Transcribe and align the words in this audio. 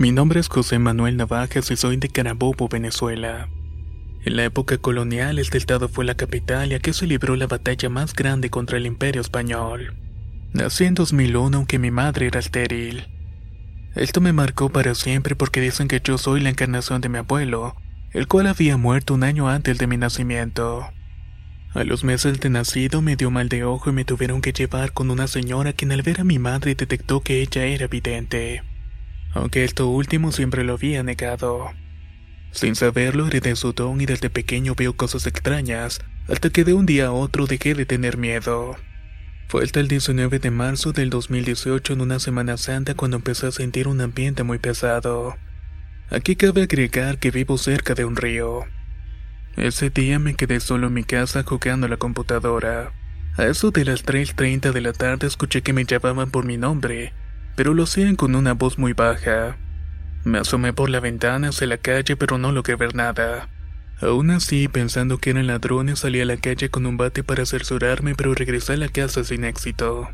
Mi 0.00 0.12
nombre 0.12 0.40
es 0.40 0.48
José 0.48 0.78
Manuel 0.78 1.18
Navajas 1.18 1.70
y 1.70 1.76
soy 1.76 1.98
de 1.98 2.08
Carabobo, 2.08 2.70
Venezuela. 2.70 3.50
En 4.24 4.34
la 4.34 4.44
época 4.44 4.78
colonial, 4.78 5.38
este 5.38 5.58
estado 5.58 5.90
fue 5.90 6.06
la 6.06 6.14
capital 6.14 6.72
y 6.72 6.74
aquí 6.74 6.94
se 6.94 7.06
libró 7.06 7.36
la 7.36 7.46
batalla 7.46 7.90
más 7.90 8.14
grande 8.14 8.48
contra 8.48 8.78
el 8.78 8.86
imperio 8.86 9.20
español. 9.20 9.94
Nací 10.54 10.84
en 10.84 10.94
2001 10.94 11.54
aunque 11.54 11.78
mi 11.78 11.90
madre 11.90 12.28
era 12.28 12.40
estéril. 12.40 13.08
Esto 13.94 14.22
me 14.22 14.32
marcó 14.32 14.70
para 14.70 14.94
siempre 14.94 15.36
porque 15.36 15.60
dicen 15.60 15.86
que 15.86 16.00
yo 16.02 16.16
soy 16.16 16.40
la 16.40 16.48
encarnación 16.48 17.02
de 17.02 17.10
mi 17.10 17.18
abuelo, 17.18 17.76
el 18.12 18.26
cual 18.26 18.46
había 18.46 18.78
muerto 18.78 19.12
un 19.12 19.22
año 19.22 19.50
antes 19.50 19.76
de 19.76 19.86
mi 19.86 19.98
nacimiento. 19.98 20.88
A 21.74 21.84
los 21.84 22.04
meses 22.04 22.40
de 22.40 22.48
nacido 22.48 23.02
me 23.02 23.16
dio 23.16 23.30
mal 23.30 23.50
de 23.50 23.64
ojo 23.64 23.90
y 23.90 23.92
me 23.92 24.06
tuvieron 24.06 24.40
que 24.40 24.54
llevar 24.54 24.94
con 24.94 25.10
una 25.10 25.26
señora 25.26 25.74
quien 25.74 25.92
al 25.92 26.00
ver 26.00 26.22
a 26.22 26.24
mi 26.24 26.38
madre 26.38 26.74
detectó 26.74 27.20
que 27.20 27.42
ella 27.42 27.66
era 27.66 27.86
vidente 27.86 28.62
aunque 29.32 29.64
esto 29.64 29.88
último 29.88 30.32
siempre 30.32 30.64
lo 30.64 30.74
había 30.74 31.02
negado. 31.02 31.70
Sin 32.52 32.74
saberlo 32.74 33.26
heredé 33.26 33.54
su 33.56 33.72
don 33.72 34.00
y 34.00 34.06
desde 34.06 34.30
pequeño 34.30 34.74
veo 34.74 34.96
cosas 34.96 35.26
extrañas, 35.26 36.00
hasta 36.28 36.50
que 36.50 36.64
de 36.64 36.74
un 36.74 36.86
día 36.86 37.06
a 37.06 37.12
otro 37.12 37.46
dejé 37.46 37.74
de 37.74 37.86
tener 37.86 38.16
miedo. 38.16 38.76
Fue 39.48 39.64
hasta 39.64 39.80
el 39.80 39.88
19 39.88 40.38
de 40.38 40.50
marzo 40.50 40.92
del 40.92 41.10
2018 41.10 41.92
en 41.92 42.00
una 42.00 42.20
Semana 42.20 42.56
Santa 42.56 42.94
cuando 42.94 43.16
empecé 43.16 43.48
a 43.48 43.52
sentir 43.52 43.88
un 43.88 44.00
ambiente 44.00 44.42
muy 44.42 44.58
pesado. 44.58 45.36
Aquí 46.08 46.36
cabe 46.36 46.62
agregar 46.62 47.18
que 47.18 47.30
vivo 47.30 47.58
cerca 47.58 47.94
de 47.94 48.04
un 48.04 48.16
río. 48.16 48.64
Ese 49.56 49.90
día 49.90 50.18
me 50.18 50.34
quedé 50.34 50.60
solo 50.60 50.86
en 50.86 50.94
mi 50.94 51.04
casa 51.04 51.42
jugando 51.42 51.86
a 51.86 51.90
la 51.90 51.96
computadora. 51.96 52.92
A 53.36 53.46
eso 53.46 53.70
de 53.70 53.84
las 53.84 54.04
3.30 54.04 54.72
de 54.72 54.80
la 54.80 54.92
tarde 54.92 55.26
escuché 55.26 55.62
que 55.62 55.72
me 55.72 55.84
llamaban 55.84 56.30
por 56.30 56.44
mi 56.44 56.56
nombre, 56.56 57.12
pero 57.56 57.74
lo 57.74 57.84
hacían 57.84 58.16
con 58.16 58.34
una 58.34 58.54
voz 58.54 58.78
muy 58.78 58.92
baja. 58.92 59.56
Me 60.24 60.38
asomé 60.38 60.72
por 60.72 60.90
la 60.90 61.00
ventana 61.00 61.48
hacia 61.48 61.66
la 61.66 61.78
calle, 61.78 62.16
pero 62.16 62.38
no 62.38 62.52
logré 62.52 62.76
ver 62.76 62.94
nada. 62.94 63.48
Aún 64.02 64.30
así, 64.30 64.68
pensando 64.68 65.18
que 65.18 65.30
eran 65.30 65.46
ladrones, 65.46 66.00
salí 66.00 66.20
a 66.20 66.24
la 66.24 66.36
calle 66.36 66.70
con 66.70 66.86
un 66.86 66.96
bate 66.96 67.22
para 67.22 67.44
cerciorarme, 67.44 68.14
pero 68.14 68.34
regresé 68.34 68.74
a 68.74 68.76
la 68.78 68.88
casa 68.88 69.24
sin 69.24 69.44
éxito. 69.44 70.08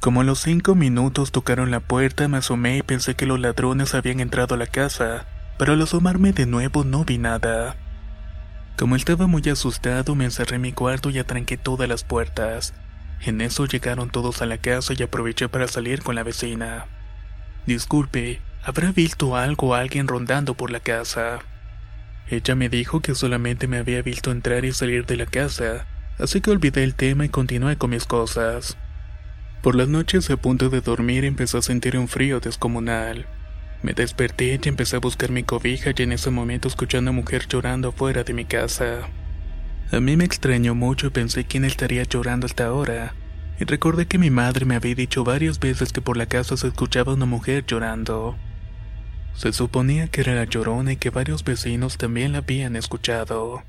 Como 0.00 0.20
a 0.20 0.24
los 0.24 0.40
cinco 0.40 0.74
minutos 0.74 1.32
tocaron 1.32 1.70
la 1.70 1.80
puerta, 1.80 2.28
me 2.28 2.38
asomé 2.38 2.78
y 2.78 2.82
pensé 2.82 3.14
que 3.14 3.26
los 3.26 3.40
ladrones 3.40 3.94
habían 3.94 4.20
entrado 4.20 4.54
a 4.54 4.58
la 4.58 4.66
casa, 4.66 5.26
pero 5.58 5.72
al 5.72 5.82
asomarme 5.82 6.32
de 6.32 6.46
nuevo 6.46 6.84
no 6.84 7.04
vi 7.04 7.18
nada. 7.18 7.76
Como 8.76 8.96
estaba 8.96 9.26
muy 9.26 9.42
asustado, 9.48 10.14
me 10.14 10.24
encerré 10.24 10.56
en 10.56 10.62
mi 10.62 10.72
cuarto 10.72 11.08
y 11.08 11.18
atranqué 11.18 11.56
todas 11.56 11.88
las 11.88 12.04
puertas. 12.04 12.74
En 13.20 13.40
eso 13.40 13.66
llegaron 13.66 14.10
todos 14.10 14.42
a 14.42 14.46
la 14.46 14.58
casa 14.58 14.92
y 14.96 15.02
aproveché 15.02 15.48
para 15.48 15.68
salir 15.68 16.02
con 16.02 16.14
la 16.14 16.22
vecina. 16.22 16.86
Disculpe, 17.66 18.40
¿habrá 18.62 18.92
visto 18.92 19.36
algo 19.36 19.68
o 19.68 19.74
alguien 19.74 20.08
rondando 20.08 20.54
por 20.54 20.70
la 20.70 20.80
casa? 20.80 21.40
Ella 22.28 22.54
me 22.54 22.68
dijo 22.68 23.00
que 23.00 23.14
solamente 23.14 23.66
me 23.66 23.78
había 23.78 24.02
visto 24.02 24.30
entrar 24.30 24.64
y 24.64 24.72
salir 24.72 25.06
de 25.06 25.16
la 25.16 25.26
casa, 25.26 25.86
así 26.18 26.40
que 26.40 26.50
olvidé 26.50 26.84
el 26.84 26.94
tema 26.94 27.24
y 27.24 27.28
continué 27.28 27.76
con 27.76 27.90
mis 27.90 28.06
cosas. 28.06 28.76
Por 29.62 29.74
las 29.74 29.88
noches 29.88 30.28
a 30.30 30.36
punto 30.36 30.68
de 30.68 30.82
dormir 30.82 31.24
empecé 31.24 31.56
a 31.56 31.62
sentir 31.62 31.96
un 31.96 32.08
frío 32.08 32.40
descomunal. 32.40 33.26
Me 33.82 33.94
desperté 33.94 34.58
y 34.62 34.68
empecé 34.68 34.96
a 34.96 35.00
buscar 35.00 35.30
mi 35.30 35.42
cobija 35.42 35.92
y 35.96 36.02
en 36.02 36.12
ese 36.12 36.30
momento 36.30 36.68
escuché 36.68 36.98
a 36.98 37.00
una 37.00 37.12
mujer 37.12 37.46
llorando 37.48 37.92
fuera 37.92 38.24
de 38.24 38.34
mi 38.34 38.44
casa. 38.44 39.08
A 39.92 40.00
mí 40.00 40.16
me 40.16 40.24
extrañó 40.24 40.74
mucho 40.74 41.06
y 41.06 41.10
pensé 41.10 41.44
quién 41.44 41.64
estaría 41.64 42.02
llorando 42.04 42.46
hasta 42.46 42.66
ahora. 42.66 43.14
Y 43.60 43.64
recordé 43.64 44.06
que 44.06 44.18
mi 44.18 44.30
madre 44.30 44.64
me 44.64 44.74
había 44.74 44.94
dicho 44.94 45.24
varias 45.24 45.60
veces 45.60 45.92
que 45.92 46.00
por 46.00 46.16
la 46.16 46.26
casa 46.26 46.56
se 46.56 46.66
escuchaba 46.68 47.14
una 47.14 47.26
mujer 47.26 47.64
llorando. 47.66 48.36
Se 49.34 49.52
suponía 49.52 50.08
que 50.08 50.22
era 50.22 50.34
la 50.34 50.44
llorona 50.44 50.92
y 50.92 50.96
que 50.96 51.10
varios 51.10 51.44
vecinos 51.44 51.98
también 51.98 52.32
la 52.32 52.38
habían 52.38 52.76
escuchado. 52.76 53.62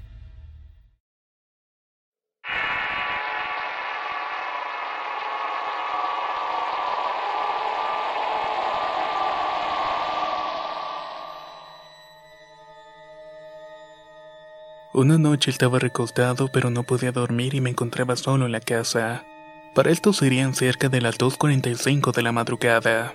Una 14.95 15.17
noche 15.17 15.51
estaba 15.51 15.78
recostado 15.78 16.47
pero 16.53 16.69
no 16.69 16.83
podía 16.83 17.11
dormir 17.11 17.53
y 17.53 17.59
me 17.59 17.69
encontraba 17.69 18.16
solo 18.16 18.45
en 18.45 18.53
la 18.53 18.61
casa. 18.61 19.25
Para 19.73 19.91
esto 19.91 20.13
serían 20.13 20.56
cerca 20.56 20.88
de 20.88 21.01
las 21.01 21.17
2.45 21.17 22.13
de 22.13 22.22
la 22.22 22.31
madrugada. 22.31 23.13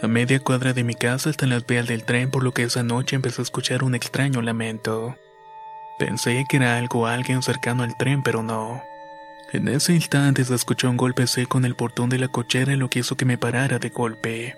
A 0.00 0.06
media 0.06 0.38
cuadra 0.38 0.72
de 0.72 0.84
mi 0.84 0.94
casa 0.94 1.28
están 1.28 1.50
las 1.50 1.66
vías 1.66 1.88
del 1.88 2.04
tren 2.04 2.30
por 2.30 2.44
lo 2.44 2.52
que 2.52 2.62
esa 2.62 2.84
noche 2.84 3.16
empecé 3.16 3.42
a 3.42 3.42
escuchar 3.42 3.82
un 3.82 3.96
extraño 3.96 4.42
lamento. 4.42 5.16
Pensé 5.98 6.44
que 6.48 6.58
era 6.58 6.78
algo 6.78 7.08
alguien 7.08 7.42
cercano 7.42 7.82
al 7.82 7.96
tren 7.96 8.22
pero 8.22 8.44
no. 8.44 8.80
En 9.52 9.66
ese 9.66 9.94
instante 9.94 10.44
se 10.44 10.54
escuchó 10.54 10.88
un 10.88 10.96
golpe 10.96 11.26
seco 11.26 11.58
en 11.58 11.64
el 11.64 11.74
portón 11.74 12.10
de 12.10 12.20
la 12.20 12.28
cochera 12.28 12.76
lo 12.76 12.88
que 12.90 13.00
hizo 13.00 13.16
que 13.16 13.24
me 13.24 13.38
parara 13.38 13.80
de 13.80 13.88
golpe. 13.88 14.56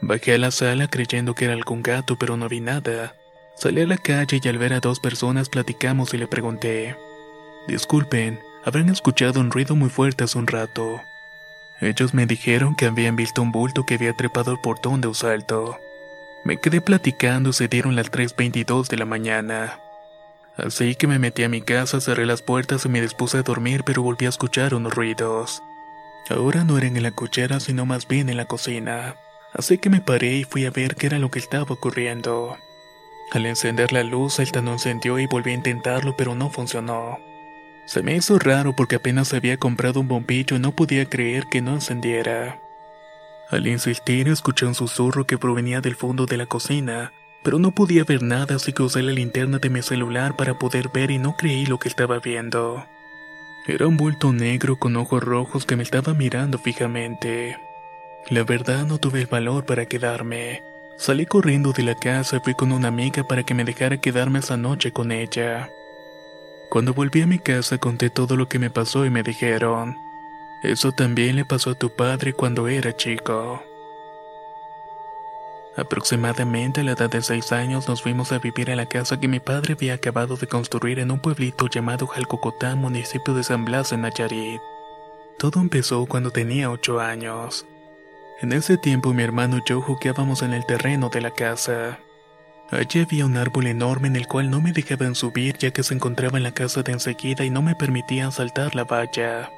Bajé 0.00 0.34
a 0.34 0.38
la 0.38 0.52
sala 0.52 0.86
creyendo 0.86 1.34
que 1.34 1.46
era 1.46 1.54
algún 1.54 1.82
gato 1.82 2.16
pero 2.16 2.36
no 2.36 2.48
vi 2.48 2.60
nada. 2.60 3.16
Salí 3.54 3.82
a 3.82 3.86
la 3.86 3.98
calle 3.98 4.40
y 4.42 4.48
al 4.48 4.58
ver 4.58 4.72
a 4.72 4.80
dos 4.80 4.98
personas 4.98 5.48
platicamos 5.48 6.14
y 6.14 6.18
le 6.18 6.26
pregunté, 6.26 6.96
Disculpen, 7.68 8.40
habrán 8.64 8.88
escuchado 8.88 9.40
un 9.40 9.50
ruido 9.50 9.76
muy 9.76 9.88
fuerte 9.88 10.24
hace 10.24 10.38
un 10.38 10.46
rato. 10.46 11.00
Ellos 11.80 12.14
me 12.14 12.26
dijeron 12.26 12.74
que 12.74 12.86
habían 12.86 13.16
visto 13.16 13.42
un 13.42 13.52
bulto 13.52 13.84
que 13.84 13.94
había 13.94 14.14
trepado 14.14 14.52
el 14.52 14.60
portón 14.60 15.00
de 15.00 15.08
un 15.08 15.14
salto. 15.14 15.78
Me 16.44 16.56
quedé 16.56 16.80
platicando 16.80 17.50
y 17.50 17.52
se 17.52 17.68
dieron 17.68 17.94
las 17.94 18.10
3.22 18.10 18.88
de 18.88 18.96
la 18.96 19.04
mañana. 19.04 19.78
Así 20.56 20.94
que 20.94 21.06
me 21.06 21.18
metí 21.18 21.44
a 21.44 21.48
mi 21.48 21.62
casa, 21.62 22.00
cerré 22.00 22.26
las 22.26 22.42
puertas 22.42 22.84
y 22.84 22.88
me 22.88 23.00
dispuse 23.00 23.38
a 23.38 23.42
dormir, 23.42 23.84
pero 23.84 24.02
volví 24.02 24.26
a 24.26 24.30
escuchar 24.30 24.74
unos 24.74 24.94
ruidos. 24.94 25.62
Ahora 26.28 26.64
no 26.64 26.78
eran 26.78 26.96
en 26.96 27.02
la 27.02 27.10
cochera, 27.12 27.60
sino 27.60 27.86
más 27.86 28.06
bien 28.06 28.28
en 28.28 28.36
la 28.36 28.44
cocina. 28.44 29.16
Así 29.52 29.78
que 29.78 29.90
me 29.90 30.00
paré 30.00 30.34
y 30.36 30.44
fui 30.44 30.66
a 30.66 30.70
ver 30.70 30.96
qué 30.96 31.06
era 31.06 31.18
lo 31.18 31.30
que 31.30 31.38
estaba 31.38 31.74
ocurriendo. 31.74 32.56
Al 33.32 33.46
encender 33.46 33.94
la 33.94 34.02
luz, 34.02 34.38
el 34.40 34.50
no 34.62 34.72
encendió 34.72 35.18
y 35.18 35.26
volví 35.26 35.52
a 35.52 35.54
intentarlo, 35.54 36.14
pero 36.18 36.34
no 36.34 36.50
funcionó. 36.50 37.18
Se 37.86 38.02
me 38.02 38.14
hizo 38.14 38.38
raro 38.38 38.76
porque 38.76 38.96
apenas 38.96 39.32
había 39.32 39.56
comprado 39.56 40.00
un 40.00 40.08
bombillo 40.08 40.56
y 40.56 40.58
no 40.60 40.72
podía 40.72 41.06
creer 41.06 41.46
que 41.50 41.62
no 41.62 41.72
encendiera. 41.72 42.60
Al 43.48 43.66
insistir 43.66 44.28
escuché 44.28 44.66
un 44.66 44.74
susurro 44.74 45.26
que 45.26 45.38
provenía 45.38 45.80
del 45.80 45.96
fondo 45.96 46.26
de 46.26 46.36
la 46.36 46.44
cocina, 46.44 47.14
pero 47.42 47.58
no 47.58 47.70
podía 47.70 48.04
ver 48.04 48.22
nada 48.22 48.56
así 48.56 48.74
que 48.74 48.82
usé 48.82 49.02
la 49.02 49.12
linterna 49.12 49.58
de 49.58 49.70
mi 49.70 49.80
celular 49.80 50.36
para 50.36 50.58
poder 50.58 50.90
ver 50.90 51.10
y 51.10 51.18
no 51.18 51.34
creí 51.34 51.64
lo 51.64 51.78
que 51.78 51.88
estaba 51.88 52.18
viendo. 52.18 52.86
Era 53.66 53.86
un 53.86 53.96
bulto 53.96 54.30
negro 54.34 54.76
con 54.76 54.94
ojos 54.96 55.22
rojos 55.22 55.64
que 55.64 55.76
me 55.76 55.84
estaba 55.84 56.12
mirando 56.12 56.58
fijamente. 56.58 57.58
La 58.28 58.44
verdad 58.44 58.84
no 58.84 58.98
tuve 58.98 59.20
el 59.22 59.26
valor 59.26 59.64
para 59.64 59.86
quedarme. 59.86 60.71
Salí 61.02 61.26
corriendo 61.26 61.72
de 61.72 61.82
la 61.82 61.96
casa 61.96 62.36
y 62.36 62.40
fui 62.44 62.54
con 62.54 62.70
una 62.70 62.86
amiga 62.86 63.24
para 63.24 63.42
que 63.42 63.54
me 63.54 63.64
dejara 63.64 63.96
quedarme 63.96 64.38
esa 64.38 64.56
noche 64.56 64.92
con 64.92 65.10
ella. 65.10 65.68
Cuando 66.70 66.94
volví 66.94 67.22
a 67.22 67.26
mi 67.26 67.40
casa 67.40 67.76
conté 67.78 68.08
todo 68.08 68.36
lo 68.36 68.48
que 68.48 68.60
me 68.60 68.70
pasó 68.70 69.04
y 69.04 69.10
me 69.10 69.24
dijeron, 69.24 69.96
eso 70.62 70.92
también 70.92 71.34
le 71.34 71.44
pasó 71.44 71.70
a 71.70 71.74
tu 71.74 71.90
padre 71.90 72.34
cuando 72.34 72.68
era 72.68 72.96
chico. 72.96 73.64
Aproximadamente 75.76 76.82
a 76.82 76.84
la 76.84 76.92
edad 76.92 77.10
de 77.10 77.20
seis 77.20 77.50
años 77.50 77.88
nos 77.88 78.00
fuimos 78.00 78.30
a 78.30 78.38
vivir 78.38 78.70
a 78.70 78.76
la 78.76 78.86
casa 78.86 79.18
que 79.18 79.26
mi 79.26 79.40
padre 79.40 79.74
había 79.74 79.94
acabado 79.94 80.36
de 80.36 80.46
construir 80.46 81.00
en 81.00 81.10
un 81.10 81.18
pueblito 81.18 81.66
llamado 81.66 82.06
Jalcocotán, 82.06 82.78
municipio 82.78 83.34
de 83.34 83.42
San 83.42 83.64
Blas 83.64 83.90
en 83.90 84.02
Nayarit. 84.02 84.60
Todo 85.36 85.60
empezó 85.60 86.06
cuando 86.06 86.30
tenía 86.30 86.70
ocho 86.70 87.00
años. 87.00 87.66
En 88.42 88.52
ese 88.52 88.76
tiempo 88.76 89.14
mi 89.14 89.22
hermano 89.22 89.58
y 89.58 89.62
yo 89.64 89.80
jugábamos 89.80 90.42
en 90.42 90.52
el 90.52 90.66
terreno 90.66 91.08
de 91.08 91.20
la 91.20 91.30
casa. 91.30 91.98
Allí 92.70 93.00
había 93.00 93.24
un 93.24 93.36
árbol 93.36 93.66
enorme 93.66 94.08
en 94.08 94.16
el 94.16 94.26
cual 94.26 94.50
no 94.50 94.60
me 94.60 94.72
dejaban 94.72 95.14
subir 95.14 95.56
ya 95.58 95.70
que 95.70 95.82
se 95.82 95.94
encontraba 95.94 96.36
en 96.36 96.42
la 96.42 96.52
casa 96.52 96.82
de 96.82 96.92
enseguida 96.92 97.44
y 97.44 97.50
no 97.50 97.62
me 97.62 97.74
permitían 97.74 98.32
saltar 98.32 98.74
la 98.74 98.84
valla. 98.84 99.50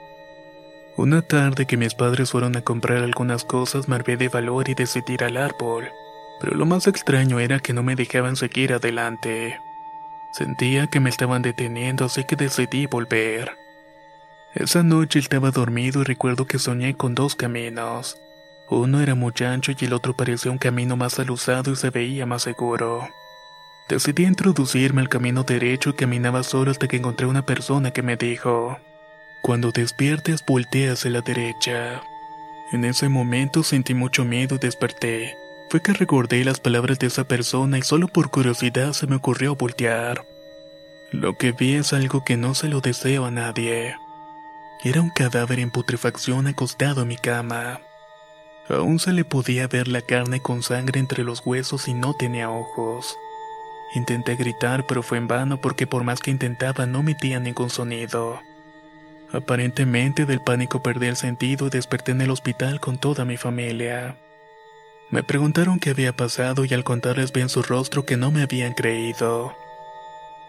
Una 0.96 1.22
tarde 1.22 1.66
que 1.66 1.76
mis 1.76 1.94
padres 1.94 2.30
fueron 2.30 2.56
a 2.56 2.62
comprar 2.62 2.98
algunas 2.98 3.44
cosas 3.44 3.88
me 3.88 3.98
de 3.98 4.28
valor 4.28 4.68
y 4.68 4.74
decidí 4.74 5.14
ir 5.14 5.24
al 5.24 5.36
árbol 5.36 5.88
pero 6.40 6.56
lo 6.56 6.66
más 6.66 6.86
extraño 6.86 7.40
era 7.40 7.58
que 7.58 7.72
no 7.72 7.82
me 7.82 7.96
dejaban 7.96 8.36
seguir 8.36 8.72
adelante. 8.72 9.58
Sentía 10.32 10.88
que 10.88 11.00
me 11.00 11.10
estaban 11.10 11.42
deteniendo, 11.42 12.04
así 12.04 12.24
que 12.24 12.36
decidí 12.36 12.86
volver. 12.86 13.56
Esa 14.54 14.82
noche 14.82 15.20
estaba 15.20 15.50
dormido 15.50 16.02
y 16.02 16.04
recuerdo 16.04 16.46
que 16.46 16.58
soñé 16.58 16.96
con 16.96 17.14
dos 17.14 17.34
caminos. 17.34 18.20
Uno 18.68 19.00
era 19.00 19.14
muy 19.14 19.32
ancho 19.46 19.72
y 19.78 19.84
el 19.84 19.92
otro 19.92 20.16
parecía 20.16 20.50
un 20.50 20.58
camino 20.58 20.96
más 20.96 21.18
alusado 21.18 21.72
y 21.72 21.76
se 21.76 21.90
veía 21.90 22.26
más 22.26 22.42
seguro. 22.42 23.08
Decidí 23.88 24.24
introducirme 24.24 25.02
al 25.02 25.08
camino 25.08 25.42
derecho 25.42 25.90
y 25.90 25.94
caminaba 25.94 26.42
solo 26.42 26.70
hasta 26.70 26.88
que 26.88 26.96
encontré 26.96 27.26
una 27.26 27.44
persona 27.44 27.90
que 27.90 28.02
me 28.02 28.16
dijo, 28.16 28.78
Cuando 29.42 29.72
despiertes 29.72 30.44
voltea 30.46 30.92
hacia 30.92 31.10
la 31.10 31.20
derecha. 31.20 32.02
En 32.72 32.84
ese 32.84 33.08
momento 33.08 33.62
sentí 33.62 33.92
mucho 33.94 34.24
miedo 34.24 34.56
y 34.56 34.58
desperté 34.58 35.36
fue 35.74 35.82
que 35.82 35.92
recordé 35.92 36.44
las 36.44 36.60
palabras 36.60 37.00
de 37.00 37.08
esa 37.08 37.24
persona 37.24 37.78
y 37.78 37.82
solo 37.82 38.06
por 38.06 38.30
curiosidad 38.30 38.92
se 38.92 39.08
me 39.08 39.16
ocurrió 39.16 39.56
voltear. 39.56 40.24
Lo 41.10 41.36
que 41.36 41.50
vi 41.50 41.74
es 41.74 41.92
algo 41.92 42.24
que 42.24 42.36
no 42.36 42.54
se 42.54 42.68
lo 42.68 42.80
deseo 42.80 43.24
a 43.24 43.32
nadie. 43.32 43.96
Era 44.84 45.00
un 45.00 45.10
cadáver 45.10 45.58
en 45.58 45.72
putrefacción 45.72 46.46
acostado 46.46 47.02
en 47.02 47.08
mi 47.08 47.16
cama. 47.16 47.80
Aún 48.68 48.98
se 48.98 49.12
le 49.12 49.24
podía 49.24 49.68
ver 49.68 49.88
la 49.88 50.00
carne 50.00 50.40
con 50.40 50.62
sangre 50.62 50.98
entre 50.98 51.22
los 51.22 51.42
huesos 51.44 51.86
y 51.86 51.94
no 51.94 52.14
tenía 52.14 52.50
ojos. 52.50 53.18
Intenté 53.94 54.36
gritar 54.36 54.86
pero 54.86 55.02
fue 55.02 55.18
en 55.18 55.28
vano 55.28 55.60
porque 55.60 55.86
por 55.86 56.02
más 56.02 56.20
que 56.20 56.30
intentaba 56.30 56.86
no 56.86 57.00
emitía 57.00 57.40
ningún 57.40 57.70
sonido. 57.70 58.40
Aparentemente 59.32 60.26
del 60.26 60.40
pánico 60.40 60.82
perdí 60.82 61.06
el 61.06 61.16
sentido 61.16 61.66
y 61.66 61.70
desperté 61.70 62.12
en 62.12 62.22
el 62.22 62.30
hospital 62.30 62.80
con 62.80 62.98
toda 62.98 63.24
mi 63.24 63.36
familia. 63.36 64.16
Me 65.10 65.22
preguntaron 65.22 65.78
qué 65.78 65.90
había 65.90 66.16
pasado 66.16 66.64
y 66.64 66.72
al 66.72 66.84
contarles 66.84 67.32
bien 67.32 67.48
su 67.48 67.62
rostro 67.62 68.06
que 68.06 68.16
no 68.16 68.30
me 68.30 68.42
habían 68.42 68.72
creído. 68.72 69.54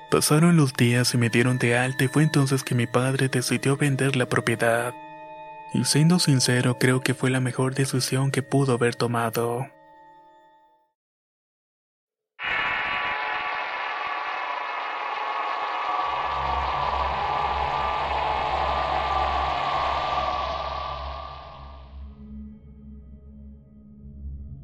Pasaron 0.09 0.56
los 0.56 0.73
días 0.73 1.13
y 1.13 1.17
me 1.17 1.29
dieron 1.29 1.57
de 1.57 1.77
alta 1.77 2.06
y 2.06 2.07
fue 2.07 2.23
entonces 2.23 2.63
que 2.63 2.75
mi 2.75 2.88
padre 2.88 3.27
decidió 3.27 3.75
vender 3.75 4.15
la 4.15 4.27
propiedad. 4.27 4.94
Y 5.75 5.83
siendo 5.83 6.19
sincero 6.19 6.77
creo 6.80 7.01
que 7.01 7.13
fue 7.13 7.30
la 7.30 7.42
mejor 7.42 7.75
decisión 7.75 8.31
que 8.31 8.42
pudo 8.42 8.75
haber 8.75 8.95
tomado. 8.95 9.68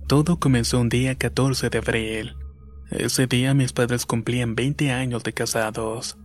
Todo 0.07 0.39
comenzó 0.39 0.79
un 0.79 0.87
día 0.87 1.15
14 1.15 1.69
de 1.69 1.77
abril. 1.77 2.35
Ese 2.89 3.27
día 3.27 3.53
mis 3.53 3.73
padres 3.73 4.05
cumplían 4.05 4.55
20 4.55 4.91
años 4.93 5.23
de 5.23 5.33
casados. 5.33 6.17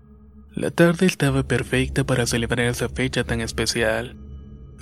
La 0.55 0.71
tarde 0.71 1.07
estaba 1.07 1.43
perfecta 1.43 2.05
para 2.05 2.25
celebrar 2.25 2.67
esa 2.67 2.89
fecha 2.89 3.25
tan 3.25 3.41
especial. 3.41 4.26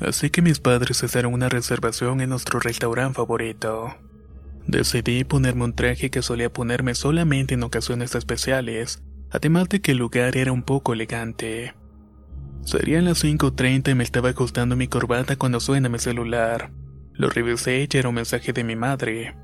Así 0.00 0.30
que 0.30 0.42
mis 0.42 0.58
padres 0.58 1.02
hicieron 1.02 1.32
una 1.34 1.48
reservación 1.48 2.20
en 2.20 2.30
nuestro 2.30 2.60
restaurante 2.60 3.16
favorito. 3.16 3.94
Decidí 4.66 5.24
ponerme 5.24 5.64
un 5.64 5.74
traje 5.74 6.10
que 6.10 6.22
solía 6.22 6.52
ponerme 6.52 6.94
solamente 6.94 7.54
en 7.54 7.62
ocasiones 7.62 8.14
especiales, 8.14 9.02
además 9.30 9.68
de 9.68 9.80
que 9.80 9.92
el 9.92 9.98
lugar 9.98 10.36
era 10.36 10.52
un 10.52 10.62
poco 10.62 10.94
elegante. 10.94 11.74
Serían 12.64 13.04
las 13.04 13.22
5.30 13.22 13.90
y 13.90 13.94
me 13.94 14.04
estaba 14.04 14.30
ajustando 14.30 14.74
mi 14.74 14.88
corbata 14.88 15.36
cuando 15.36 15.60
suena 15.60 15.88
mi 15.88 15.98
celular. 15.98 16.70
Lo 17.12 17.28
revisé 17.28 17.86
y 17.90 17.96
era 17.96 18.08
un 18.08 18.14
mensaje 18.14 18.52
de 18.52 18.64
mi 18.64 18.74
madre. 18.74 19.36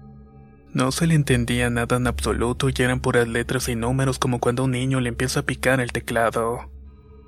No 0.72 0.90
se 0.90 1.06
le 1.06 1.14
entendía 1.14 1.68
nada 1.68 1.96
en 1.96 2.06
absoluto 2.06 2.68
y 2.68 2.74
eran 2.78 3.00
puras 3.00 3.28
letras 3.28 3.68
y 3.68 3.76
números 3.76 4.18
como 4.18 4.40
cuando 4.40 4.64
un 4.64 4.70
niño 4.70 5.00
le 5.00 5.10
empieza 5.10 5.40
a 5.40 5.46
picar 5.46 5.80
el 5.80 5.92
teclado. 5.92 6.70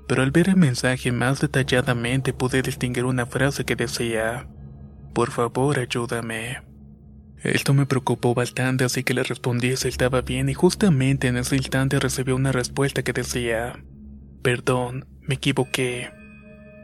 Pero 0.07 0.23
al 0.23 0.31
ver 0.31 0.49
el 0.49 0.57
mensaje 0.57 1.11
más 1.11 1.39
detalladamente 1.39 2.33
pude 2.33 2.61
distinguir 2.61 3.05
una 3.05 3.25
frase 3.25 3.65
que 3.65 3.75
decía, 3.75 4.47
Por 5.13 5.31
favor 5.31 5.79
ayúdame. 5.79 6.61
Esto 7.43 7.73
me 7.73 7.85
preocupó 7.85 8.33
bastante 8.33 8.85
así 8.85 9.03
que 9.03 9.13
le 9.13 9.23
respondí 9.23 9.75
si 9.75 9.89
estaba 9.89 10.21
bien 10.21 10.49
y 10.49 10.53
justamente 10.53 11.27
en 11.27 11.37
ese 11.37 11.57
instante 11.57 11.99
recibí 11.99 12.31
una 12.31 12.51
respuesta 12.51 13.03
que 13.03 13.13
decía, 13.13 13.83
Perdón, 14.41 15.05
me 15.21 15.35
equivoqué. 15.35 16.11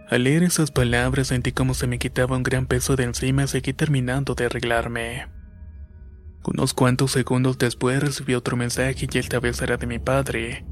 Al 0.10 0.24
leer 0.24 0.44
esas 0.44 0.72
palabras 0.72 1.28
sentí 1.28 1.52
como 1.52 1.74
se 1.74 1.88
me 1.88 2.00
quitaba 2.00 2.36
un 2.36 2.44
gran 2.44 2.66
peso 2.66 2.96
de 2.96 3.04
encima 3.04 3.44
y 3.44 3.48
seguí 3.48 3.74
terminando 3.74 4.34
de 4.34 4.46
arreglarme. 4.46 5.28
Unos 6.46 6.74
cuantos 6.74 7.12
segundos 7.12 7.58
después 7.58 8.02
recibí 8.02 8.34
otro 8.34 8.58
mensaje 8.58 9.08
y 9.12 9.18
esta 9.18 9.40
vez 9.40 9.62
era 9.62 9.78
de 9.78 9.88
mi 9.88 10.00
padre. 10.00 10.66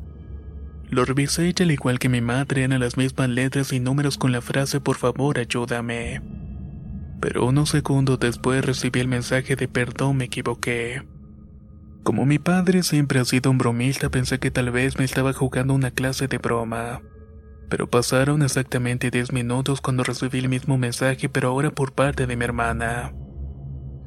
Lo 0.89 1.03
revisé 1.03 1.53
y 1.57 1.63
al 1.63 1.71
igual 1.71 1.99
que 1.99 2.07
mi 2.07 2.21
madre 2.21 2.63
eran 2.63 2.79
las 2.79 2.95
mismas 2.95 3.29
letras 3.29 3.73
y 3.73 3.79
números 3.79 4.17
con 4.17 4.31
la 4.31 4.41
frase 4.41 4.79
por 4.79 4.95
favor 4.95 5.37
ayúdame. 5.37 6.21
Pero 7.19 7.45
unos 7.45 7.69
segundos 7.69 8.19
después 8.19 8.63
recibí 8.63 9.01
el 9.01 9.07
mensaje 9.07 9.55
de 9.55 9.67
perdón 9.67 10.17
me 10.17 10.25
equivoqué. 10.25 11.03
Como 12.03 12.25
mi 12.25 12.39
padre 12.39 12.83
siempre 12.83 13.19
ha 13.19 13.25
sido 13.25 13.51
un 13.51 13.57
bromista 13.57 14.09
pensé 14.09 14.39
que 14.39 14.49
tal 14.49 14.71
vez 14.71 14.97
me 14.97 15.03
estaba 15.03 15.33
jugando 15.33 15.73
una 15.73 15.91
clase 15.91 16.27
de 16.27 16.37
broma. 16.37 17.01
Pero 17.69 17.89
pasaron 17.89 18.41
exactamente 18.41 19.11
10 19.11 19.33
minutos 19.33 19.81
cuando 19.81 20.05
recibí 20.05 20.39
el 20.39 20.47
mismo 20.47 20.77
mensaje, 20.77 21.27
pero 21.27 21.49
ahora 21.49 21.69
por 21.69 21.91
parte 21.91 22.25
de 22.25 22.37
mi 22.37 22.45
hermana. 22.45 23.13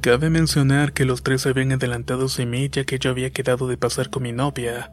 Cabe 0.00 0.30
mencionar 0.30 0.94
que 0.94 1.04
los 1.04 1.22
tres 1.22 1.44
habían 1.46 1.72
adelantado 1.72 2.30
sin 2.30 2.48
mí 2.48 2.70
ya 2.70 2.84
que 2.84 2.98
yo 2.98 3.10
había 3.10 3.30
quedado 3.32 3.68
de 3.68 3.76
pasar 3.76 4.08
con 4.08 4.22
mi 4.22 4.32
novia, 4.32 4.90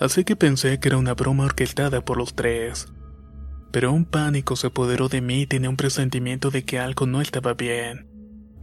así 0.00 0.24
que 0.24 0.34
pensé 0.34 0.80
que 0.80 0.88
era 0.88 0.98
una 0.98 1.14
broma 1.14 1.44
orquestada 1.44 2.04
por 2.04 2.16
los 2.16 2.34
tres. 2.34 2.88
Pero 3.70 3.92
un 3.92 4.04
pánico 4.04 4.56
se 4.56 4.66
apoderó 4.66 5.08
de 5.08 5.20
mí 5.20 5.42
y 5.42 5.46
tenía 5.46 5.70
un 5.70 5.76
presentimiento 5.76 6.50
de 6.50 6.64
que 6.64 6.80
algo 6.80 7.06
no 7.06 7.20
estaba 7.20 7.54
bien. 7.54 8.08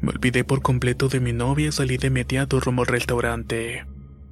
Me 0.01 0.09
olvidé 0.09 0.43
por 0.43 0.61
completo 0.61 1.07
de 1.07 1.21
mi 1.21 1.31
novia 1.31 1.69
y 1.69 1.71
salí 1.71 1.97
de 1.97 2.07
inmediato 2.07 2.59
rumbo 2.59 2.81
al 2.81 2.87
restaurante. 2.87 3.85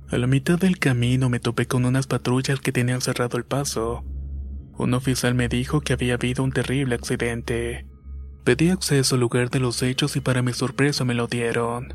A 0.10 0.18
la 0.18 0.28
mitad 0.28 0.60
del 0.60 0.78
camino 0.78 1.30
me 1.30 1.40
topé 1.40 1.66
con 1.66 1.86
unas 1.86 2.08
patrullas 2.08 2.60
que 2.60 2.72
tenían 2.72 3.02
cerrado 3.02 3.38
el 3.38 3.46
paso, 3.46 4.04
un 4.78 4.94
oficial 4.94 5.36
me 5.36 5.48
dijo 5.48 5.80
que 5.80 5.94
había 5.94 6.16
habido 6.16 6.44
un 6.44 6.52
terrible 6.52 6.96
accidente. 6.96 7.86
Pedí 8.44 8.70
acceso 8.70 9.16
al 9.16 9.22
lugar 9.22 9.50
de 9.50 9.60
los 9.60 9.82
hechos 9.82 10.18
y 10.18 10.20
para 10.20 10.42
mi 10.42 10.52
sorpresa 10.52 11.06
me 11.06 11.14
lo 11.14 11.28
dieron. 11.28 11.94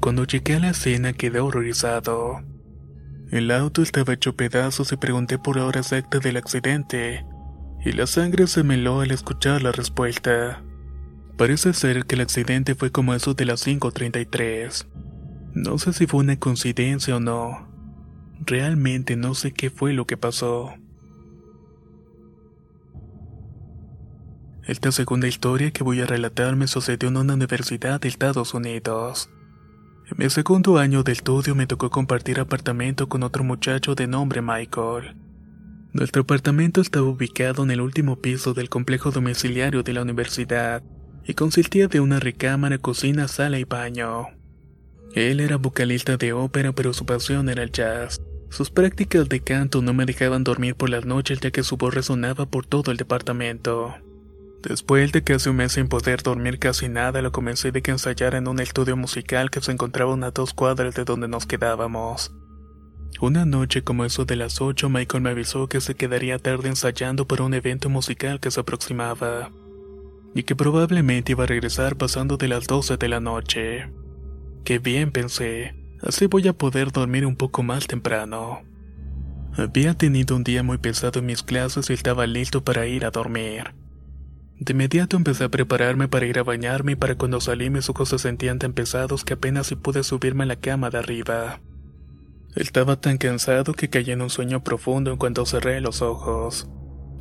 Cuando 0.00 0.24
llegué 0.24 0.56
a 0.56 0.58
la 0.58 0.70
escena 0.70 1.12
quedé 1.12 1.38
horrorizado. 1.38 2.42
El 3.30 3.52
auto 3.52 3.82
estaba 3.82 4.12
hecho 4.12 4.34
pedazos 4.34 4.90
y 4.90 4.96
pregunté 4.96 5.38
por 5.38 5.56
la 5.56 5.64
hora 5.64 5.80
exacta 5.80 6.18
del 6.18 6.36
accidente, 6.36 7.24
y 7.84 7.92
la 7.92 8.08
sangre 8.08 8.48
se 8.48 8.64
me 8.64 8.74
heló 8.74 9.00
al 9.00 9.12
escuchar 9.12 9.62
la 9.62 9.70
respuesta. 9.70 10.64
Parece 11.36 11.72
ser 11.72 12.06
que 12.06 12.16
el 12.16 12.22
accidente 12.22 12.74
fue 12.74 12.90
como 12.90 13.14
eso 13.14 13.34
de 13.34 13.44
las 13.44 13.64
5.33. 13.64 14.86
No 15.54 15.78
sé 15.78 15.92
si 15.92 16.06
fue 16.06 16.20
una 16.20 16.38
coincidencia 16.38 17.16
o 17.16 17.20
no. 17.20 17.68
Realmente 18.40 19.14
no 19.14 19.34
sé 19.34 19.52
qué 19.52 19.70
fue 19.70 19.92
lo 19.92 20.06
que 20.06 20.16
pasó. 20.16 20.74
Esta 24.66 24.90
segunda 24.90 25.28
historia 25.28 25.70
que 25.70 25.84
voy 25.84 26.00
a 26.00 26.06
relatar 26.06 26.56
me 26.56 26.66
sucedió 26.66 27.08
en 27.08 27.16
una 27.16 27.34
universidad 27.34 28.00
de 28.00 28.08
Estados 28.08 28.54
Unidos. 28.54 29.30
En 30.10 30.16
mi 30.18 30.28
segundo 30.28 30.78
año 30.78 31.04
de 31.04 31.12
estudio 31.12 31.54
me 31.54 31.68
tocó 31.68 31.88
compartir 31.88 32.40
apartamento 32.40 33.08
con 33.08 33.22
otro 33.22 33.44
muchacho 33.44 33.94
de 33.94 34.08
nombre 34.08 34.42
Michael. 34.42 35.14
Nuestro 35.92 36.22
apartamento 36.22 36.80
estaba 36.80 37.06
ubicado 37.06 37.62
en 37.62 37.70
el 37.70 37.80
último 37.80 38.16
piso 38.16 38.52
del 38.52 38.68
complejo 38.68 39.12
domiciliario 39.12 39.84
de 39.84 39.92
la 39.92 40.02
universidad 40.02 40.82
y 41.24 41.34
consistía 41.34 41.86
de 41.86 42.00
una 42.00 42.18
recámara, 42.18 42.78
cocina, 42.78 43.28
sala 43.28 43.60
y 43.60 43.64
baño. 43.64 44.26
Él 45.14 45.38
era 45.38 45.56
vocalista 45.58 46.16
de 46.16 46.32
ópera 46.32 46.72
pero 46.72 46.92
su 46.92 47.06
pasión 47.06 47.48
era 47.48 47.62
el 47.62 47.70
jazz. 47.70 48.20
Sus 48.48 48.68
prácticas 48.68 49.28
de 49.28 49.38
canto 49.38 49.80
no 49.80 49.94
me 49.94 50.06
dejaban 50.06 50.42
dormir 50.42 50.74
por 50.74 50.90
las 50.90 51.04
noches 51.04 51.38
ya 51.38 51.52
que 51.52 51.62
su 51.62 51.76
voz 51.76 51.94
resonaba 51.94 52.46
por 52.46 52.66
todo 52.66 52.90
el 52.90 52.96
departamento. 52.96 53.94
Después 54.62 55.10
de 55.12 55.22
casi 55.22 55.48
un 55.48 55.56
mes 55.56 55.72
sin 55.72 55.88
poder 55.88 56.22
dormir 56.22 56.58
casi 56.58 56.88
nada, 56.88 57.22
lo 57.22 57.32
comencé 57.32 57.72
de 57.72 57.80
que 57.80 57.92
ensayara 57.92 58.36
en 58.36 58.46
un 58.46 58.60
estudio 58.60 58.96
musical 58.96 59.50
que 59.50 59.62
se 59.62 59.72
encontraba 59.72 60.12
unas 60.12 60.34
dos 60.34 60.52
cuadras 60.52 60.94
de 60.94 61.04
donde 61.04 61.28
nos 61.28 61.46
quedábamos. 61.46 62.32
Una 63.20 63.46
noche 63.46 63.82
como 63.82 64.04
eso 64.04 64.24
de 64.26 64.36
las 64.36 64.60
ocho, 64.60 64.90
Michael 64.90 65.22
me 65.22 65.30
avisó 65.30 65.66
que 65.66 65.80
se 65.80 65.94
quedaría 65.94 66.38
tarde 66.38 66.68
ensayando 66.68 67.26
para 67.26 67.44
un 67.44 67.54
evento 67.54 67.88
musical 67.88 68.38
que 68.38 68.50
se 68.50 68.60
aproximaba, 68.60 69.50
y 70.34 70.42
que 70.42 70.54
probablemente 70.54 71.32
iba 71.32 71.44
a 71.44 71.46
regresar 71.46 71.96
pasando 71.96 72.36
de 72.36 72.48
las 72.48 72.66
doce 72.66 72.98
de 72.98 73.08
la 73.08 73.20
noche. 73.20 73.90
Qué 74.64 74.78
bien 74.78 75.10
pensé, 75.10 75.74
así 76.02 76.26
voy 76.26 76.48
a 76.48 76.52
poder 76.52 76.92
dormir 76.92 77.24
un 77.24 77.36
poco 77.36 77.62
más 77.62 77.86
temprano. 77.86 78.62
Había 79.56 79.94
tenido 79.94 80.36
un 80.36 80.44
día 80.44 80.62
muy 80.62 80.78
pesado 80.78 81.20
en 81.20 81.26
mis 81.26 81.42
clases 81.42 81.90
y 81.90 81.94
estaba 81.94 82.26
listo 82.26 82.62
para 82.62 82.86
ir 82.86 83.04
a 83.04 83.10
dormir. 83.10 83.79
De 84.60 84.74
inmediato 84.74 85.16
empecé 85.16 85.44
a 85.44 85.48
prepararme 85.48 86.06
para 86.06 86.26
ir 86.26 86.38
a 86.38 86.42
bañarme 86.42 86.92
y 86.92 86.96
para 86.96 87.14
cuando 87.14 87.40
salí 87.40 87.70
mis 87.70 87.88
ojos 87.88 88.10
se 88.10 88.18
sentían 88.18 88.58
tan 88.58 88.74
pesados 88.74 89.24
que 89.24 89.32
apenas 89.32 89.68
si 89.68 89.74
pude 89.74 90.04
subirme 90.04 90.44
a 90.44 90.48
la 90.48 90.56
cama 90.56 90.90
de 90.90 90.98
arriba. 90.98 91.60
Estaba 92.54 93.00
tan 93.00 93.16
cansado 93.16 93.72
que 93.72 93.88
caí 93.88 94.10
en 94.10 94.20
un 94.20 94.28
sueño 94.28 94.62
profundo 94.62 95.12
en 95.12 95.16
cuanto 95.16 95.46
cerré 95.46 95.80
los 95.80 96.02
ojos. 96.02 96.68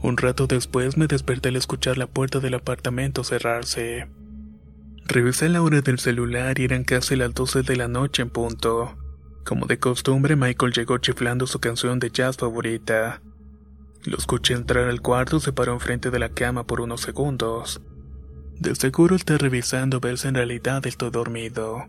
Un 0.02 0.18
rato 0.18 0.48
después 0.48 0.98
me 0.98 1.08
desperté 1.08 1.48
al 1.48 1.56
escuchar 1.56 1.98
la 1.98 2.08
puerta 2.08 2.42
del 2.42 2.56
apartamento 2.56 3.24
cerrarse. 3.24 4.10
Revisé 5.06 5.48
la 5.48 5.62
hora 5.62 5.80
del 5.80 6.00
celular 6.00 6.60
y 6.60 6.66
eran 6.66 6.84
casi 6.84 7.16
las 7.16 7.34
12 7.34 7.64
de 7.64 7.78
la 7.78 7.88
noche 7.88 8.22
en 8.22 8.32
punto. 8.32 8.98
Como 9.46 9.66
de 9.66 9.80
costumbre, 9.80 10.36
Michael 10.36 10.74
llegó 10.74 10.98
chiflando 10.98 11.48
su 11.48 11.60
canción 11.60 12.00
de 12.00 12.12
jazz 12.12 12.36
favorita. 12.36 13.22
Lo 14.06 14.18
escuché 14.18 14.54
entrar 14.54 14.88
al 14.88 15.02
cuarto, 15.02 15.40
se 15.40 15.52
paró 15.52 15.74
enfrente 15.74 16.10
de 16.10 16.20
la 16.20 16.30
cama 16.30 16.66
por 16.66 16.80
unos 16.80 17.02
segundos. 17.02 17.82
De 18.58 18.74
seguro 18.76 19.16
está 19.16 19.38
revisando 19.38 20.00
ver 20.00 20.18
si 20.18 20.28
en 20.28 20.36
realidad 20.36 20.86
estoy 20.86 21.12
dormido. 21.12 21.86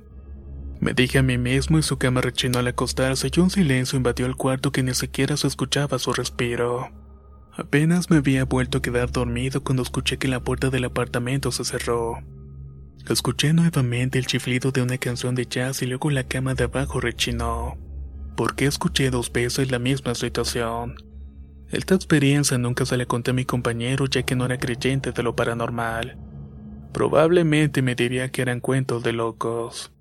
Me 0.81 0.93
dije 0.95 1.19
a 1.19 1.23
mí 1.23 1.39
mismo 1.39 1.79
y 1.79 1.83
su 1.83 1.99
cama 1.99 2.21
rechinó 2.21 2.59
al 2.59 2.69
acostarse 2.69 3.31
y 3.35 3.41
un 3.41 3.51
silencio 3.51 3.97
invadió 3.97 4.27
el 4.27 4.35
cuarto 4.35 4.73
que 4.73 4.83
ni 4.83 4.95
siquiera 4.95 5.37
se 5.37 5.47
escuchaba 5.47 5.99
su 5.99 6.13
respiro. 6.13 6.91
Apenas 7.53 8.11
me 8.11 8.17
había 8.17 8.45
vuelto 8.45 8.79
a 8.79 8.83
quedar 8.83 9.13
dormido 9.13 9.63
cuando 9.63 9.83
escuché 9.83 10.17
que 10.17 10.29
la 10.29 10.41
puerta 10.41 10.71
del 10.71 10.85
apartamento 10.85 11.53
se 11.53 11.65
cerró. 11.65 12.19
Escuché 13.09 13.53
nuevamente 13.53 14.19
el 14.19 14.27
chiflido 14.27 14.73
de 14.73 14.83
una 14.83 14.99
canción 14.99 15.35
de 15.35 15.47
jazz 15.47 15.83
y 15.83 15.87
luego 15.87 16.11
la 16.11 16.25
cama 16.25 16.55
de 16.55 16.65
abajo 16.65 17.01
rechinó. 17.01 17.77
¿Por 18.37 18.55
qué 18.55 18.67
escuché 18.67 19.11
dos 19.11 19.31
veces 19.33 19.71
la 19.71 19.79
misma 19.79 20.15
situación? 20.15 21.10
Esta 21.73 21.95
experiencia 21.95 22.59
nunca 22.59 22.85
se 22.85 22.97
la 22.97 23.07
conté 23.07 23.31
a 23.31 23.35
mi 23.35 23.45
compañero 23.45 24.07
ya 24.07 24.25
que 24.25 24.35
no 24.35 24.45
era 24.45 24.59
creyente 24.59 25.13
de 25.13 25.23
lo 25.23 25.37
paranormal. 25.37 26.19
Probablemente 26.93 27.81
me 27.81 27.95
diría 27.95 28.29
que 28.31 28.43
eran 28.43 28.59
cuentos 28.59 29.05
de 29.05 29.13
locos. 29.13 29.93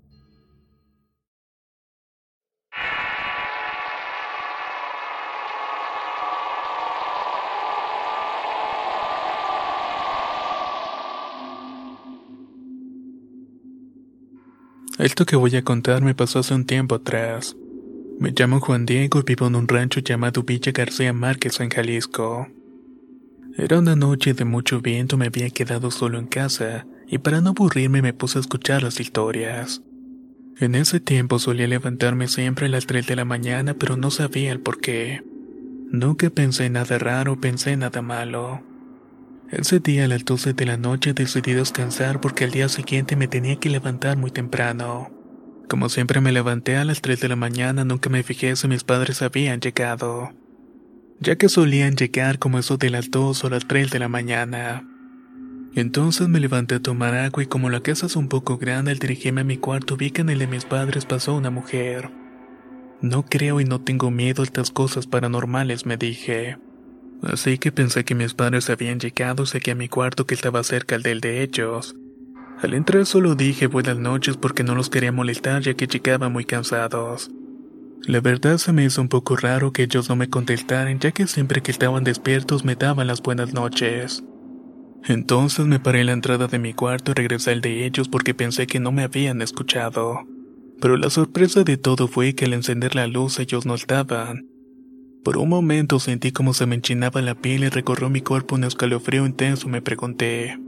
Esto 14.98 15.24
que 15.24 15.36
voy 15.36 15.54
a 15.54 15.62
contar 15.62 16.02
me 16.02 16.16
pasó 16.16 16.40
hace 16.40 16.52
un 16.52 16.66
tiempo 16.66 16.96
atrás. 16.96 17.56
Me 18.20 18.32
llamo 18.32 18.60
Juan 18.60 18.84
Diego 18.84 19.20
y 19.20 19.22
vivo 19.22 19.46
en 19.46 19.56
un 19.56 19.66
rancho 19.66 20.00
llamado 20.00 20.42
Villa 20.42 20.72
García 20.72 21.14
Márquez 21.14 21.58
en 21.60 21.70
Jalisco. 21.70 22.48
Era 23.56 23.78
una 23.78 23.96
noche 23.96 24.34
de 24.34 24.44
mucho 24.44 24.82
viento, 24.82 25.16
me 25.16 25.28
había 25.28 25.48
quedado 25.48 25.90
solo 25.90 26.18
en 26.18 26.26
casa, 26.26 26.86
y 27.08 27.16
para 27.16 27.40
no 27.40 27.50
aburrirme 27.50 28.02
me 28.02 28.12
puse 28.12 28.36
a 28.36 28.42
escuchar 28.42 28.82
las 28.82 29.00
historias. 29.00 29.80
En 30.58 30.74
ese 30.74 31.00
tiempo 31.00 31.38
solía 31.38 31.66
levantarme 31.66 32.28
siempre 32.28 32.66
a 32.66 32.68
las 32.68 32.84
3 32.84 33.06
de 33.06 33.16
la 33.16 33.24
mañana, 33.24 33.72
pero 33.72 33.96
no 33.96 34.10
sabía 34.10 34.52
el 34.52 34.60
por 34.60 34.82
qué. 34.82 35.22
Nunca 35.90 36.28
pensé 36.28 36.66
en 36.66 36.74
nada 36.74 36.98
raro, 36.98 37.40
pensé 37.40 37.72
en 37.72 37.78
nada 37.78 38.02
malo. 38.02 38.60
Ese 39.48 39.80
día 39.80 40.04
a 40.04 40.08
las 40.08 40.26
12 40.26 40.52
de 40.52 40.66
la 40.66 40.76
noche 40.76 41.14
decidí 41.14 41.54
descansar 41.54 42.20
porque 42.20 42.44
al 42.44 42.50
día 42.50 42.68
siguiente 42.68 43.16
me 43.16 43.28
tenía 43.28 43.56
que 43.56 43.70
levantar 43.70 44.18
muy 44.18 44.30
temprano. 44.30 45.10
Como 45.70 45.88
siempre 45.88 46.20
me 46.20 46.32
levanté 46.32 46.76
a 46.76 46.84
las 46.84 47.00
3 47.00 47.20
de 47.20 47.28
la 47.28 47.36
mañana, 47.36 47.84
nunca 47.84 48.10
me 48.10 48.24
fijé 48.24 48.56
si 48.56 48.66
mis 48.66 48.82
padres 48.82 49.22
habían 49.22 49.60
llegado, 49.60 50.32
ya 51.20 51.36
que 51.36 51.48
solían 51.48 51.94
llegar 51.94 52.40
como 52.40 52.58
eso 52.58 52.76
de 52.76 52.90
las 52.90 53.12
2 53.12 53.44
o 53.44 53.50
las 53.50 53.68
3 53.68 53.88
de 53.92 54.00
la 54.00 54.08
mañana. 54.08 54.84
Entonces 55.76 56.26
me 56.26 56.40
levanté 56.40 56.74
a 56.74 56.82
tomar 56.82 57.14
agua 57.14 57.44
y 57.44 57.46
como 57.46 57.70
la 57.70 57.84
casa 57.84 58.06
es 58.06 58.16
un 58.16 58.28
poco 58.28 58.58
grande 58.58 58.90
al 58.90 58.98
dirigirme 58.98 59.42
a 59.42 59.44
mi 59.44 59.58
cuarto 59.58 59.96
vi 59.96 60.10
que 60.10 60.22
en 60.22 60.30
el 60.30 60.40
de 60.40 60.48
mis 60.48 60.64
padres 60.64 61.06
pasó 61.06 61.36
una 61.36 61.50
mujer. 61.50 62.10
No 63.00 63.24
creo 63.24 63.60
y 63.60 63.64
no 63.64 63.80
tengo 63.80 64.10
miedo 64.10 64.42
a 64.42 64.46
estas 64.46 64.72
cosas 64.72 65.06
paranormales, 65.06 65.86
me 65.86 65.96
dije. 65.96 66.58
Así 67.22 67.58
que 67.58 67.70
pensé 67.70 68.04
que 68.04 68.16
mis 68.16 68.34
padres 68.34 68.68
habían 68.70 68.98
llegado, 68.98 69.46
seguí 69.46 69.70
a 69.70 69.76
mi 69.76 69.88
cuarto 69.88 70.26
que 70.26 70.34
estaba 70.34 70.64
cerca 70.64 70.98
del 70.98 71.20
de 71.20 71.44
ellos. 71.44 71.94
Al 72.62 72.74
entrar 72.74 73.06
solo 73.06 73.36
dije 73.36 73.68
buenas 73.68 73.98
noches 73.98 74.36
porque 74.36 74.62
no 74.62 74.74
los 74.74 74.90
quería 74.90 75.12
molestar 75.12 75.62
ya 75.62 75.72
que 75.72 75.86
llegaban 75.86 76.30
muy 76.30 76.44
cansados. 76.44 77.30
La 78.02 78.20
verdad 78.20 78.58
se 78.58 78.72
me 78.74 78.84
hizo 78.84 79.00
un 79.00 79.08
poco 79.08 79.36
raro 79.36 79.72
que 79.72 79.84
ellos 79.84 80.10
no 80.10 80.16
me 80.16 80.28
contestaran 80.28 80.98
ya 80.98 81.10
que 81.12 81.26
siempre 81.26 81.62
que 81.62 81.70
estaban 81.70 82.04
despiertos 82.04 82.64
me 82.64 82.76
daban 82.76 83.06
las 83.06 83.22
buenas 83.22 83.54
noches. 83.54 84.22
Entonces 85.04 85.64
me 85.66 85.80
paré 85.80 86.00
en 86.00 86.06
la 86.06 86.12
entrada 86.12 86.48
de 86.48 86.58
mi 86.58 86.74
cuarto 86.74 87.12
y 87.12 87.14
regresé 87.14 87.52
al 87.52 87.62
de 87.62 87.86
ellos 87.86 88.08
porque 88.10 88.34
pensé 88.34 88.66
que 88.66 88.78
no 88.78 88.92
me 88.92 89.04
habían 89.04 89.40
escuchado. 89.40 90.20
Pero 90.82 90.98
la 90.98 91.08
sorpresa 91.08 91.64
de 91.64 91.78
todo 91.78 92.08
fue 92.08 92.34
que 92.34 92.44
al 92.44 92.52
encender 92.52 92.94
la 92.94 93.06
luz 93.06 93.38
ellos 93.38 93.64
no 93.64 93.74
estaban. 93.74 94.48
Por 95.24 95.38
un 95.38 95.48
momento 95.48 95.98
sentí 95.98 96.30
como 96.30 96.52
se 96.52 96.66
me 96.66 96.76
enchinaba 96.76 97.22
la 97.22 97.34
piel 97.34 97.64
y 97.64 97.68
recorrió 97.70 98.10
mi 98.10 98.20
cuerpo 98.20 98.54
un 98.54 98.64
escalofrío 98.64 99.24
intenso 99.24 99.66
me 99.68 99.80
pregunté. 99.80 100.58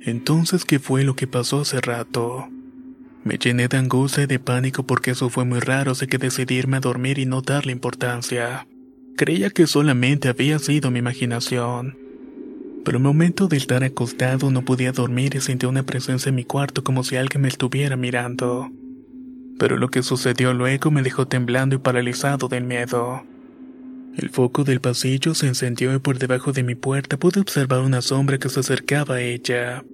Entonces, 0.00 0.64
¿qué 0.64 0.78
fue 0.78 1.04
lo 1.04 1.16
que 1.16 1.26
pasó 1.26 1.60
hace 1.60 1.80
rato? 1.80 2.48
Me 3.24 3.36
llené 3.36 3.68
de 3.68 3.76
angustia 3.76 4.24
y 4.24 4.26
de 4.26 4.38
pánico 4.38 4.84
porque 4.84 5.10
eso 5.10 5.28
fue 5.28 5.44
muy 5.44 5.60
raro, 5.60 5.92
así 5.92 6.06
que 6.06 6.18
decidí 6.18 6.54
irme 6.54 6.76
a 6.76 6.80
dormir 6.80 7.18
y 7.18 7.26
no 7.26 7.42
darle 7.42 7.72
importancia. 7.72 8.66
Creía 9.16 9.50
que 9.50 9.66
solamente 9.66 10.28
había 10.28 10.58
sido 10.58 10.90
mi 10.90 11.00
imaginación. 11.00 11.98
Pero 12.84 12.98
el 12.98 13.04
momento 13.04 13.48
de 13.48 13.56
estar 13.56 13.82
acostado 13.82 14.50
no 14.50 14.64
podía 14.64 14.92
dormir 14.92 15.34
y 15.34 15.40
sentí 15.40 15.66
una 15.66 15.82
presencia 15.82 16.30
en 16.30 16.36
mi 16.36 16.44
cuarto 16.44 16.84
como 16.84 17.04
si 17.04 17.16
alguien 17.16 17.42
me 17.42 17.48
estuviera 17.48 17.96
mirando. 17.96 18.70
Pero 19.58 19.76
lo 19.76 19.88
que 19.88 20.02
sucedió 20.02 20.54
luego 20.54 20.90
me 20.90 21.02
dejó 21.02 21.26
temblando 21.26 21.74
y 21.74 21.78
paralizado 21.78 22.48
del 22.48 22.64
miedo. 22.64 23.24
El 24.18 24.30
foco 24.30 24.64
del 24.64 24.80
pasillo 24.80 25.32
se 25.32 25.46
encendió 25.46 25.94
y 25.94 26.00
por 26.00 26.18
debajo 26.18 26.50
de 26.50 26.64
mi 26.64 26.74
puerta 26.74 27.16
pude 27.16 27.40
observar 27.40 27.82
una 27.82 28.02
sombra 28.02 28.36
que 28.38 28.48
se 28.48 28.58
acercaba 28.58 29.14
a 29.14 29.20
ella. 29.20 29.84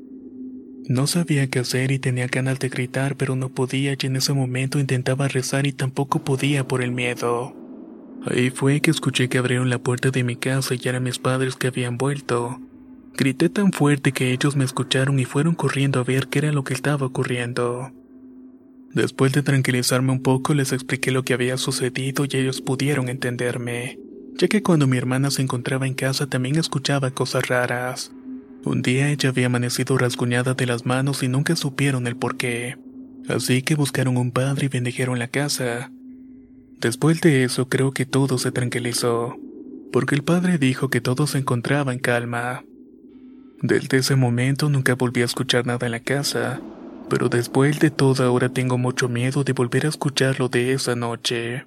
No 0.89 1.07
sabía 1.07 1.47
qué 1.49 1.59
hacer 1.59 1.91
y 1.91 1.99
tenía 1.99 2.27
ganas 2.29 2.59
de 2.59 2.71
gritar, 2.71 3.17
pero 3.17 3.37
no 3.37 3.51
podía 3.51 3.93
y 3.93 4.07
en 4.07 4.17
ese 4.17 4.33
momento 4.33 4.79
intentaba 4.79 5.29
rezar 5.29 5.67
y 5.67 5.75
tampoco 5.75 6.25
podía 6.25 6.67
por 6.67 6.83
el 6.83 6.91
miedo. 6.91 7.55
Ahí 8.25 8.49
fue 8.49 8.81
que 8.81 8.91
escuché 8.91 9.29
que 9.29 9.37
abrieron 9.37 9.69
la 9.69 9.79
puerta 9.79 10.11
de 10.11 10.25
mi 10.25 10.37
casa 10.37 10.75
y 10.75 10.89
eran 10.89 11.03
mis 11.03 11.19
padres 11.19 11.57
que 11.57 11.67
habían 11.67 11.99
vuelto. 11.99 12.63
Grité 13.19 13.51
tan 13.51 13.73
fuerte 13.73 14.13
que 14.13 14.33
ellos 14.33 14.57
me 14.57 14.65
escucharon 14.65 15.19
y 15.21 15.27
fueron 15.27 15.55
corriendo 15.55 16.01
a 16.01 16.05
ver 16.05 16.29
qué 16.29 16.39
era 16.39 16.51
lo 16.51 16.65
que 16.65 16.73
estaba 16.73 17.05
ocurriendo. 17.05 17.93
Después 18.95 19.33
de 19.35 19.43
tranquilizarme 19.43 20.13
un 20.13 20.23
poco 20.23 20.55
les 20.55 20.73
expliqué 20.73 21.11
lo 21.11 21.25
que 21.25 21.35
había 21.35 21.59
sucedido 21.59 22.25
y 22.25 22.39
ellos 22.39 22.63
pudieron 22.63 23.11
entenderme 23.11 23.99
ya 24.37 24.49
que 24.49 24.63
cuando 24.63 24.87
mi 24.87 24.97
hermana 24.97 25.31
se 25.31 25.43
encontraba 25.43 25.87
en 25.87 25.95
casa 25.95 26.27
también 26.27 26.57
escuchaba 26.57 27.11
cosas 27.11 27.49
raras. 27.49 28.13
Un 28.65 28.83
día 28.83 29.11
ella 29.11 29.29
había 29.29 29.47
amanecido 29.47 29.99
rasguñada 29.99 30.55
de 30.55 30.67
las 30.67 30.87
manos 30.87 31.23
y 31.23 31.29
nunca 31.29 31.55
supieron 31.55 32.07
el 32.07 32.17
por 32.17 32.37
qué. 32.37 32.77
Así 33.29 33.63
que 33.63 33.75
buscaron 33.75 34.17
un 34.17 34.33
padre 34.33 34.67
y 34.67 34.69
bendijeron 34.69 35.19
la 35.19 35.29
casa. 35.29 35.91
Después 36.81 37.21
de 37.21 37.45
eso 37.45 37.69
creo 37.69 37.93
que 37.93 38.07
todo 38.07 38.39
se 38.39 38.53
tranquilizó, 38.53 39.37
porque 39.93 40.15
el 40.15 40.25
padre 40.25 40.59
dijo 40.59 40.91
que 40.91 41.01
todo 41.01 41.27
se 41.27 41.39
encontraba 41.39 41.93
en 41.93 41.99
calma. 41.99 42.65
Desde 43.63 43.99
ese 43.99 44.17
momento 44.17 44.69
nunca 44.69 44.95
volví 44.95 45.23
a 45.23 45.27
escuchar 45.27 45.67
nada 45.67 45.87
en 45.87 45.93
la 45.93 46.01
casa, 46.01 46.61
pero 47.09 47.29
después 47.29 47.81
de 47.81 47.91
todo 47.91 48.25
ahora 48.25 48.49
tengo 48.49 48.77
mucho 48.77 49.09
miedo 49.09 49.45
de 49.45 49.53
volver 49.53 49.87
a 49.87 49.91
escucharlo 49.91 50.49
de 50.49 50.73
esa 50.73 50.97
noche. 50.97 51.65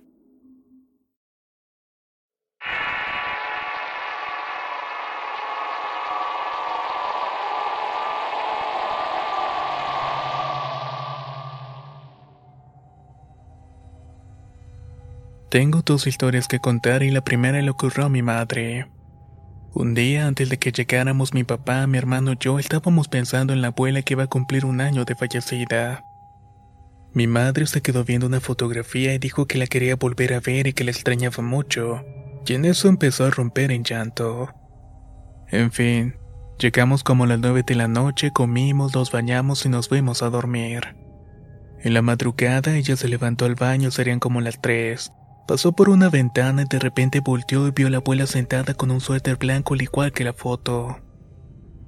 Tengo 15.50 15.82
dos 15.82 16.08
historias 16.08 16.50
que 16.50 16.60
contar 16.60 17.04
y 17.04 17.12
la 17.12 17.22
primera 17.22 17.62
le 17.62 17.70
ocurrió 17.70 18.06
a 18.06 18.10
mi 18.10 18.22
madre. 18.22 18.88
Un 19.74 19.94
día 19.94 20.28
antes 20.28 20.50
de 20.50 20.58
que 20.58 20.74
llegáramos 20.74 21.34
mi 21.34 21.46
papá, 21.46 21.88
mi 21.88 21.98
hermano 21.98 22.34
y 22.34 22.38
yo 22.38 22.60
estábamos 22.60 23.08
pensando 23.08 23.54
en 23.54 23.62
la 23.62 23.70
abuela 23.70 24.02
que 24.02 24.16
iba 24.16 24.24
a 24.24 24.28
cumplir 24.28 24.66
un 24.66 24.82
año 24.82 25.06
de 25.06 25.16
fallecida. 25.16 26.04
Mi 27.14 27.28
madre 27.28 27.66
se 27.66 27.82
quedó 27.82 28.04
viendo 28.04 28.28
una 28.28 28.42
fotografía 28.42 29.14
y 29.14 29.20
dijo 29.20 29.46
que 29.46 29.58
la 29.58 29.68
quería 29.68 29.96
volver 29.96 30.34
a 30.34 30.42
ver 30.42 30.68
y 30.68 30.74
que 30.74 30.84
la 30.84 30.92
extrañaba 30.92 31.42
mucho, 31.42 32.04
y 32.46 32.54
en 32.54 32.66
eso 32.66 32.90
empezó 32.90 33.26
a 33.26 33.30
romper 33.30 33.72
en 33.72 33.86
llanto. 33.86 34.54
En 35.48 35.72
fin, 35.72 36.16
llegamos 36.60 37.04
como 37.04 37.24
a 37.24 37.28
las 37.28 37.40
nueve 37.40 37.64
de 37.66 37.76
la 37.76 37.88
noche, 37.88 38.32
comimos, 38.32 38.94
nos 38.94 39.12
bañamos 39.14 39.66
y 39.66 39.70
nos 39.70 39.88
fuimos 39.88 40.24
a 40.24 40.30
dormir. 40.30 40.98
En 41.80 41.94
la 41.94 42.02
madrugada 42.02 42.76
ella 42.76 42.98
se 42.98 43.08
levantó 43.08 43.46
al 43.46 43.56
baño, 43.56 43.92
serían 43.92 44.20
como 44.20 44.42
las 44.42 44.60
tres. 44.60 45.12
Pasó 45.48 45.72
por 45.72 45.90
una 45.90 46.10
ventana 46.10 46.64
y 46.64 46.66
de 46.66 46.78
repente 46.78 47.22
volteó 47.22 47.68
y 47.68 47.72
vio 47.72 47.88
a 47.88 47.90
la 47.90 47.98
abuela 47.98 48.28
sentada 48.28 48.74
con 48.74 48.92
un 48.92 49.00
suéter 49.00 49.38
blanco 49.38 49.76
al 49.76 49.82
igual 49.82 50.12
que 50.12 50.26
la 50.26 50.34
foto. 50.34 50.98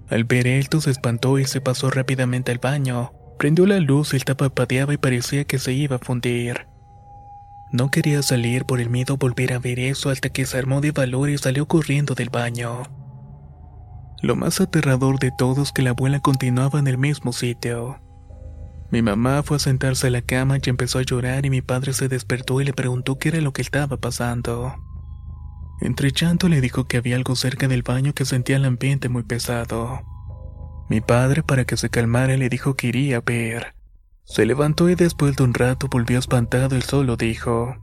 Al 0.08 0.24
ver 0.24 0.48
esto 0.48 0.80
se 0.80 0.92
espantó 0.92 1.38
y 1.40 1.46
se 1.46 1.60
pasó 1.60 1.90
rápidamente 1.90 2.54
al 2.54 2.60
baño. 2.60 3.12
Prendió 3.38 3.66
la 3.68 3.80
luz 3.80 4.14
y 4.14 4.16
el 4.16 4.24
tapapadeaba 4.24 4.94
y 4.94 4.98
parecía 4.98 5.44
que 5.44 5.60
se 5.60 5.74
iba 5.74 5.98
a 5.98 6.00
fundir. 6.00 6.68
No 7.72 7.92
quería 7.92 8.22
salir 8.24 8.66
por 8.66 8.80
el 8.80 8.90
miedo 8.90 9.16
a 9.16 9.18
volver 9.18 9.54
a 9.54 9.60
ver 9.60 9.80
eso 9.80 10.10
hasta 10.10 10.30
que 10.30 10.46
se 10.46 10.58
armó 10.58 10.80
de 10.80 10.92
valor 10.92 11.30
y 11.30 11.38
salió 11.38 11.68
corriendo 11.68 12.16
del 12.16 12.30
baño. 12.30 12.84
Lo 14.22 14.38
más 14.38 14.62
aterrador 14.62 15.20
de 15.20 15.32
todo 15.38 15.62
es 15.62 15.72
que 15.74 15.82
la 15.82 15.92
abuela 15.92 16.22
continuaba 16.22 16.80
en 16.80 16.88
el 16.88 16.98
mismo 16.98 17.34
sitio. 17.34 18.00
Mi 18.92 19.02
mamá 19.04 19.44
fue 19.44 19.58
a 19.58 19.60
sentarse 19.60 20.08
a 20.08 20.10
la 20.10 20.22
cama 20.22 20.58
y 20.58 20.70
empezó 20.70 20.98
a 20.98 21.04
llorar 21.04 21.46
y 21.46 21.50
mi 21.50 21.62
padre 21.62 21.94
se 21.94 22.08
despertó 22.08 22.60
y 22.60 22.66
le 22.66 22.74
preguntó 22.74 23.20
qué 23.20 23.30
era 23.30 23.42
lo 23.42 23.54
que 23.54 23.62
estaba 23.62 23.98
pasando. 23.98 24.76
Entre 25.82 26.12
llanto 26.12 26.50
le 26.50 26.60
dijo 26.60 26.86
que 26.86 26.98
había 26.98 27.16
algo 27.16 27.36
cerca 27.36 27.68
del 27.68 27.84
baño 27.84 28.14
que 28.14 28.26
sentía 28.26 28.58
el 28.58 28.66
ambiente 28.66 29.08
muy 29.08 29.24
pesado. 29.24 30.02
Mi 30.90 31.02
padre, 31.02 31.44
para 31.44 31.66
que 31.66 31.78
se 31.78 31.90
calmara, 31.90 32.36
le 32.36 32.50
dijo 32.50 32.76
que 32.76 32.88
iría 32.88 33.18
a 33.18 33.22
ver. 33.22 33.76
Se 34.24 34.46
levantó 34.46 34.90
y 34.90 34.96
después 34.96 35.36
de 35.36 35.44
un 35.44 35.54
rato 35.54 35.88
volvió 35.88 36.18
espantado 36.18 36.76
y 36.76 36.82
solo 36.82 37.16
dijo, 37.16 37.76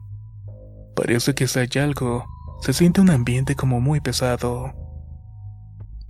Parece 0.95 1.33
que 1.35 1.47
hay 1.55 1.81
algo, 1.81 2.25
se 2.61 2.73
siente 2.73 3.01
un 3.01 3.09
ambiente 3.09 3.55
como 3.55 3.79
muy 3.79 4.01
pesado. 4.01 4.73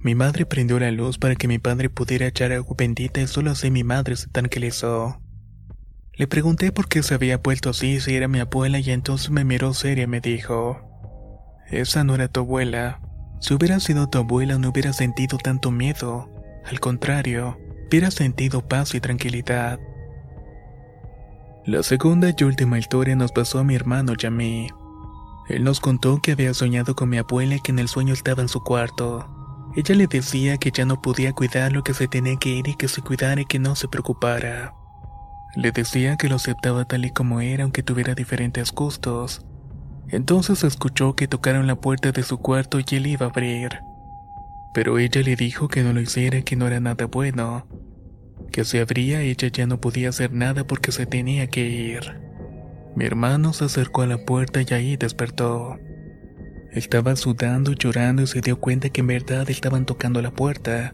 Mi 0.08 0.16
madre 0.16 0.46
prendió 0.46 0.80
la 0.80 0.90
luz 0.90 1.18
para 1.18 1.36
que 1.36 1.50
mi 1.50 1.60
padre 1.60 1.90
pudiera 1.90 2.28
echar 2.28 2.54
agua 2.54 2.76
bendita 2.78 3.20
y 3.20 3.28
solo 3.28 3.52
así 3.52 3.72
mi 3.72 3.84
madre 3.84 4.16
se 4.16 4.30
tranquilizó. 4.30 5.20
Le 6.14 6.28
pregunté 6.28 6.72
por 6.72 6.88
qué 6.88 7.04
se 7.04 7.14
había 7.14 7.40
vuelto 7.40 7.72
así 7.72 8.00
si 8.00 8.16
era 8.16 8.30
mi 8.30 8.40
abuela 8.40 8.80
y 8.80 8.90
entonces 8.92 9.32
me 9.32 9.44
miró 9.44 9.74
seria 9.74 10.06
y 10.06 10.08
me 10.08 10.22
dijo, 10.22 10.80
Esa 11.70 12.06
no 12.06 12.16
era 12.16 12.30
tu 12.30 12.40
abuela. 12.40 13.02
Si 13.42 13.54
hubiera 13.54 13.82
sido 13.82 14.08
tu 14.08 14.20
abuela 14.20 14.58
no 14.58 14.70
hubiera 14.70 14.94
sentido 14.94 15.38
tanto 15.40 15.72
miedo. 15.72 16.32
Al 16.64 16.80
contrario, 16.80 17.58
hubiera 17.90 18.10
sentido 18.10 18.66
paz 18.66 18.96
y 18.96 19.02
tranquilidad. 19.02 19.78
La 21.66 21.84
segunda 21.84 22.30
y 22.30 22.44
última 22.46 22.80
historia 22.80 23.18
nos 23.18 23.34
pasó 23.34 23.60
a 23.60 23.66
mi 23.66 23.76
hermano 23.76 24.14
y. 24.14 24.68
Él 25.50 25.64
nos 25.66 25.82
contó 25.82 26.22
que 26.22 26.32
había 26.32 26.54
soñado 26.54 26.96
con 26.96 27.10
mi 27.10 27.18
abuela 27.18 27.56
y 27.56 27.60
que 27.60 27.74
en 27.74 27.80
el 27.80 27.90
sueño 27.90 28.14
estaba 28.14 28.42
en 28.42 28.48
su 28.48 28.64
cuarto. 28.64 29.34
Ella 29.76 29.96
le 29.96 30.08
decía 30.08 30.58
que 30.58 30.72
ya 30.72 30.86
no 30.86 31.02
podía 31.02 31.34
cuidarlo, 31.34 31.84
que 31.84 31.94
se 31.94 32.08
tenía 32.08 32.38
que 32.38 32.50
ir 32.50 32.68
y 32.68 32.76
que 32.76 32.88
se 32.88 33.02
cuidara 33.02 33.42
y 33.42 33.46
que 33.46 33.60
no 33.60 33.76
se 33.76 33.88
preocupara. 33.88 34.74
Le 35.56 35.72
decía 35.72 36.18
que 36.18 36.30
lo 36.30 36.36
aceptaba 36.36 36.86
tal 36.86 37.06
y 37.06 37.12
como 37.12 37.42
era 37.42 37.64
aunque 37.64 37.84
tuviera 37.84 38.16
diferentes 38.16 38.72
gustos. 38.72 39.46
Entonces 40.10 40.64
escuchó 40.64 41.16
que 41.16 41.28
tocaron 41.28 41.68
la 41.68 41.76
puerta 41.76 42.12
de 42.12 42.24
su 42.24 42.38
cuarto 42.38 42.80
y 42.80 42.96
él 42.96 43.08
iba 43.08 43.26
a 43.26 43.30
abrir. 43.30 43.80
Pero 44.74 45.00
ella 45.00 45.22
le 45.22 45.36
dijo 45.36 45.68
que 45.68 45.84
no 45.84 45.94
lo 45.94 46.02
hiciera 46.02 46.42
que 46.42 46.56
no 46.56 46.68
era 46.68 46.80
nada 46.80 47.06
bueno. 47.06 47.68
Que 48.52 48.64
si 48.64 48.78
abría 48.78 49.22
ella 49.22 49.48
ya 49.50 49.68
no 49.68 49.82
podía 49.82 50.10
hacer 50.10 50.32
nada 50.32 50.66
porque 50.66 50.92
se 50.92 51.06
tenía 51.06 51.48
que 51.48 51.68
ir. 51.68 52.22
Mi 52.96 53.06
hermano 53.06 53.54
se 53.54 53.66
acercó 53.66 54.04
a 54.04 54.08
la 54.08 54.18
puerta 54.18 54.62
y 54.62 54.74
ahí 54.74 54.98
despertó. 54.98 55.78
Estaba 56.78 57.16
sudando 57.16 57.74
llorando 57.74 58.22
y 58.22 58.28
se 58.28 58.40
dio 58.40 58.60
cuenta 58.60 58.90
que 58.90 59.02
en 59.02 59.08
verdad 59.08 59.50
estaban 59.50 59.88
tocando 59.88 60.22
la 60.22 60.30
puerta, 60.30 60.94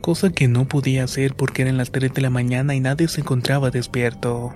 cosa 0.00 0.30
que 0.30 0.46
no 0.46 0.68
podía 0.68 1.02
hacer 1.02 1.34
porque 1.34 1.62
eran 1.62 1.76
las 1.76 1.90
3 1.90 2.14
de 2.14 2.22
la 2.22 2.30
mañana 2.30 2.76
y 2.76 2.78
nadie 2.80 3.08
se 3.08 3.22
encontraba 3.22 3.72
despierto. 3.72 4.54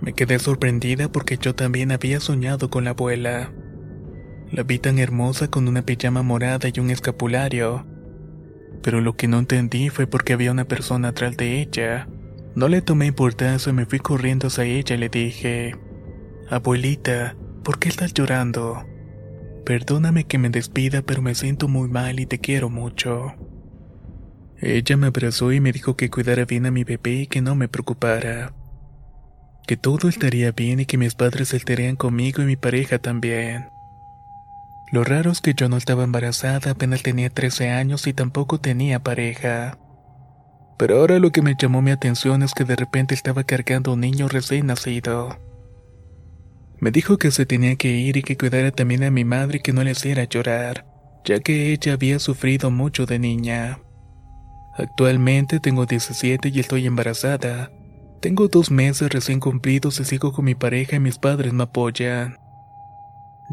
Me 0.00 0.14
quedé 0.14 0.40
sorprendida 0.40 1.12
porque 1.12 1.38
yo 1.40 1.54
también 1.54 1.92
había 1.92 2.18
soñado 2.18 2.70
con 2.70 2.82
la 2.82 2.90
abuela. 2.90 3.52
La 4.50 4.64
vi 4.64 4.80
tan 4.80 4.98
hermosa 4.98 5.46
con 5.46 5.68
una 5.68 5.82
pijama 5.82 6.22
morada 6.24 6.68
y 6.74 6.80
un 6.80 6.90
escapulario. 6.90 7.86
Pero 8.82 9.00
lo 9.00 9.14
que 9.14 9.28
no 9.28 9.38
entendí 9.38 9.90
fue 9.90 10.08
porque 10.08 10.32
había 10.32 10.50
una 10.50 10.64
persona 10.64 11.10
atrás 11.10 11.36
de 11.36 11.62
ella. 11.62 12.08
No 12.56 12.66
le 12.66 12.82
tomé 12.82 13.06
importancia 13.06 13.70
y 13.70 13.74
me 13.74 13.86
fui 13.86 14.00
corriendo 14.00 14.48
hacia 14.48 14.64
ella 14.64 14.96
y 14.96 14.98
le 14.98 15.08
dije, 15.08 15.76
Abuelita, 16.50 17.36
¿por 17.62 17.78
qué 17.78 17.88
estás 17.88 18.12
llorando? 18.12 18.87
Perdóname 19.64 20.24
que 20.24 20.38
me 20.38 20.50
despida, 20.50 21.02
pero 21.02 21.22
me 21.22 21.34
siento 21.34 21.68
muy 21.68 21.88
mal 21.88 22.20
y 22.20 22.26
te 22.26 22.38
quiero 22.38 22.70
mucho. 22.70 23.34
Ella 24.60 24.96
me 24.96 25.06
abrazó 25.06 25.52
y 25.52 25.60
me 25.60 25.72
dijo 25.72 25.96
que 25.96 26.10
cuidara 26.10 26.44
bien 26.44 26.66
a 26.66 26.70
mi 26.70 26.82
bebé 26.84 27.22
y 27.22 27.26
que 27.26 27.40
no 27.40 27.54
me 27.54 27.68
preocupara. 27.68 28.52
Que 29.66 29.76
todo 29.76 30.08
estaría 30.08 30.50
bien 30.52 30.80
y 30.80 30.86
que 30.86 30.98
mis 30.98 31.14
padres 31.14 31.54
estarían 31.54 31.96
conmigo 31.96 32.42
y 32.42 32.46
mi 32.46 32.56
pareja 32.56 32.98
también. 32.98 33.70
Lo 34.90 35.04
raro 35.04 35.30
es 35.30 35.40
que 35.40 35.54
yo 35.54 35.68
no 35.68 35.76
estaba 35.76 36.02
embarazada, 36.02 36.70
apenas 36.70 37.02
tenía 37.02 37.28
13 37.28 37.70
años 37.70 38.06
y 38.06 38.14
tampoco 38.14 38.58
tenía 38.58 39.02
pareja. 39.02 39.78
Pero 40.78 40.98
ahora 40.98 41.18
lo 41.18 41.30
que 41.30 41.42
me 41.42 41.54
llamó 41.56 41.82
mi 41.82 41.90
atención 41.90 42.42
es 42.42 42.54
que 42.54 42.64
de 42.64 42.76
repente 42.76 43.14
estaba 43.14 43.44
cargando 43.44 43.92
un 43.92 44.00
niño 44.00 44.28
recién 44.28 44.66
nacido. 44.66 45.36
Me 46.80 46.90
dijo 46.92 47.18
que 47.18 47.30
se 47.30 47.44
tenía 47.44 47.76
que 47.76 47.88
ir 47.88 48.16
y 48.16 48.22
que 48.22 48.36
cuidara 48.36 48.70
también 48.70 49.02
a 49.02 49.10
mi 49.10 49.24
madre 49.24 49.58
y 49.58 49.60
que 49.60 49.72
no 49.72 49.82
le 49.82 49.90
hiciera 49.90 50.24
llorar, 50.24 50.86
ya 51.24 51.40
que 51.40 51.72
ella 51.72 51.94
había 51.94 52.18
sufrido 52.18 52.70
mucho 52.70 53.04
de 53.04 53.18
niña. 53.18 53.80
Actualmente 54.76 55.58
tengo 55.58 55.86
17 55.86 56.50
y 56.50 56.60
estoy 56.60 56.86
embarazada. 56.86 57.72
Tengo 58.20 58.46
dos 58.46 58.70
meses 58.70 59.10
recién 59.10 59.40
cumplidos 59.40 59.98
y 59.98 60.04
sigo 60.04 60.32
con 60.32 60.44
mi 60.44 60.54
pareja 60.54 60.96
y 60.96 61.00
mis 61.00 61.18
padres 61.18 61.52
me 61.52 61.64
apoyan. 61.64 62.38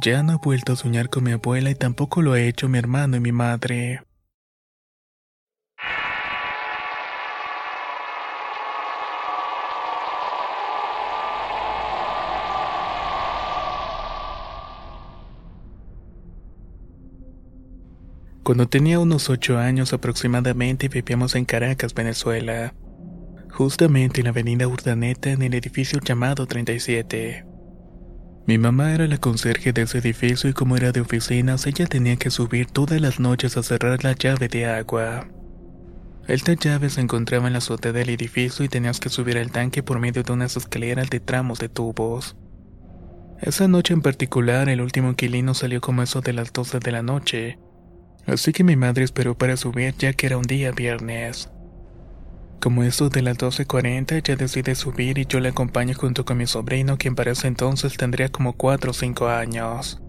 Ya 0.01 0.21
no 0.21 0.33
he 0.33 0.37
vuelto 0.37 0.73
a 0.73 0.75
soñar 0.75 1.09
con 1.09 1.23
mi 1.23 1.31
abuela 1.31 1.71
y 1.71 1.75
tampoco 1.75 2.21
lo 2.21 2.33
ha 2.33 2.41
hecho 2.41 2.69
mi 2.69 2.77
hermano 2.77 3.17
y 3.17 3.21
mi 3.21 3.31
madre. 3.31 4.04
Cuando 18.45 18.67
tenía 18.67 18.99
unos 18.99 19.31
ocho 19.31 19.57
años 19.57 19.91
aproximadamente 19.91 20.87
vivíamos 20.87 21.33
en 21.33 21.45
Caracas, 21.45 21.95
Venezuela, 21.95 22.75
justamente 23.49 24.21
en 24.21 24.25
la 24.25 24.29
avenida 24.29 24.67
Urdaneta 24.67 25.31
en 25.31 25.41
el 25.41 25.55
edificio 25.55 25.99
llamado 25.99 26.45
37. 26.45 27.43
Mi 28.45 28.59
mamá 28.59 28.93
era 28.93 29.07
la 29.07 29.17
conserje 29.17 29.73
de 29.73 29.81
ese 29.81 29.97
edificio 29.97 30.47
y 30.47 30.53
como 30.53 30.77
era 30.77 30.91
de 30.91 31.01
oficinas, 31.01 31.65
ella 31.65 31.87
tenía 31.87 32.17
que 32.17 32.29
subir 32.29 32.67
todas 32.67 33.01
las 33.01 33.19
noches 33.19 33.57
a 33.57 33.63
cerrar 33.63 34.03
la 34.03 34.13
llave 34.13 34.47
de 34.47 34.67
agua. 34.67 35.27
Esta 36.27 36.53
llave 36.53 36.91
se 36.91 37.01
encontraba 37.01 37.47
en 37.47 37.53
la 37.53 37.57
azotea 37.57 37.93
del 37.93 38.09
edificio 38.09 38.63
y 38.63 38.69
tenías 38.69 38.99
que 38.99 39.09
subir 39.09 39.39
al 39.39 39.51
tanque 39.51 39.81
por 39.81 39.99
medio 39.99 40.21
de 40.21 40.33
unas 40.33 40.55
escaleras 40.55 41.09
de 41.09 41.19
tramos 41.19 41.57
de 41.57 41.69
tubos. 41.69 42.37
Esa 43.41 43.67
noche 43.67 43.95
en 43.95 44.03
particular, 44.03 44.69
el 44.69 44.81
último 44.81 45.09
inquilino 45.09 45.55
salió 45.55 45.81
como 45.81 46.03
eso 46.03 46.21
de 46.21 46.33
las 46.33 46.53
12 46.53 46.77
de 46.77 46.91
la 46.91 47.01
noche, 47.01 47.57
Así 48.27 48.51
que 48.53 48.63
mi 48.63 48.75
madre 48.75 49.03
esperó 49.03 49.37
para 49.37 49.57
subir 49.57 49.93
ya 49.97 50.13
que 50.13 50.25
era 50.25 50.37
un 50.37 50.43
día 50.43 50.71
viernes. 50.71 51.49
Como 52.59 52.83
eso 52.83 53.09
de 53.09 53.21
las 53.21 53.37
12.40 53.37 54.13
ella 54.13 54.35
decide 54.35 54.73
subir 54.73 55.19
y 55.19 55.25
yo 55.25 55.39
la 55.39 55.49
acompaño 55.49 55.93
junto 55.93 56.25
con 56.25 56.37
mi 56.37 56.47
sobrino 56.47 56.97
quien 56.97 57.13
para 57.13 57.31
ese 57.31 57.47
entonces 57.47 57.95
tendría 57.95 58.29
como 58.29 58.53
4 58.53 58.89
o 58.89 58.93
5 58.93 59.27
años. 59.27 60.01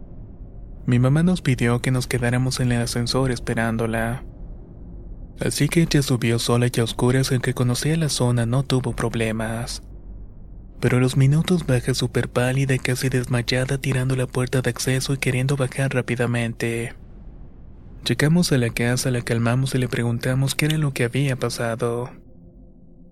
Mi 0.86 0.98
mamá 0.98 1.22
nos 1.22 1.42
pidió 1.42 1.82
que 1.82 1.90
nos 1.90 2.06
quedáramos 2.06 2.60
en 2.60 2.72
el 2.72 2.80
ascensor 2.80 3.30
esperándola. 3.30 4.24
Así 5.40 5.68
que 5.68 5.82
ella 5.82 6.00
subió 6.00 6.38
sola 6.38 6.68
y 6.72 6.80
a 6.80 6.84
oscuras, 6.84 7.30
aunque 7.30 7.52
conocía 7.52 7.96
la 7.96 8.08
zona 8.08 8.46
no 8.46 8.62
tuvo 8.62 8.94
problemas. 8.94 9.82
Pero 10.80 10.96
a 10.96 11.00
los 11.00 11.16
minutos 11.16 11.66
baja 11.66 11.92
súper 11.92 12.30
pálida 12.30 12.74
y 12.74 12.78
casi 12.78 13.08
desmayada 13.08 13.78
tirando 13.78 14.16
la 14.16 14.26
puerta 14.26 14.62
de 14.62 14.70
acceso 14.70 15.12
y 15.12 15.18
queriendo 15.18 15.56
bajar 15.56 15.92
rápidamente. 15.92 16.94
Llegamos 18.06 18.52
a 18.52 18.58
la 18.58 18.70
casa, 18.70 19.10
la 19.10 19.20
calmamos 19.20 19.74
y 19.74 19.78
le 19.78 19.88
preguntamos 19.88 20.54
qué 20.54 20.66
era 20.66 20.78
lo 20.78 20.92
que 20.92 21.02
había 21.02 21.34
pasado. 21.34 22.08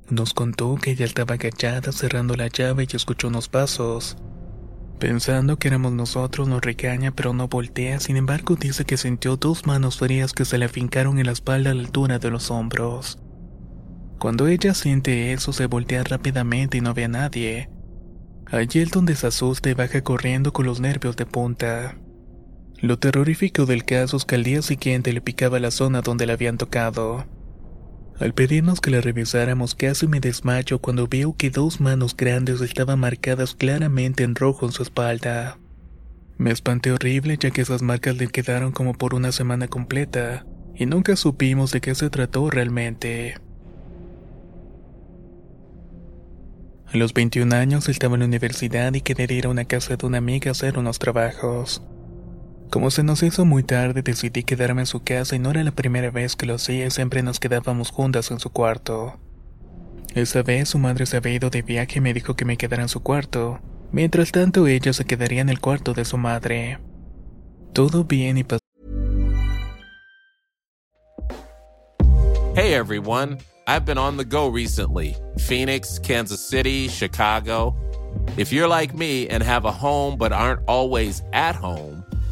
Nos 0.09 0.35
contó 0.35 0.77
que 0.77 0.93
ella 0.93 1.05
estaba 1.05 1.35
agachada 1.35 1.91
cerrando 1.91 2.37
la 2.37 2.47
llave 2.47 2.87
y 2.89 2.95
escuchó 2.95 3.27
unos 3.27 3.49
pasos. 3.49 4.17
Pensando 5.01 5.59
que 5.59 5.67
éramos 5.67 5.93
nosotros, 5.95 6.47
nos 6.47 6.61
regaña 6.61 7.11
pero 7.11 7.33
no 7.33 7.49
voltea, 7.49 7.99
sin 7.99 8.17
embargo 8.17 8.55
dice 8.55 8.85
que 8.85 8.97
sintió 8.97 9.37
dos 9.37 9.67
manos 9.67 9.99
frías 9.99 10.33
que 10.33 10.45
se 10.45 10.59
le 10.59 10.67
afincaron 10.67 11.19
en 11.19 11.27
la 11.27 11.33
espalda 11.33 11.73
a 11.73 11.75
la 11.75 11.81
altura 11.81 12.21
de 12.21 12.31
los 12.31 12.53
hombros. 12.53 13.19
Cuando 14.21 14.47
ella 14.47 14.75
siente 14.75 15.33
eso, 15.33 15.53
se 15.53 15.67
voltea 15.67 16.05
rápidamente 16.05 16.79
y 16.79 16.83
no 16.83 16.95
ve 16.95 17.07
a 17.07 17.09
nadie. 17.09 17.69
Allí 18.47 18.79
el 18.79 18.91
donde 18.91 19.17
se 19.17 19.27
asusta 19.27 19.71
y 19.71 19.75
baja 19.75 20.03
corriendo 20.03 20.53
con 20.53 20.67
los 20.67 20.79
nervios 20.79 21.17
de 21.17 21.27
punta. 21.27 21.97
Lo 22.85 22.99
terrorífico 22.99 23.65
del 23.65 23.87
caso 23.87 24.19
es 24.19 24.27
que 24.27 24.35
al 24.35 24.45
día 24.45 24.61
siguiente 24.61 25.15
le 25.15 25.23
picaba 25.23 25.59
la 25.59 25.71
zona 25.71 26.03
donde 26.03 26.27
le 26.27 26.35
habían 26.35 26.59
tocado. 26.59 27.25
Al 28.21 28.35
pedirnos 28.35 28.83
que 28.83 28.91
la 28.91 29.01
revisáramos 29.01 29.75
casi 29.75 30.07
me 30.07 30.21
desmayo 30.21 30.79
cuando 30.81 31.09
veo 31.09 31.35
que 31.35 31.49
dos 31.49 31.81
manos 31.81 32.15
grandes 32.15 32.61
estaban 32.61 33.01
marcadas 33.01 33.55
claramente 33.55 34.23
en 34.23 34.35
rojo 34.35 34.67
en 34.67 34.73
su 34.73 34.83
espalda. 34.83 35.59
Me 36.37 36.51
espanté 36.51 36.93
horrible 36.93 37.39
ya 37.41 37.51
que 37.53 37.63
esas 37.63 37.81
marcas 37.81 38.19
le 38.19 38.29
quedaron 38.29 38.71
como 38.71 38.93
por 38.93 39.15
una 39.15 39.33
semana 39.33 39.67
completa 39.67 40.45
y 40.75 40.85
nunca 40.85 41.17
supimos 41.17 41.73
de 41.73 41.81
qué 41.81 41.95
se 41.95 42.11
trató 42.11 42.51
realmente. 42.51 43.37
A 46.93 46.99
los 46.99 47.15
21 47.15 47.57
años 47.57 47.89
estaba 47.89 48.17
en 48.17 48.21
la 48.21 48.27
universidad 48.27 48.93
y 48.93 49.01
quería 49.01 49.39
ir 49.39 49.47
a 49.47 49.49
una 49.49 49.65
casa 49.65 49.97
de 49.97 50.05
una 50.05 50.19
amiga 50.19 50.51
a 50.51 50.53
hacer 50.53 50.79
unos 50.79 50.99
trabajos. 50.99 51.83
Como 52.75 52.91
se 52.91 53.05
nos 53.05 53.23
hizo 53.23 53.45
muy 53.45 53.63
tarde, 53.63 54.03
decidí 54.03 54.43
quedarme 54.43 54.83
en 54.83 54.87
su 54.87 55.01
casa 55.05 55.37
y 55.37 55.39
no 55.39 55.53
era 55.53 55.63
la 55.63 55.71
primera 55.71 56.11
vez 56.11 56.35
que 56.35 56.45
lo 56.45 56.57
hacía, 56.57 56.91
siempre 56.91 57.23
nos 57.23 57.39
quedábamos 57.39 57.93
juntas 57.93 58.33
en 58.33 58.41
su 58.41 58.51
cuarto. 58.51 59.17
Esa 60.17 60.43
vez 60.43 60.71
su 60.71 60.81
madre 60.81 61.07
se 61.07 61.19
había 61.19 61.35
ido 61.35 61.51
de 61.51 61.63
viaje 61.63 61.99
y 61.99 62.01
me 62.01 62.13
dijo 62.13 62.35
que 62.35 62.45
me 62.45 62.57
quedara 62.57 62.83
en 62.83 62.89
su 62.89 63.01
cuarto. 63.01 63.61
Mientras 63.93 64.33
tanto, 64.33 64.67
ella 64.67 64.93
se 64.93 65.05
quedaría 65.05 65.41
en 65.41 65.51
el 65.51 65.61
cuarto 65.61 65.95
de 65.95 66.05
su 66.05 66.19
madre. 66.19 66.81
Todo 67.73 68.03
bien 68.03 68.39
y 68.39 68.43
pasó. 68.43 68.59
Hey 72.57 72.75
everyone, 72.75 73.39
I've 73.69 73.85
been 73.87 73.99
on 73.99 74.17
the 74.17 74.25
go 74.25 74.51
recently 74.51 75.15
Phoenix, 75.39 76.01
Kansas 76.01 76.41
City, 76.41 76.89
Chicago. 76.89 77.77
If 78.37 78.53
you're 78.53 78.69
like 78.69 78.95
me 78.95 79.29
and 79.29 79.45
have 79.45 79.65
a 79.65 79.71
home 79.71 80.17
but 80.17 80.33
aren't 80.33 80.63
always 80.67 81.23
at 81.33 81.55
home, 81.55 82.04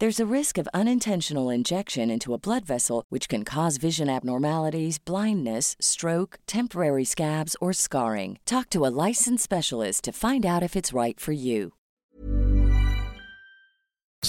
There's 0.00 0.18
a 0.18 0.34
risk 0.34 0.56
of 0.56 0.66
unintentional 0.72 1.50
injection 1.50 2.10
into 2.10 2.32
a 2.32 2.38
blood 2.38 2.64
vessel, 2.64 3.04
which 3.10 3.28
can 3.28 3.44
cause 3.44 3.76
vision 3.76 4.08
abnormalities, 4.08 4.98
blindness, 4.98 5.76
stroke, 5.78 6.38
temporary 6.46 7.04
scabs, 7.04 7.54
or 7.60 7.74
scarring. 7.74 8.38
Talk 8.46 8.70
to 8.70 8.86
a 8.86 8.88
licensed 8.88 9.44
specialist 9.44 10.04
to 10.04 10.12
find 10.12 10.46
out 10.46 10.62
if 10.62 10.74
it's 10.74 10.94
right 10.94 11.20
for 11.20 11.32
you. 11.32 11.74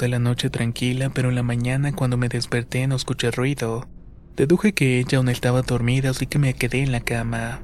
la 0.01 0.19
noche 0.19 0.49
tranquila, 0.49 1.09
pero 1.09 1.29
en 1.29 1.35
la 1.35 1.43
mañana 1.43 1.93
cuando 1.95 2.17
me 2.17 2.27
desperté 2.27 2.85
no 2.85 2.97
escuché 2.97 3.31
ruido. 3.31 3.87
Deduje 4.35 4.73
que 4.73 4.99
ella 4.99 5.19
aún 5.19 5.29
estaba 5.29 5.61
dormida, 5.61 6.09
así 6.09 6.27
que 6.27 6.37
me 6.37 6.53
quedé 6.53 6.83
en 6.83 6.91
la 6.91 6.99
cama. 6.99 7.61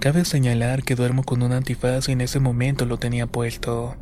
Cabe 0.00 0.24
señalar 0.24 0.82
que 0.82 0.96
duermo 0.96 1.22
con 1.22 1.44
un 1.44 1.52
antifaz 1.52 2.08
y 2.08 2.12
en 2.12 2.22
ese 2.22 2.40
momento 2.40 2.86
lo 2.86 2.96
tenía 2.98 3.28
puesto. 3.28 3.96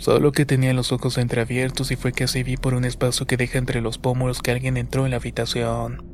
Solo 0.00 0.30
que 0.30 0.46
tenía 0.46 0.72
los 0.74 0.92
ojos 0.92 1.18
entreabiertos 1.18 1.90
y 1.90 1.96
fue 1.96 2.12
que 2.12 2.24
así 2.24 2.44
vi 2.44 2.56
por 2.56 2.74
un 2.74 2.84
espacio 2.84 3.26
que 3.26 3.36
deja 3.36 3.58
entre 3.58 3.80
los 3.80 3.98
pómulos 3.98 4.42
que 4.42 4.52
alguien 4.52 4.76
entró 4.76 5.04
en 5.04 5.10
la 5.10 5.16
habitación. 5.16 6.04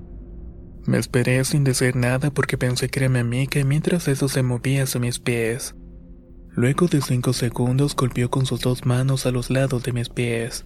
Me 0.87 0.99
esperé 0.99 1.44
sin 1.44 1.64
decir 1.64 1.94
nada 1.94 2.31
porque 2.31 2.57
pensé 2.57 2.88
que 2.88 3.01
era 3.01 3.09
mi 3.11 3.18
amiga 3.18 3.61
y 3.61 3.64
mientras 3.64 4.09
eso 4.09 4.29
se 4.29 4.42
movía 4.42 4.85
hacia 4.85 5.01
mis 5.01 5.18
pies. 5.18 5.75
Luego 6.51 6.87
de 6.87 7.03
cinco 7.03 7.33
segundos 7.35 7.94
golpeó 7.94 8.31
con 8.31 8.47
sus 8.47 8.61
dos 8.61 8.87
manos 8.87 9.27
a 9.27 9.31
los 9.31 9.51
lados 9.51 9.83
de 9.83 9.92
mis 9.92 10.09
pies. 10.09 10.64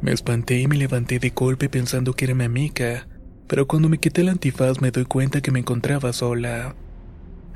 Me 0.00 0.12
espanté 0.12 0.60
y 0.60 0.68
me 0.68 0.76
levanté 0.76 1.18
de 1.18 1.30
golpe 1.30 1.68
pensando 1.68 2.14
que 2.14 2.26
era 2.26 2.34
mi 2.34 2.44
amiga, 2.44 3.08
pero 3.48 3.66
cuando 3.66 3.88
me 3.88 3.98
quité 3.98 4.20
el 4.20 4.28
antifaz 4.28 4.80
me 4.80 4.92
doy 4.92 5.04
cuenta 5.04 5.40
que 5.40 5.50
me 5.50 5.58
encontraba 5.58 6.12
sola. 6.12 6.76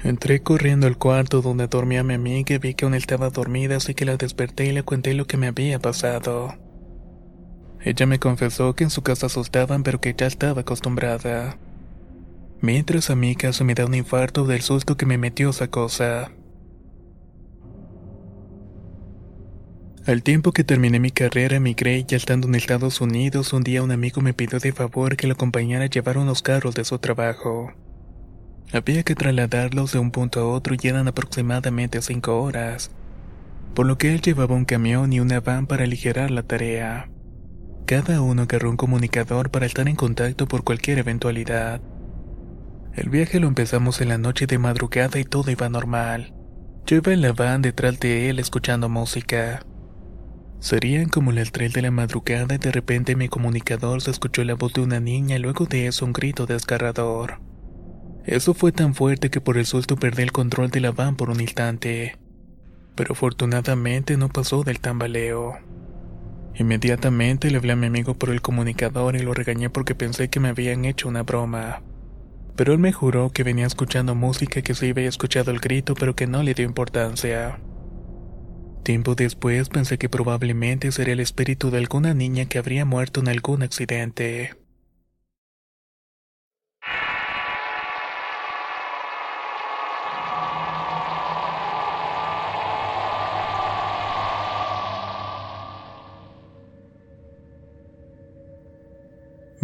Entré 0.05 0.43
corriendo 0.43 0.87
al 0.87 0.99
cuarto 0.99 1.41
donde 1.41 1.67
dormía 1.67 2.05
mi 2.05 2.13
amiga 2.13 2.55
y 2.55 2.59
vi 2.59 2.75
que 2.75 2.85
aún 2.85 2.93
estaba 2.93 3.31
dormida, 3.31 3.77
así 3.77 3.95
que 3.95 4.05
la 4.05 4.19
desperté 4.19 4.67
y 4.67 4.73
le 4.73 4.83
conté 4.83 5.15
lo 5.15 5.27
que 5.27 5.39
me 5.39 5.47
había 5.47 5.79
pasado. 5.79 6.55
Ella 7.81 8.05
me 8.05 8.19
confesó 8.19 8.75
que 8.75 8.85
en 8.85 8.91
su 8.91 9.01
casa 9.01 9.27
asustaban, 9.27 9.83
pero 9.83 10.03
que 10.03 10.15
ya 10.15 10.27
estaba 10.27 10.61
acostumbrada. 10.61 11.57
Mientras 12.61 13.09
a 13.09 13.17
mí 13.17 13.35
casi 13.35 13.65
me 13.65 13.75
da 13.75 13.87
un 13.87 13.95
infarto 13.95 14.45
del 14.45 14.61
susto 14.61 14.99
que 14.99 15.07
me 15.07 15.17
metió 15.17 15.49
esa 15.49 15.69
cosa. 15.69 16.31
Al 20.07 20.23
tiempo 20.23 20.53
que 20.53 20.65
terminé 20.65 21.01
mi 21.01 21.13
carrera 21.13 21.57
emigré 21.57 22.01
y 22.01 22.05
ya 22.05 22.19
estando 22.19 22.47
en 22.47 22.57
Estados 22.57 23.01
Unidos, 23.01 23.55
un 23.55 23.63
día 23.63 23.83
un 23.83 23.91
amigo 23.91 24.21
me 24.21 24.35
pidió 24.35 24.59
de 24.59 24.73
favor 24.73 25.17
que 25.17 25.27
lo 25.27 25.33
acompañara 25.33 25.85
a 25.85 25.89
llevar 25.89 26.19
unos 26.19 26.43
carros 26.43 26.75
de 26.75 26.85
su 26.85 26.99
trabajo. 26.99 27.73
Había 28.73 29.03
que 29.03 29.15
trasladarlos 29.15 29.93
de 29.93 29.99
un 29.99 30.11
punto 30.11 30.41
a 30.41 30.47
otro 30.47 30.75
y 30.81 30.89
eran 30.89 31.07
aproximadamente 31.07 32.03
cinco 32.03 32.43
horas, 32.43 32.91
por 33.75 33.87
lo 33.87 33.99
que 33.99 34.13
él 34.13 34.21
llevaba 34.21 34.55
un 34.55 34.65
camión 34.65 35.13
y 35.13 35.21
una 35.21 35.41
van 35.41 35.67
para 35.67 35.85
aligerar 35.85 36.31
la 36.31 36.43
tarea. 36.43 37.09
Cada 37.87 38.23
uno 38.23 38.43
agarró 38.43 38.71
un 38.71 38.77
comunicador 38.77 39.51
para 39.51 39.67
estar 39.67 39.89
en 39.89 39.97
contacto 39.97 40.49
por 40.49 40.65
cualquier 40.65 40.99
eventualidad. 40.99 41.83
El 42.95 43.11
viaje 43.11 43.41
lo 43.41 43.49
empezamos 43.49 44.01
en 44.01 44.09
la 44.09 44.19
noche 44.19 44.47
de 44.47 44.57
madrugada 44.57 45.19
y 45.19 45.25
todo 45.25 45.51
iba 45.51 45.69
normal. 45.69 46.33
Yo 46.87 46.97
iba 46.97 47.13
en 47.13 47.23
la 47.23 47.33
van 47.33 47.61
detrás 47.61 47.99
de 48.01 48.31
él 48.31 48.39
escuchando 48.39 48.89
música. 48.89 49.65
Serían 50.61 51.09
como 51.09 51.33
las 51.33 51.53
tres 51.53 51.73
de 51.75 51.83
la 51.83 51.91
madrugada 51.91 52.55
y 52.55 52.59
de 52.59 52.73
repente 52.73 53.13
en 53.13 53.19
mi 53.19 53.29
comunicador 53.29 54.01
se 54.01 54.13
escuchó 54.13 54.45
la 54.45 54.55
voz 54.55 54.73
de 54.73 54.81
una 54.81 55.01
niña 55.01 55.37
y 55.37 55.41
luego 55.41 55.67
de 55.67 55.89
eso 55.89 56.07
un 56.07 56.13
grito 56.13 56.47
desgarrador. 56.47 57.41
Eso 58.27 58.55
fue 58.55 58.73
tan 58.73 58.95
fuerte 58.95 59.31
que 59.31 59.41
por 59.41 59.59
el 59.59 59.67
susto 59.67 59.97
perdí 59.97 60.23
el 60.23 60.33
control 60.33 60.71
de 60.71 60.81
la 60.81 60.93
van 60.93 61.17
por 61.17 61.31
un 61.31 61.41
instante. 61.41 62.17
Pero 62.95 63.13
afortunadamente 63.13 64.17
no 64.17 64.29
pasó 64.29 64.63
del 64.65 64.81
tambaleo. 64.81 65.59
Inmediatamente 66.57 67.51
le 67.51 67.59
hablé 67.59 67.73
a 67.73 67.77
mi 67.77 67.87
amigo 67.87 68.15
por 68.15 68.31
el 68.31 68.41
comunicador 68.41 69.17
y 69.17 69.21
lo 69.21 69.35
regañé 69.35 69.71
porque 69.71 69.95
pensé 69.95 70.29
que 70.31 70.41
me 70.41 70.49
habían 70.49 70.85
hecho 70.85 71.09
una 71.09 71.23
broma. 71.23 71.83
pero 72.57 72.73
él 72.73 72.79
me 72.79 72.93
juró 72.93 73.31
que 73.31 73.43
venía 73.43 73.67
escuchando 73.67 74.15
música 74.15 74.63
que 74.63 74.75
se 74.75 74.91
había 74.91 75.09
escuchado 75.09 75.51
el 75.51 75.59
grito 75.59 75.95
pero 75.95 76.15
que 76.15 76.27
no 76.27 76.43
le 76.43 76.55
dio 76.55 76.65
importancia. 76.65 77.59
Tiempo 78.85 79.15
después 79.15 79.69
pensé 79.71 79.99
que 79.99 80.09
probablemente 80.09 80.93
sería 80.93 81.15
el 81.15 81.21
espíritu 81.21 81.71
de 81.71 81.79
alguna 81.79 82.15
niña 82.15 82.45
que 82.47 82.59
habría 82.59 82.85
muerto 82.85 83.21
en 83.21 83.29
algún 83.29 83.63
accidente. 83.63 84.53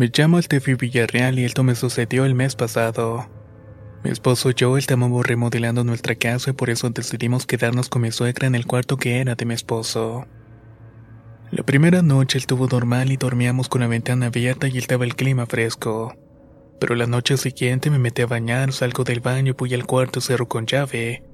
Me 0.00 0.10
llamo 0.16 0.40
Tefi 0.40 0.76
Villarreal 0.76 1.38
y 1.38 1.44
esto 1.44 1.62
me 1.62 1.74
sucedió 1.74 2.24
el 2.24 2.34
mes 2.34 2.56
pasado. 2.56 3.28
Mi 4.02 4.10
esposo 4.10 4.48
y 4.48 4.54
yo 4.54 4.78
estábamos 4.78 5.26
remodelando 5.26 5.84
nuestra 5.84 6.14
casa 6.14 6.48
y 6.48 6.52
por 6.54 6.70
eso 6.70 6.88
decidimos 6.88 7.44
quedarnos 7.44 7.90
con 7.90 8.00
mi 8.00 8.10
suegra 8.10 8.46
en 8.46 8.54
el 8.54 8.64
cuarto 8.64 8.96
que 8.96 9.20
era 9.20 9.34
de 9.34 9.44
mi 9.44 9.52
esposo. 9.52 10.26
La 11.50 11.64
primera 11.64 12.00
noche 12.00 12.38
estuvo 12.38 12.66
normal 12.66 13.12
y 13.12 13.18
dormíamos 13.18 13.68
con 13.68 13.82
la 13.82 13.88
ventana 13.88 14.28
abierta 14.28 14.68
y 14.68 14.78
estaba 14.78 15.04
el 15.04 15.16
clima 15.16 15.44
fresco. 15.44 16.14
Pero 16.80 16.94
la 16.94 17.06
noche 17.06 17.36
siguiente 17.36 17.90
me 17.90 17.98
metí 17.98 18.22
a 18.22 18.26
bañar, 18.26 18.72
salgo 18.72 19.04
del 19.04 19.20
baño 19.20 19.50
y 19.50 19.54
voy 19.54 19.74
al 19.74 19.84
cuarto 19.84 20.22
cerro 20.22 20.48
con 20.48 20.64
llave. 20.64 21.24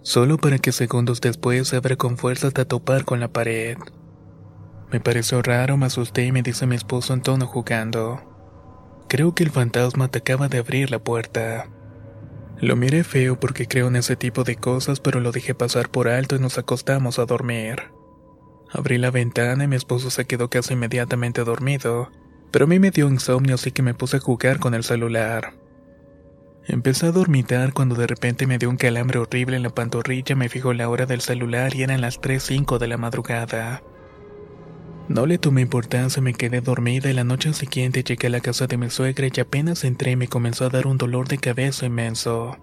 Solo 0.00 0.38
para 0.38 0.58
que 0.58 0.72
segundos 0.72 1.20
después 1.20 1.68
se 1.68 1.76
abra 1.76 1.96
con 1.96 2.16
fuerza 2.16 2.46
hasta 2.46 2.64
topar 2.64 3.04
con 3.04 3.20
la 3.20 3.28
pared. 3.28 3.76
Me 4.92 4.98
pareció 4.98 5.40
raro, 5.40 5.76
me 5.76 5.86
asusté 5.86 6.24
y 6.24 6.32
me 6.32 6.42
dice 6.42 6.66
mi 6.66 6.74
esposo 6.74 7.14
en 7.14 7.22
tono 7.22 7.46
jugando. 7.46 8.20
Creo 9.08 9.34
que 9.34 9.44
el 9.44 9.50
fantasma 9.50 10.08
te 10.08 10.18
acaba 10.18 10.48
de 10.48 10.58
abrir 10.58 10.90
la 10.90 10.98
puerta. 10.98 11.68
Lo 12.58 12.76
miré 12.76 13.04
feo 13.04 13.38
porque 13.38 13.66
creo 13.66 13.88
en 13.88 13.96
ese 13.96 14.16
tipo 14.16 14.44
de 14.44 14.56
cosas, 14.56 15.00
pero 15.00 15.20
lo 15.20 15.32
dejé 15.32 15.54
pasar 15.54 15.88
por 15.88 16.08
alto 16.08 16.36
y 16.36 16.40
nos 16.40 16.58
acostamos 16.58 17.18
a 17.18 17.24
dormir. 17.24 17.92
Abrí 18.72 18.98
la 18.98 19.10
ventana 19.10 19.64
y 19.64 19.68
mi 19.68 19.76
esposo 19.76 20.10
se 20.10 20.26
quedó 20.26 20.50
casi 20.50 20.74
inmediatamente 20.74 21.42
dormido, 21.44 22.10
pero 22.50 22.66
a 22.66 22.68
mí 22.68 22.78
me 22.78 22.90
dio 22.90 23.08
insomnio 23.08 23.54
así 23.54 23.70
que 23.72 23.82
me 23.82 23.94
puse 23.94 24.18
a 24.18 24.20
jugar 24.20 24.58
con 24.58 24.74
el 24.74 24.84
celular. 24.84 25.54
Empecé 26.66 27.06
a 27.06 27.12
dormitar 27.12 27.72
cuando 27.72 27.94
de 27.94 28.06
repente 28.06 28.46
me 28.46 28.58
dio 28.58 28.68
un 28.68 28.76
calambre 28.76 29.18
horrible 29.18 29.56
en 29.56 29.62
la 29.62 29.70
pantorrilla, 29.70 30.36
me 30.36 30.48
fijó 30.48 30.72
la 30.72 30.88
hora 30.88 31.06
del 31.06 31.20
celular 31.20 31.74
y 31.74 31.82
eran 31.82 32.00
las 32.00 32.20
3.05 32.20 32.78
de 32.78 32.86
la 32.86 32.96
madrugada. 32.96 33.82
No 35.10 35.26
le 35.26 35.38
tomé 35.38 35.62
importancia, 35.62 36.22
me 36.22 36.34
quedé 36.34 36.60
dormida 36.60 37.10
y 37.10 37.14
la 37.14 37.24
noche 37.24 37.52
siguiente 37.52 38.04
llegué 38.04 38.28
a 38.28 38.30
la 38.30 38.38
casa 38.38 38.68
de 38.68 38.76
mi 38.76 38.90
suegra 38.90 39.26
y 39.26 39.40
apenas 39.40 39.82
entré 39.82 40.14
me 40.14 40.28
comenzó 40.28 40.66
a 40.66 40.68
dar 40.68 40.86
un 40.86 40.98
dolor 40.98 41.26
de 41.26 41.38
cabeza 41.38 41.84
inmenso. 41.84 42.56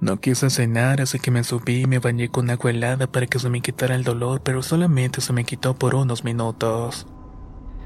No 0.00 0.20
quise 0.20 0.48
cenar, 0.48 1.00
así 1.00 1.18
que 1.18 1.32
me 1.32 1.42
subí 1.42 1.80
y 1.80 1.86
me 1.86 1.98
bañé 1.98 2.28
con 2.28 2.50
agua 2.50 2.70
helada 2.70 3.10
para 3.10 3.26
que 3.26 3.40
se 3.40 3.50
me 3.50 3.62
quitara 3.62 3.96
el 3.96 4.04
dolor, 4.04 4.42
pero 4.44 4.62
solamente 4.62 5.20
se 5.20 5.32
me 5.32 5.42
quitó 5.42 5.74
por 5.74 5.96
unos 5.96 6.22
minutos. 6.22 7.08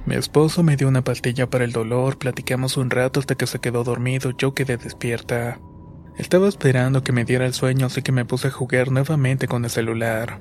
Mi 0.05 0.17
esposo 0.17 0.63
me 0.63 0.77
dio 0.77 0.87
una 0.87 1.03
pastilla 1.03 1.49
para 1.49 1.65
el 1.65 1.73
dolor, 1.73 2.19
platicamos 2.19 2.77
un 2.77 2.91
rato 2.91 3.19
hasta 3.19 3.35
que 3.35 3.47
se 3.47 3.61
quedó 3.61 3.83
dormido, 3.83 4.33
yo 4.33 4.53
quedé 4.53 4.77
despierta. 4.77 5.59
Estaba 6.19 6.49
esperando 6.49 7.03
que 7.03 7.13
me 7.13 7.25
diera 7.25 7.47
el 7.47 7.55
sueño, 7.55 7.87
así 7.87 8.03
que 8.03 8.13
me 8.13 8.27
puse 8.27 8.49
a 8.49 8.51
jugar 8.51 8.91
nuevamente 8.91 9.49
con 9.49 9.65
el 9.65 9.71
celular. 9.71 10.39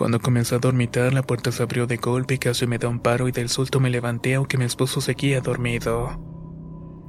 Cuando 0.00 0.18
comencé 0.18 0.54
a 0.54 0.58
dormitar, 0.58 1.12
la 1.12 1.22
puerta 1.22 1.52
se 1.52 1.62
abrió 1.62 1.86
de 1.86 1.98
golpe 1.98 2.32
y 2.32 2.38
casi 2.38 2.66
me 2.66 2.78
da 2.78 2.88
un 2.88 3.00
paro 3.00 3.28
y 3.28 3.32
del 3.32 3.50
susto 3.50 3.80
me 3.80 3.90
levanté 3.90 4.34
aunque 4.34 4.56
mi 4.56 4.64
esposo 4.64 5.02
seguía 5.02 5.42
dormido. 5.42 6.18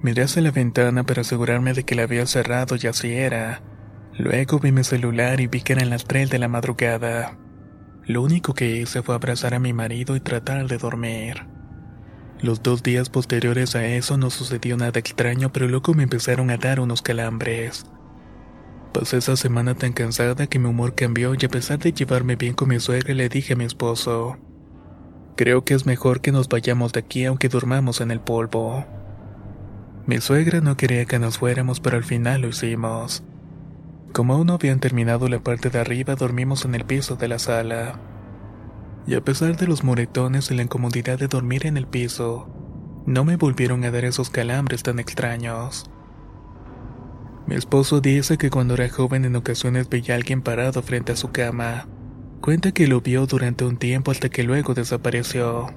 Miré 0.04 0.23
hacia 0.23 0.41
la 0.41 0.51
ventana 0.51 1.06
para 1.06 1.21
asegurarme 1.21 1.71
de 1.71 1.86
que 1.86 1.95
la 1.95 2.04
había 2.04 2.25
cerrado 2.25 2.75
y 2.75 2.88
así 2.88 3.13
era. 3.13 3.63
Luego 4.17 4.60
vi 4.60 4.73
mi 4.73 4.84
celular 4.84 5.39
y 5.39 5.47
vi 5.47 5.62
que 5.62 5.71
eran 5.71 5.89
las 5.89 6.04
3 6.04 6.30
de 6.32 6.39
la 6.39 6.49
madrugada. 6.49 7.38
Lo 8.04 8.21
único 8.23 8.54
que 8.54 8.75
hice 8.75 9.01
fue 9.01 9.15
abrazar 9.15 9.54
a 9.54 9.60
mi 9.60 9.71
marido 9.71 10.17
y 10.17 10.19
tratar 10.19 10.67
de 10.67 10.77
dormir. 10.77 11.47
Los 12.41 12.62
dos 12.62 12.84
días 12.84 13.10
posteriores 13.10 13.73
a 13.77 13.86
eso 13.86 14.17
no 14.17 14.30
sucedió 14.30 14.75
nada 14.75 14.99
extraño, 14.99 15.54
pero 15.54 15.69
luego 15.69 15.93
me 15.93 16.04
empezaron 16.04 16.49
a 16.49 16.58
dar 16.58 16.82
unos 16.82 17.01
calambres. 17.01 17.86
Pasé 18.93 19.17
esa 19.17 19.38
semana 19.38 19.73
tan 19.73 19.93
cansada 19.93 20.47
que 20.47 20.60
mi 20.60 20.67
humor 20.67 20.95
cambió 20.95 21.34
y 21.34 21.45
a 21.45 21.49
pesar 21.49 21.80
de 21.80 21.93
llevarme 21.93 22.36
bien 22.36 22.54
con 22.54 22.67
mi 22.67 22.80
suegra 22.80 23.13
le 23.13 23.30
dije 23.30 23.54
a 23.54 23.56
mi 23.56 23.63
esposo, 23.63 24.38
creo 25.38 25.63
que 25.63 25.75
es 25.75 25.86
mejor 25.86 26.19
que 26.19 26.34
nos 26.34 26.49
vayamos 26.49 26.91
de 26.91 26.99
aquí 26.99 27.23
aunque 27.23 27.47
durmamos 27.47 28.01
en 28.01 28.12
el 28.12 28.19
polvo. 28.19 28.86
Mi 30.06 30.19
suegra 30.19 30.60
no 30.60 30.75
quería 30.75 31.06
que 31.06 31.19
nos 31.19 31.38
fuéramos 31.38 31.80
pero 31.80 31.95
al 31.95 32.04
final 32.04 32.41
lo 32.41 32.49
hicimos. 32.49 33.23
Como 34.12 34.34
aún 34.34 34.47
no 34.47 34.56
habían 34.56 34.82
terminado 34.82 35.30
la 35.30 35.39
parte 35.39 35.69
de 35.69 35.80
arriba 35.80 36.15
dormimos 36.15 36.65
en 36.65 36.75
el 36.75 36.84
piso 36.84 37.15
de 37.15 37.30
la 37.30 37.39
sala. 37.39 37.97
Y 39.08 39.15
a 39.15 39.21
pesar 39.21 39.56
de 39.56 39.67
los 39.67 39.86
moretones 39.86 40.51
y 40.51 40.56
la 40.56 40.63
incomodidad 40.63 41.17
de 41.17 41.27
dormir 41.27 41.65
en 41.65 41.77
el 41.77 41.88
piso, 41.88 42.49
no 43.06 43.23
me 43.23 43.38
volvieron 43.38 43.86
a 43.86 43.91
dar 43.91 44.04
esos 44.04 44.30
calambres 44.30 44.84
tan 44.84 44.99
extraños. 44.99 45.90
Mi 47.47 47.56
esposo 47.56 48.01
dice 48.01 48.38
que 48.38 48.49
cuando 48.49 48.75
era 48.75 48.89
joven 48.89 49.25
en 49.25 49.36
ocasiones 49.36 49.89
veía 49.89 50.13
a 50.13 50.17
alguien 50.17 50.41
parado 50.41 50.82
frente 50.82 51.12
a 51.12 51.15
su 51.15 51.32
cama. 51.32 51.88
Cuenta 52.39 52.71
que 52.71 52.88
lo 52.88 53.01
vio 53.01 53.25
durante 53.25 53.65
un 53.65 53.77
tiempo 53.77 54.12
hasta 54.12 54.30
que 54.30 54.43
luego 54.43 54.73
desapareció. 54.73 55.67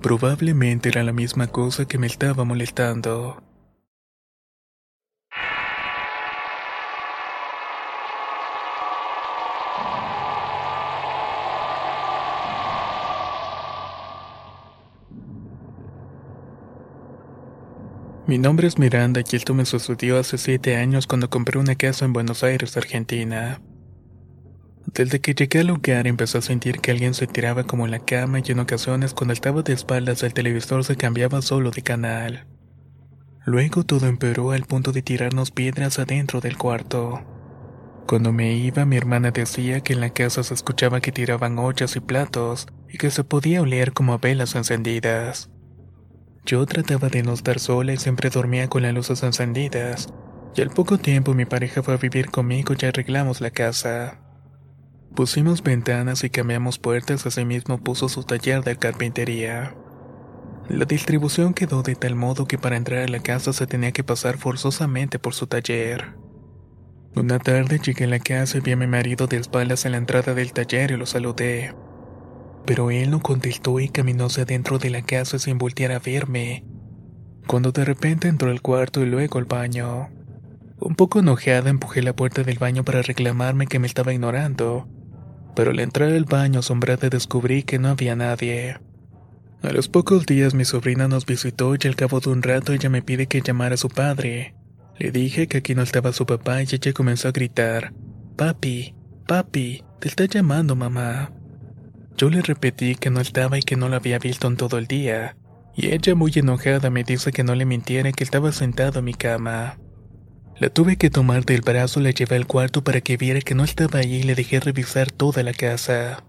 Probablemente 0.00 0.88
era 0.88 1.02
la 1.02 1.12
misma 1.12 1.48
cosa 1.48 1.86
que 1.86 1.98
me 1.98 2.06
estaba 2.06 2.44
molestando. 2.44 3.42
Mi 18.30 18.38
nombre 18.38 18.68
es 18.68 18.78
Miranda 18.78 19.22
y 19.28 19.34
esto 19.34 19.54
me 19.54 19.64
sucedió 19.64 20.16
hace 20.16 20.38
siete 20.38 20.76
años 20.76 21.08
cuando 21.08 21.28
compré 21.28 21.58
una 21.58 21.74
casa 21.74 22.04
en 22.04 22.12
Buenos 22.12 22.44
Aires, 22.44 22.76
Argentina. 22.76 23.60
Desde 24.86 25.20
que 25.20 25.34
llegué 25.34 25.58
al 25.58 25.66
lugar 25.66 26.06
empecé 26.06 26.38
a 26.38 26.40
sentir 26.40 26.78
que 26.78 26.92
alguien 26.92 27.12
se 27.12 27.26
tiraba 27.26 27.64
como 27.64 27.86
en 27.86 27.90
la 27.90 27.98
cama 27.98 28.38
y 28.38 28.52
en 28.52 28.60
ocasiones 28.60 29.14
cuando 29.14 29.32
estaba 29.32 29.62
de 29.62 29.72
espaldas 29.72 30.22
el 30.22 30.32
televisor 30.32 30.84
se 30.84 30.94
cambiaba 30.94 31.42
solo 31.42 31.72
de 31.72 31.82
canal. 31.82 32.46
Luego 33.44 33.82
todo 33.82 34.06
empeoró 34.06 34.52
al 34.52 34.62
punto 34.62 34.92
de 34.92 35.02
tirarnos 35.02 35.50
piedras 35.50 35.98
adentro 35.98 36.40
del 36.40 36.56
cuarto. 36.56 37.24
Cuando 38.06 38.32
me 38.32 38.54
iba 38.54 38.84
mi 38.84 38.96
hermana 38.96 39.32
decía 39.32 39.80
que 39.80 39.94
en 39.94 40.00
la 40.00 40.10
casa 40.10 40.44
se 40.44 40.54
escuchaba 40.54 41.00
que 41.00 41.10
tiraban 41.10 41.58
ollas 41.58 41.96
y 41.96 42.00
platos 42.00 42.68
y 42.88 42.96
que 42.96 43.10
se 43.10 43.24
podía 43.24 43.60
oler 43.60 43.92
como 43.92 44.20
velas 44.20 44.54
encendidas. 44.54 45.50
Yo 46.46 46.64
trataba 46.66 47.08
de 47.08 47.22
no 47.22 47.34
estar 47.34 47.58
sola 47.58 47.92
y 47.92 47.98
siempre 47.98 48.30
dormía 48.30 48.68
con 48.68 48.82
las 48.82 48.94
luces 48.94 49.22
encendidas. 49.22 50.08
Y 50.54 50.62
al 50.62 50.70
poco 50.70 50.98
tiempo 50.98 51.34
mi 51.34 51.44
pareja 51.44 51.82
fue 51.82 51.94
a 51.94 51.98
vivir 51.98 52.30
conmigo 52.30 52.74
y 52.78 52.84
arreglamos 52.84 53.40
la 53.40 53.50
casa. 53.50 54.20
Pusimos 55.14 55.62
ventanas 55.62 56.24
y 56.24 56.30
cambiamos 56.30 56.78
puertas, 56.78 57.26
asimismo 57.26 57.78
puso 57.78 58.08
su 58.08 58.24
taller 58.24 58.64
de 58.64 58.76
carpintería. 58.76 59.74
La 60.68 60.84
distribución 60.84 61.52
quedó 61.52 61.82
de 61.82 61.94
tal 61.94 62.14
modo 62.14 62.46
que 62.46 62.58
para 62.58 62.76
entrar 62.76 63.00
a 63.00 63.08
la 63.08 63.20
casa 63.20 63.52
se 63.52 63.66
tenía 63.66 63.92
que 63.92 64.04
pasar 64.04 64.38
forzosamente 64.38 65.18
por 65.18 65.34
su 65.34 65.46
taller. 65.46 66.14
Una 67.16 67.38
tarde 67.38 67.80
llegué 67.80 68.04
a 68.04 68.08
la 68.08 68.20
casa 68.20 68.58
y 68.58 68.60
vi 68.60 68.72
a 68.72 68.76
mi 68.76 68.86
marido 68.86 69.26
de 69.26 69.36
espaldas 69.36 69.84
en 69.84 69.92
la 69.92 69.98
entrada 69.98 70.32
del 70.32 70.52
taller 70.52 70.92
y 70.92 70.96
lo 70.96 71.06
saludé 71.06 71.74
pero 72.66 72.90
él 72.90 73.10
no 73.10 73.20
contestó 73.20 73.80
y 73.80 73.88
caminó 73.88 74.26
hacia 74.26 74.44
dentro 74.44 74.78
de 74.78 74.90
la 74.90 75.02
casa 75.02 75.38
sin 75.38 75.58
voltear 75.58 75.92
a 75.92 75.98
verme, 75.98 76.64
cuando 77.46 77.72
de 77.72 77.84
repente 77.84 78.28
entró 78.28 78.50
al 78.50 78.62
cuarto 78.62 79.02
y 79.02 79.06
luego 79.06 79.38
al 79.38 79.44
baño. 79.44 80.08
Un 80.78 80.94
poco 80.94 81.18
enojada 81.20 81.68
empujé 81.68 82.02
la 82.02 82.14
puerta 82.14 82.42
del 82.42 82.58
baño 82.58 82.84
para 82.84 83.02
reclamarme 83.02 83.66
que 83.66 83.78
me 83.78 83.86
estaba 83.86 84.12
ignorando, 84.12 84.88
pero 85.54 85.72
al 85.72 85.80
entrar 85.80 86.10
al 86.10 86.24
baño 86.24 86.60
asombrada 86.60 87.08
descubrí 87.08 87.62
que 87.62 87.78
no 87.78 87.88
había 87.88 88.16
nadie. 88.16 88.78
A 89.62 89.72
los 89.72 89.88
pocos 89.88 90.24
días 90.24 90.54
mi 90.54 90.64
sobrina 90.64 91.06
nos 91.06 91.26
visitó 91.26 91.74
y 91.74 91.86
al 91.86 91.96
cabo 91.96 92.20
de 92.20 92.30
un 92.30 92.42
rato 92.42 92.72
ella 92.72 92.88
me 92.88 93.02
pide 93.02 93.26
que 93.26 93.42
llamara 93.42 93.74
a 93.74 93.78
su 93.78 93.88
padre. 93.88 94.54
Le 94.98 95.10
dije 95.10 95.48
que 95.48 95.58
aquí 95.58 95.74
no 95.74 95.82
estaba 95.82 96.12
su 96.12 96.24
papá 96.24 96.62
y 96.62 96.66
ella 96.70 96.92
comenzó 96.92 97.28
a 97.28 97.32
gritar, 97.32 97.92
Papi, 98.36 98.94
papi, 99.26 99.84
te 99.98 100.08
está 100.08 100.24
llamando 100.24 100.76
mamá. 100.76 101.30
Yo 102.20 102.28
le 102.28 102.42
repetí 102.42 102.96
que 102.96 103.08
no 103.08 103.22
estaba 103.22 103.56
y 103.56 103.62
que 103.62 103.76
no 103.76 103.88
lo 103.88 103.96
había 103.96 104.18
visto 104.18 104.46
en 104.46 104.58
todo 104.58 104.76
el 104.76 104.86
día, 104.86 105.38
y 105.74 105.86
ella 105.86 106.14
muy 106.14 106.30
enojada 106.34 106.90
me 106.90 107.02
dice 107.02 107.32
que 107.32 107.44
no 107.44 107.54
le 107.54 107.64
mintiera 107.64 108.12
que 108.12 108.24
estaba 108.24 108.52
sentado 108.52 108.98
en 108.98 109.06
mi 109.06 109.14
cama. 109.14 109.78
La 110.58 110.68
tuve 110.68 110.96
que 110.98 111.08
tomar 111.08 111.46
del 111.46 111.62
brazo, 111.62 111.98
la 111.98 112.10
llevé 112.10 112.36
al 112.36 112.46
cuarto 112.46 112.84
para 112.84 113.00
que 113.00 113.16
viera 113.16 113.40
que 113.40 113.54
no 113.54 113.64
estaba 113.64 114.00
allí 114.00 114.16
y 114.16 114.22
le 114.24 114.34
dejé 114.34 114.60
revisar 114.60 115.10
toda 115.10 115.42
la 115.42 115.54
casa. 115.54 116.22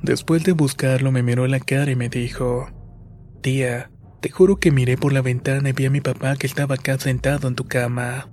Después 0.00 0.44
de 0.44 0.52
buscarlo 0.52 1.10
me 1.10 1.24
miró 1.24 1.44
la 1.48 1.58
cara 1.58 1.90
y 1.90 1.96
me 1.96 2.08
dijo, 2.08 2.68
Tía, 3.40 3.90
Te 4.20 4.30
juro 4.30 4.60
que 4.60 4.70
miré 4.70 4.96
por 4.96 5.12
la 5.12 5.22
ventana 5.22 5.70
y 5.70 5.72
vi 5.72 5.86
a 5.86 5.90
mi 5.90 6.00
papá 6.00 6.36
que 6.36 6.46
estaba 6.46 6.76
acá 6.76 6.96
sentado 7.00 7.48
en 7.48 7.56
tu 7.56 7.64
cama. 7.66 8.28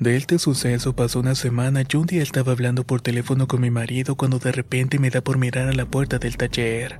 De 0.00 0.16
este 0.16 0.38
suceso 0.38 0.96
pasó 0.96 1.20
una 1.20 1.34
semana 1.34 1.82
y 1.86 1.96
un 1.98 2.06
día 2.06 2.22
estaba 2.22 2.52
hablando 2.52 2.84
por 2.84 3.02
teléfono 3.02 3.46
con 3.46 3.60
mi 3.60 3.70
marido 3.70 4.14
cuando 4.14 4.38
de 4.38 4.50
repente 4.50 4.98
me 4.98 5.10
da 5.10 5.20
por 5.20 5.36
mirar 5.36 5.68
a 5.68 5.74
la 5.74 5.84
puerta 5.84 6.18
del 6.18 6.38
taller. 6.38 6.98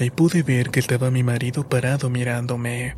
Ahí 0.00 0.10
pude 0.10 0.42
ver 0.42 0.70
que 0.70 0.80
estaba 0.80 1.12
mi 1.12 1.22
marido 1.22 1.68
parado 1.68 2.10
mirándome. 2.10 2.96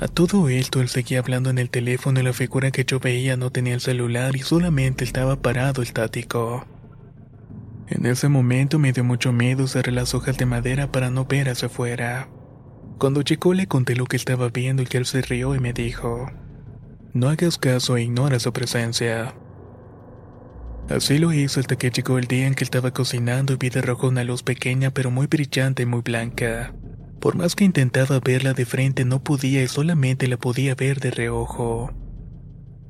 A 0.00 0.08
todo 0.08 0.48
esto 0.48 0.80
él 0.80 0.88
seguía 0.88 1.18
hablando 1.18 1.50
en 1.50 1.58
el 1.58 1.68
teléfono 1.68 2.20
y 2.20 2.22
la 2.22 2.32
figura 2.32 2.70
que 2.70 2.86
yo 2.86 3.00
veía 3.00 3.36
no 3.36 3.50
tenía 3.50 3.74
el 3.74 3.82
celular 3.82 4.34
y 4.34 4.38
solamente 4.38 5.04
estaba 5.04 5.42
parado 5.42 5.82
estático. 5.82 6.66
En 7.88 8.06
ese 8.06 8.30
momento 8.30 8.78
me 8.78 8.94
dio 8.94 9.04
mucho 9.04 9.34
miedo 9.34 9.66
cerré 9.66 9.92
las 9.92 10.14
hojas 10.14 10.38
de 10.38 10.46
madera 10.46 10.90
para 10.90 11.10
no 11.10 11.26
ver 11.26 11.50
hacia 11.50 11.66
afuera. 11.66 12.30
Cuando 12.96 13.20
llegó 13.20 13.52
le 13.52 13.66
conté 13.66 13.94
lo 13.94 14.06
que 14.06 14.16
estaba 14.16 14.48
viendo 14.48 14.82
y 14.82 14.86
que 14.86 14.96
él 14.96 15.04
se 15.04 15.20
rió 15.20 15.54
y 15.54 15.60
me 15.60 15.74
dijo, 15.74 16.30
no 17.14 17.28
hagas 17.28 17.58
caso 17.58 17.96
e 17.96 18.02
ignora 18.02 18.38
su 18.38 18.52
presencia. 18.52 19.34
Así 20.88 21.18
lo 21.18 21.32
hizo 21.32 21.60
hasta 21.60 21.76
que 21.76 21.90
llegó 21.90 22.18
el 22.18 22.26
día 22.26 22.46
en 22.46 22.54
que 22.54 22.64
estaba 22.64 22.92
cocinando 22.92 23.52
y 23.52 23.56
vi 23.56 23.70
de 23.70 23.82
rojo 23.82 24.08
una 24.08 24.24
luz 24.24 24.42
pequeña 24.42 24.90
pero 24.90 25.10
muy 25.10 25.26
brillante 25.26 25.84
y 25.84 25.86
muy 25.86 26.00
blanca. 26.00 26.74
Por 27.20 27.36
más 27.36 27.54
que 27.54 27.64
intentaba 27.64 28.18
verla 28.20 28.52
de 28.52 28.66
frente 28.66 29.04
no 29.04 29.22
podía 29.22 29.62
y 29.62 29.68
solamente 29.68 30.26
la 30.26 30.36
podía 30.36 30.74
ver 30.74 31.00
de 31.00 31.12
reojo. 31.12 31.92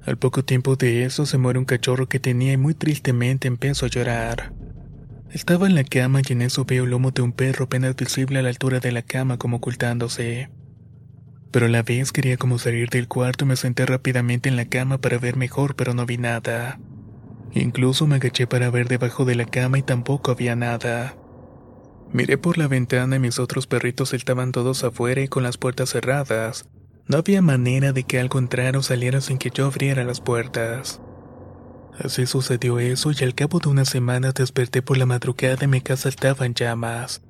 Al 0.04 0.16
poco 0.16 0.44
tiempo 0.44 0.74
de 0.74 1.04
eso 1.04 1.26
se 1.26 1.38
muere 1.38 1.58
un 1.58 1.64
cachorro 1.64 2.08
que 2.08 2.18
tenía 2.18 2.54
y 2.54 2.56
muy 2.56 2.74
tristemente 2.74 3.46
empezó 3.46 3.86
a 3.86 3.90
llorar. 3.90 4.52
Estaba 5.30 5.66
en 5.66 5.74
la 5.74 5.84
cama 5.84 6.22
y 6.26 6.32
en 6.32 6.42
eso 6.42 6.64
veo 6.64 6.84
el 6.84 6.90
lomo 6.90 7.10
de 7.10 7.22
un 7.22 7.32
perro 7.32 7.66
apenas 7.66 7.94
visible 7.94 8.38
a 8.38 8.42
la 8.42 8.48
altura 8.48 8.80
de 8.80 8.92
la 8.92 9.02
cama 9.02 9.38
como 9.38 9.58
ocultándose. 9.58 10.50
Pero 11.52 11.66
a 11.66 11.68
la 11.68 11.82
vez 11.82 12.10
quería 12.10 12.36
como 12.36 12.58
salir 12.58 12.88
del 12.88 13.06
cuarto 13.06 13.44
y 13.44 13.48
me 13.48 13.56
senté 13.56 13.86
rápidamente 13.86 14.48
en 14.48 14.56
la 14.56 14.64
cama 14.64 14.98
para 14.98 15.18
ver 15.18 15.36
mejor 15.36 15.76
pero 15.76 15.94
no 15.94 16.06
vi 16.06 16.16
nada. 16.16 16.80
Incluso 17.52 18.06
me 18.06 18.16
agaché 18.16 18.46
para 18.46 18.70
ver 18.70 18.88
debajo 18.88 19.24
de 19.26 19.34
la 19.34 19.44
cama 19.44 19.78
y 19.78 19.82
tampoco 19.82 20.30
había 20.30 20.56
nada. 20.56 21.14
Miré 22.10 22.38
por 22.38 22.58
la 22.58 22.68
ventana 22.68 23.16
y 23.16 23.18
mis 23.18 23.38
otros 23.38 23.66
perritos 23.66 24.14
estaban 24.14 24.52
todos 24.52 24.82
afuera 24.84 25.20
y 25.20 25.28
con 25.28 25.42
las 25.42 25.58
puertas 25.58 25.90
cerradas. 25.90 26.68
No 27.06 27.18
había 27.18 27.42
manera 27.42 27.92
de 27.92 28.04
que 28.04 28.18
algo 28.18 28.38
entrara 28.38 28.78
o 28.78 28.82
saliera 28.82 29.20
sin 29.20 29.36
que 29.36 29.50
yo 29.50 29.66
abriera 29.66 30.04
las 30.04 30.20
puertas. 30.20 31.00
Así 31.98 32.26
sucedió 32.26 32.78
eso 32.78 33.10
y 33.12 33.22
al 33.22 33.34
cabo 33.34 33.58
de 33.58 33.68
una 33.68 33.84
semana 33.84 34.32
desperté 34.32 34.80
por 34.80 34.96
la 34.96 35.04
madrugada 35.04 35.64
y 35.64 35.68
mi 35.68 35.82
casa 35.82 36.08
estaba 36.08 36.46
en 36.46 36.54
llamas. 36.54 37.22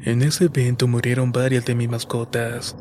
En 0.00 0.22
ese 0.22 0.44
evento 0.44 0.88
murieron 0.88 1.32
varias 1.32 1.66
de 1.66 1.74
mis 1.74 1.88
mascotas. 1.88 2.76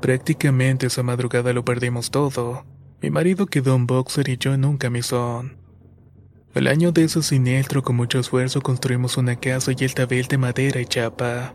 Prácticamente 0.00 0.86
esa 0.86 1.02
madrugada 1.02 1.52
lo 1.52 1.64
perdimos 1.64 2.10
todo. 2.10 2.64
Mi 3.02 3.10
marido 3.10 3.46
quedó 3.46 3.74
en 3.76 3.86
boxer 3.86 4.28
y 4.28 4.38
yo 4.38 4.54
en 4.54 4.64
un 4.64 4.78
camisón. 4.78 5.58
El 6.54 6.66
año 6.66 6.90
de 6.90 7.04
ese 7.04 7.22
siniestro 7.22 7.82
con 7.82 7.96
mucho 7.96 8.18
esfuerzo 8.18 8.60
construimos 8.60 9.16
una 9.16 9.36
casa 9.36 9.72
y 9.76 9.84
esta 9.84 10.06
vez 10.06 10.28
de 10.28 10.38
madera 10.38 10.80
y 10.80 10.86
chapa. 10.86 11.54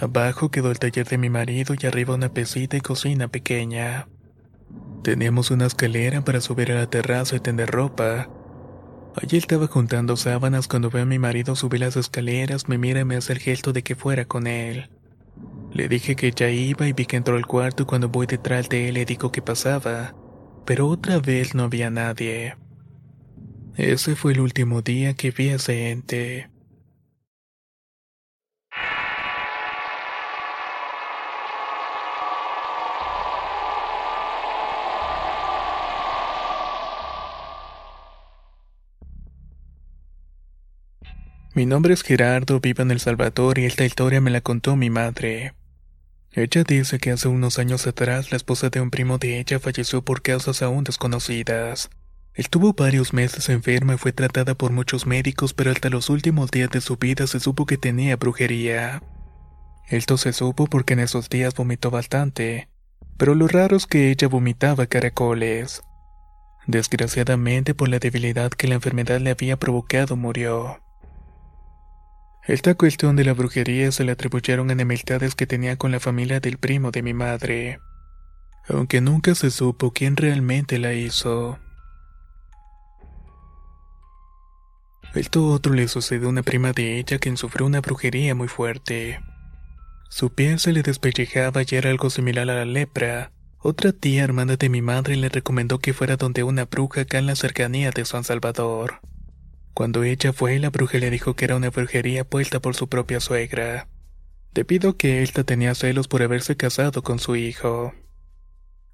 Abajo 0.00 0.50
quedó 0.50 0.70
el 0.70 0.78
taller 0.78 1.06
de 1.06 1.16
mi 1.16 1.30
marido 1.30 1.74
y 1.80 1.86
arriba 1.86 2.14
una 2.14 2.32
pesita 2.32 2.76
y 2.76 2.80
cocina 2.80 3.28
pequeña. 3.28 4.08
Teníamos 5.02 5.50
una 5.50 5.66
escalera 5.66 6.22
para 6.24 6.40
subir 6.40 6.72
a 6.72 6.74
la 6.74 6.90
terraza 6.90 7.36
y 7.36 7.40
tender 7.40 7.70
ropa. 7.70 8.28
Allí 9.14 9.36
estaba 9.36 9.68
juntando 9.68 10.16
sábanas 10.16 10.68
cuando 10.68 10.90
veo 10.90 11.02
a 11.02 11.06
mi 11.06 11.18
marido 11.18 11.54
subir 11.54 11.80
las 11.80 11.96
escaleras, 11.96 12.68
me 12.68 12.78
mira 12.78 13.00
y 13.00 13.04
me 13.04 13.16
hace 13.16 13.32
el 13.32 13.38
gesto 13.38 13.72
de 13.72 13.82
que 13.82 13.94
fuera 13.94 14.24
con 14.24 14.46
él. 14.46 14.90
Le 15.72 15.88
dije 15.88 16.16
que 16.16 16.30
ya 16.30 16.50
iba 16.50 16.86
y 16.86 16.92
vi 16.92 17.06
que 17.06 17.16
entró 17.16 17.36
al 17.36 17.46
cuarto 17.46 17.86
cuando 17.86 18.08
voy 18.08 18.26
detrás 18.26 18.68
de 18.68 18.88
él 18.88 18.94
le 18.94 19.04
digo 19.04 19.32
que 19.32 19.40
pasaba, 19.40 20.14
pero 20.66 20.86
otra 20.86 21.18
vez 21.18 21.54
no 21.54 21.64
había 21.64 21.90
nadie. 21.90 22.56
Ese 23.76 24.14
fue 24.16 24.32
el 24.32 24.40
último 24.40 24.82
día 24.82 25.14
que 25.14 25.30
vi 25.30 25.48
a 25.48 25.54
ese 25.54 25.90
ente. 25.90 26.51
Mi 41.54 41.66
nombre 41.66 41.92
es 41.92 42.02
Gerardo, 42.02 42.60
vivo 42.60 42.82
en 42.82 42.90
El 42.90 43.00
Salvador 43.00 43.58
y 43.58 43.66
esta 43.66 43.84
historia 43.84 44.22
me 44.22 44.30
la 44.30 44.40
contó 44.40 44.74
mi 44.74 44.88
madre. 44.88 45.52
Ella 46.30 46.64
dice 46.64 46.98
que 46.98 47.10
hace 47.10 47.28
unos 47.28 47.58
años 47.58 47.86
atrás 47.86 48.30
la 48.30 48.38
esposa 48.38 48.70
de 48.70 48.80
un 48.80 48.90
primo 48.90 49.18
de 49.18 49.38
ella 49.38 49.60
falleció 49.60 50.02
por 50.02 50.22
causas 50.22 50.62
aún 50.62 50.82
desconocidas. 50.82 51.90
Estuvo 52.32 52.72
varios 52.72 53.12
meses 53.12 53.50
enferma 53.50 53.94
y 53.94 53.98
fue 53.98 54.12
tratada 54.12 54.54
por 54.54 54.72
muchos 54.72 55.06
médicos, 55.06 55.52
pero 55.52 55.70
hasta 55.70 55.90
los 55.90 56.08
últimos 56.08 56.50
días 56.50 56.70
de 56.70 56.80
su 56.80 56.96
vida 56.96 57.26
se 57.26 57.38
supo 57.38 57.66
que 57.66 57.76
tenía 57.76 58.16
brujería. 58.16 59.02
Esto 59.90 60.16
se 60.16 60.32
supo 60.32 60.68
porque 60.68 60.94
en 60.94 61.00
esos 61.00 61.28
días 61.28 61.54
vomitó 61.54 61.90
bastante, 61.90 62.70
pero 63.18 63.34
lo 63.34 63.46
raro 63.46 63.76
es 63.76 63.86
que 63.86 64.10
ella 64.10 64.26
vomitaba 64.26 64.86
caracoles. 64.86 65.82
Desgraciadamente 66.66 67.74
por 67.74 67.90
la 67.90 67.98
debilidad 67.98 68.52
que 68.52 68.68
la 68.68 68.76
enfermedad 68.76 69.20
le 69.20 69.32
había 69.32 69.58
provocado 69.58 70.16
murió. 70.16 70.80
Esta 72.46 72.74
cuestión 72.74 73.14
de 73.14 73.24
la 73.24 73.34
brujería 73.34 73.92
se 73.92 74.02
le 74.02 74.10
atribuyeron 74.10 74.72
enemistades 74.72 75.36
que 75.36 75.46
tenía 75.46 75.76
con 75.76 75.92
la 75.92 76.00
familia 76.00 76.40
del 76.40 76.58
primo 76.58 76.90
de 76.90 77.02
mi 77.02 77.14
madre, 77.14 77.78
aunque 78.68 79.00
nunca 79.00 79.36
se 79.36 79.52
supo 79.52 79.92
quién 79.92 80.16
realmente 80.16 80.78
la 80.80 80.92
hizo. 80.92 81.60
Esto 85.14 85.46
otro 85.46 85.72
le 85.74 85.86
sucedió 85.86 86.26
a 86.26 86.30
una 86.30 86.42
prima 86.42 86.72
de 86.72 86.98
ella 86.98 87.18
quien 87.18 87.36
sufrió 87.36 87.64
una 87.64 87.80
brujería 87.80 88.34
muy 88.34 88.48
fuerte. 88.48 89.20
Su 90.08 90.34
piel 90.34 90.58
se 90.58 90.72
le 90.72 90.82
despellejaba 90.82 91.62
y 91.62 91.76
era 91.76 91.90
algo 91.90 92.10
similar 92.10 92.50
a 92.50 92.54
la 92.54 92.64
lepra. 92.64 93.30
Otra 93.58 93.92
tía 93.92 94.24
hermana 94.24 94.56
de 94.56 94.68
mi 94.68 94.82
madre 94.82 95.14
le 95.14 95.28
recomendó 95.28 95.78
que 95.78 95.92
fuera 95.92 96.16
donde 96.16 96.42
una 96.42 96.64
bruja 96.64 97.02
acá 97.02 97.18
en 97.18 97.26
la 97.26 97.36
cercanía 97.36 97.92
de 97.92 98.04
San 98.04 98.24
Salvador. 98.24 99.00
Cuando 99.74 100.04
ella 100.04 100.32
fue, 100.32 100.58
la 100.58 100.70
bruja 100.70 100.98
le 100.98 101.10
dijo 101.10 101.34
que 101.34 101.46
era 101.46 101.56
una 101.56 101.70
brujería 101.70 102.24
puesta 102.24 102.60
por 102.60 102.74
su 102.74 102.88
propia 102.88 103.20
suegra, 103.20 103.88
debido 104.52 104.90
a 104.90 104.96
que 104.96 105.22
ésta 105.22 105.44
tenía 105.44 105.74
celos 105.74 106.08
por 106.08 106.22
haberse 106.22 106.56
casado 106.56 107.02
con 107.02 107.18
su 107.18 107.36
hijo. 107.36 107.94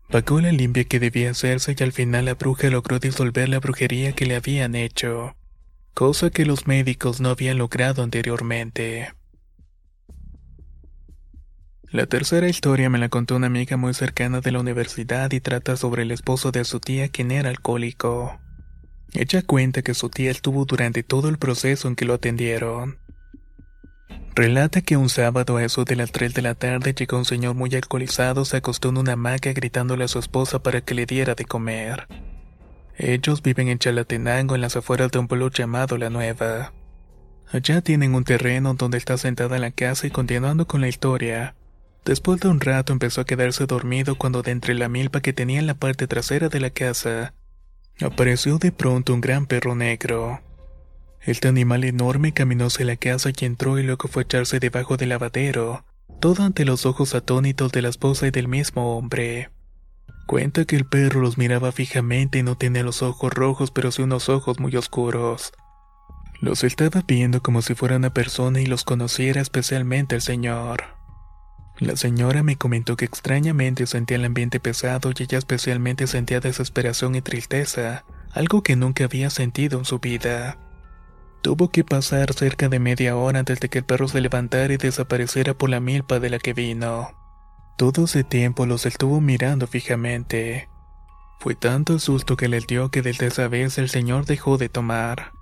Pagó 0.08 0.40
la 0.40 0.52
limpia 0.52 0.84
que 0.84 1.00
debía 1.00 1.30
hacerse 1.30 1.74
y 1.78 1.82
al 1.82 1.92
final 1.92 2.24
la 2.26 2.34
bruja 2.34 2.70
logró 2.70 2.98
disolver 2.98 3.48
la 3.48 3.58
brujería 3.58 4.12
que 4.12 4.24
le 4.24 4.36
habían 4.36 4.74
hecho, 4.74 5.36
cosa 5.94 6.30
que 6.30 6.46
los 6.46 6.66
médicos 6.66 7.20
no 7.20 7.30
habían 7.30 7.58
logrado 7.58 8.02
anteriormente. 8.02 9.12
La 11.90 12.06
tercera 12.06 12.48
historia 12.48 12.88
me 12.90 12.98
la 12.98 13.08
contó 13.08 13.36
una 13.36 13.46
amiga 13.48 13.76
muy 13.76 13.94
cercana 13.94 14.40
de 14.40 14.52
la 14.52 14.60
universidad 14.60 15.32
y 15.32 15.40
trata 15.40 15.76
sobre 15.76 16.02
el 16.02 16.10
esposo 16.10 16.52
de 16.52 16.64
su 16.64 16.80
tía 16.80 17.08
quien 17.08 17.30
era 17.30 17.48
alcohólico. 17.48 18.38
Ella 19.14 19.42
cuenta 19.42 19.82
que 19.82 19.94
su 19.94 20.10
tía 20.10 20.30
estuvo 20.30 20.64
durante 20.64 21.02
todo 21.02 21.28
el 21.28 21.38
proceso 21.38 21.88
en 21.88 21.96
que 21.96 22.04
lo 22.04 22.14
atendieron. 22.14 22.98
Relata 24.34 24.82
que 24.82 24.96
un 24.96 25.08
sábado 25.08 25.56
a 25.56 25.64
eso 25.64 25.84
de 25.84 25.96
las 25.96 26.12
3 26.12 26.32
de 26.34 26.42
la 26.42 26.54
tarde 26.54 26.94
llegó 26.94 27.18
un 27.18 27.24
señor 27.24 27.54
muy 27.54 27.74
alcoholizado, 27.74 28.44
se 28.44 28.58
acostó 28.58 28.90
en 28.90 28.98
una 28.98 29.14
hamaca 29.14 29.52
gritándole 29.52 30.04
a 30.04 30.08
su 30.08 30.18
esposa 30.18 30.62
para 30.62 30.80
que 30.80 30.94
le 30.94 31.06
diera 31.06 31.34
de 31.34 31.44
comer. 31.44 32.06
Ellos 32.96 33.42
viven 33.42 33.68
en 33.68 33.78
Chalatenango, 33.78 34.54
en 34.54 34.60
las 34.60 34.76
afueras 34.76 35.10
de 35.10 35.18
un 35.18 35.26
pueblo 35.26 35.50
llamado 35.50 35.98
La 35.98 36.10
Nueva. 36.10 36.72
Allá 37.50 37.80
tienen 37.80 38.14
un 38.14 38.24
terreno 38.24 38.74
donde 38.74 38.98
está 38.98 39.16
sentada 39.16 39.56
en 39.56 39.62
la 39.62 39.70
casa 39.70 40.06
y 40.06 40.10
continuando 40.10 40.66
con 40.66 40.80
la 40.80 40.88
historia. 40.88 41.54
Después 42.04 42.40
de 42.40 42.48
un 42.48 42.60
rato 42.60 42.92
empezó 42.92 43.22
a 43.22 43.24
quedarse 43.24 43.66
dormido 43.66 44.16
cuando 44.16 44.42
de 44.42 44.52
entre 44.52 44.74
la 44.74 44.88
milpa 44.88 45.20
que 45.20 45.32
tenía 45.32 45.58
en 45.58 45.66
la 45.66 45.74
parte 45.74 46.06
trasera 46.06 46.48
de 46.48 46.60
la 46.60 46.70
casa, 46.70 47.34
Apareció 48.00 48.58
de 48.58 48.70
pronto 48.70 49.12
un 49.12 49.20
gran 49.20 49.46
perro 49.46 49.74
negro. 49.74 50.40
Este 51.20 51.48
animal 51.48 51.82
enorme 51.82 52.32
caminó 52.32 52.66
hacia 52.66 52.86
la 52.86 52.96
casa 52.96 53.30
y 53.36 53.44
entró 53.44 53.78
y 53.78 53.82
luego 53.82 54.08
fue 54.08 54.22
a 54.22 54.24
echarse 54.24 54.60
debajo 54.60 54.96
del 54.96 55.08
lavadero, 55.08 55.84
todo 56.20 56.44
ante 56.44 56.64
los 56.64 56.86
ojos 56.86 57.16
atónitos 57.16 57.72
de 57.72 57.82
la 57.82 57.88
esposa 57.88 58.28
y 58.28 58.30
del 58.30 58.46
mismo 58.46 58.96
hombre. 58.96 59.50
Cuenta 60.26 60.64
que 60.64 60.76
el 60.76 60.86
perro 60.86 61.20
los 61.20 61.38
miraba 61.38 61.72
fijamente 61.72 62.38
y 62.38 62.42
no 62.44 62.56
tenía 62.56 62.84
los 62.84 63.02
ojos 63.02 63.32
rojos 63.32 63.72
pero 63.72 63.90
sí 63.90 64.02
unos 64.02 64.28
ojos 64.28 64.60
muy 64.60 64.76
oscuros. 64.76 65.52
Los 66.40 66.62
estaba 66.62 67.02
viendo 67.06 67.42
como 67.42 67.62
si 67.62 67.74
fuera 67.74 67.96
una 67.96 68.14
persona 68.14 68.60
y 68.60 68.66
los 68.66 68.84
conociera 68.84 69.40
especialmente 69.40 70.14
el 70.14 70.22
señor. 70.22 70.97
La 71.80 71.94
señora 71.94 72.42
me 72.42 72.56
comentó 72.56 72.96
que 72.96 73.04
extrañamente 73.04 73.86
sentía 73.86 74.16
el 74.16 74.24
ambiente 74.24 74.58
pesado 74.58 75.12
y 75.16 75.22
ella 75.22 75.38
especialmente 75.38 76.08
sentía 76.08 76.40
desesperación 76.40 77.14
y 77.14 77.22
tristeza, 77.22 78.04
algo 78.32 78.62
que 78.62 78.74
nunca 78.74 79.04
había 79.04 79.30
sentido 79.30 79.78
en 79.78 79.84
su 79.84 80.00
vida. 80.00 80.58
Tuvo 81.40 81.70
que 81.70 81.84
pasar 81.84 82.32
cerca 82.34 82.68
de 82.68 82.80
media 82.80 83.16
hora 83.16 83.38
antes 83.38 83.60
de 83.60 83.68
que 83.68 83.78
el 83.78 83.84
perro 83.84 84.08
se 84.08 84.20
levantara 84.20 84.74
y 84.74 84.76
desapareciera 84.76 85.54
por 85.54 85.70
la 85.70 85.78
milpa 85.78 86.18
de 86.18 86.30
la 86.30 86.40
que 86.40 86.52
vino. 86.52 87.10
Todo 87.76 88.06
ese 88.06 88.24
tiempo 88.24 88.66
los 88.66 88.84
estuvo 88.84 89.20
mirando 89.20 89.68
fijamente. 89.68 90.68
Fue 91.38 91.54
tanto 91.54 91.92
el 91.92 92.00
susto 92.00 92.36
que 92.36 92.48
le 92.48 92.58
dio 92.58 92.90
que 92.90 93.02
desde 93.02 93.28
esa 93.28 93.46
vez 93.46 93.78
el 93.78 93.88
señor 93.88 94.26
dejó 94.26 94.58
de 94.58 94.68
tomar. 94.68 95.32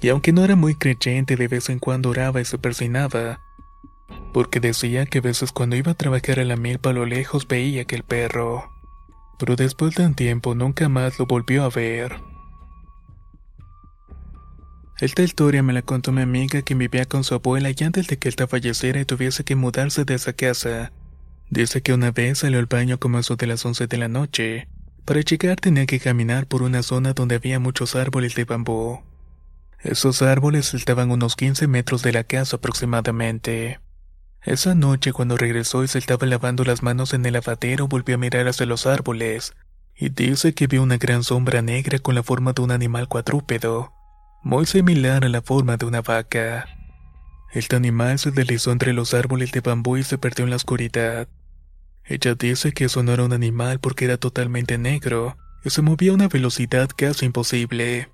Y 0.00 0.08
aunque 0.08 0.32
no 0.32 0.44
era 0.44 0.56
muy 0.56 0.74
creyente, 0.74 1.36
de 1.36 1.46
vez 1.46 1.68
en 1.68 1.78
cuando 1.78 2.10
oraba 2.10 2.40
y 2.40 2.44
se 2.44 2.58
persinaba, 2.58 3.40
porque 4.32 4.60
decía 4.60 5.06
que 5.06 5.18
a 5.18 5.22
veces 5.22 5.52
cuando 5.52 5.76
iba 5.76 5.92
a 5.92 5.96
trabajar 5.96 6.40
a 6.40 6.44
la 6.44 6.56
milpa 6.56 6.90
a 6.90 6.92
lo 6.92 7.06
lejos 7.06 7.48
veía 7.48 7.84
que 7.84 7.96
el 7.96 8.02
perro. 8.02 8.70
Pero 9.38 9.56
después 9.56 9.94
de 9.94 10.06
un 10.06 10.14
tiempo 10.14 10.54
nunca 10.54 10.88
más 10.88 11.18
lo 11.18 11.26
volvió 11.26 11.64
a 11.64 11.70
ver. 11.70 12.20
Esta 15.00 15.22
historia 15.22 15.62
me 15.62 15.72
la 15.72 15.82
contó 15.82 16.10
mi 16.10 16.22
amiga 16.22 16.62
que 16.62 16.74
vivía 16.74 17.04
con 17.04 17.22
su 17.22 17.34
abuela 17.34 17.70
y 17.70 17.84
antes 17.84 18.08
de 18.08 18.18
que 18.18 18.28
esta 18.28 18.48
falleciera 18.48 19.00
y 19.00 19.04
tuviese 19.04 19.44
que 19.44 19.54
mudarse 19.54 20.04
de 20.04 20.14
esa 20.14 20.32
casa. 20.32 20.92
Dice 21.50 21.82
que 21.82 21.92
una 21.92 22.10
vez 22.10 22.38
salió 22.38 22.58
al 22.58 22.66
baño 22.66 22.98
como 22.98 23.18
eso 23.18 23.36
de 23.36 23.46
las 23.46 23.64
11 23.64 23.86
de 23.86 23.96
la 23.96 24.08
noche. 24.08 24.68
Para 25.04 25.20
llegar 25.20 25.56
tenía 25.60 25.86
que 25.86 26.00
caminar 26.00 26.46
por 26.46 26.62
una 26.62 26.82
zona 26.82 27.12
donde 27.12 27.36
había 27.36 27.60
muchos 27.60 27.94
árboles 27.94 28.34
de 28.34 28.44
bambú. 28.44 29.00
Esos 29.80 30.20
árboles 30.20 30.74
estaban 30.74 31.12
unos 31.12 31.36
15 31.36 31.68
metros 31.68 32.02
de 32.02 32.12
la 32.12 32.24
casa 32.24 32.56
aproximadamente. 32.56 33.78
Esa 34.42 34.74
noche 34.74 35.12
cuando 35.12 35.36
regresó 35.36 35.84
y 35.84 35.88
se 35.88 35.98
estaba 35.98 36.26
lavando 36.26 36.64
las 36.64 36.82
manos 36.82 37.12
en 37.12 37.26
el 37.26 37.34
lavadero 37.34 37.88
volvió 37.88 38.14
a 38.14 38.18
mirar 38.18 38.48
hacia 38.48 38.66
los 38.66 38.86
árboles 38.86 39.54
y 39.96 40.10
dice 40.10 40.54
que 40.54 40.68
vio 40.68 40.82
una 40.82 40.96
gran 40.96 41.24
sombra 41.24 41.60
negra 41.60 41.98
con 41.98 42.14
la 42.14 42.22
forma 42.22 42.52
de 42.52 42.62
un 42.62 42.70
animal 42.70 43.08
cuadrúpedo 43.08 43.92
muy 44.42 44.66
similar 44.66 45.24
a 45.24 45.28
la 45.28 45.42
forma 45.42 45.76
de 45.76 45.86
una 45.86 46.00
vaca. 46.00 46.68
Este 47.52 47.76
animal 47.76 48.18
se 48.18 48.30
deslizó 48.30 48.72
entre 48.72 48.92
los 48.92 49.12
árboles 49.14 49.52
de 49.52 49.60
bambú 49.60 49.96
y 49.96 50.04
se 50.04 50.18
perdió 50.18 50.44
en 50.44 50.50
la 50.50 50.56
oscuridad. 50.56 51.28
Ella 52.04 52.34
dice 52.34 52.72
que 52.72 52.84
eso 52.84 53.02
no 53.02 53.12
era 53.12 53.24
un 53.24 53.32
animal 53.32 53.80
porque 53.80 54.04
era 54.04 54.16
totalmente 54.16 54.78
negro 54.78 55.36
y 55.64 55.70
se 55.70 55.82
movía 55.82 56.12
a 56.12 56.14
una 56.14 56.28
velocidad 56.28 56.88
casi 56.96 57.26
imposible. 57.26 58.08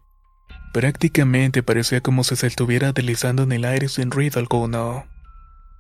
Prácticamente 0.73 1.63
parecía 1.63 2.01
como 2.01 2.25
si 2.25 2.35
se 2.37 2.47
estuviera 2.47 2.93
deslizando 2.93 3.43
en 3.43 3.53
el 3.53 3.65
aire 3.65 3.89
sin 3.89 4.11
ruido 4.11 4.41
alguno. 4.41 5.07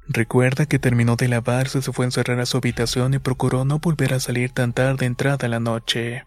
Recuerda 0.06 0.66
que 0.66 0.78
terminó 0.78 1.16
de 1.16 1.28
lavarse, 1.28 1.80
se 1.80 1.92
fue 1.92 2.04
a 2.04 2.08
encerrar 2.08 2.38
a 2.38 2.46
su 2.46 2.58
habitación 2.58 3.14
y 3.14 3.18
procuró 3.18 3.64
no 3.64 3.78
volver 3.78 4.12
a 4.12 4.20
salir 4.20 4.50
tan 4.50 4.74
tarde 4.74 5.06
entrada 5.06 5.48
la 5.48 5.60
noche. 5.60 6.26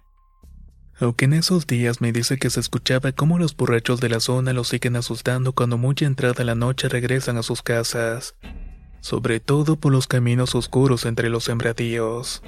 Aunque 0.99 1.25
en 1.25 1.33
esos 1.33 1.67
días 1.67 2.01
me 2.01 2.11
dice 2.11 2.37
que 2.37 2.49
se 2.49 2.59
escuchaba 2.59 3.11
cómo 3.11 3.37
los 3.37 3.55
borrachos 3.55 3.99
de 3.99 4.09
la 4.09 4.19
zona 4.19 4.51
los 4.53 4.69
siguen 4.69 4.95
asustando 4.95 5.53
cuando 5.53 5.77
muy 5.77 5.95
entrada 5.99 6.43
la 6.43 6.55
noche 6.55 6.89
regresan 6.89 7.37
a 7.37 7.43
sus 7.43 7.61
casas, 7.61 8.35
sobre 8.99 9.39
todo 9.39 9.75
por 9.75 9.91
los 9.91 10.07
caminos 10.07 10.55
oscuros 10.55 11.05
entre 11.05 11.29
los 11.29 11.43
sembradíos. 11.43 12.41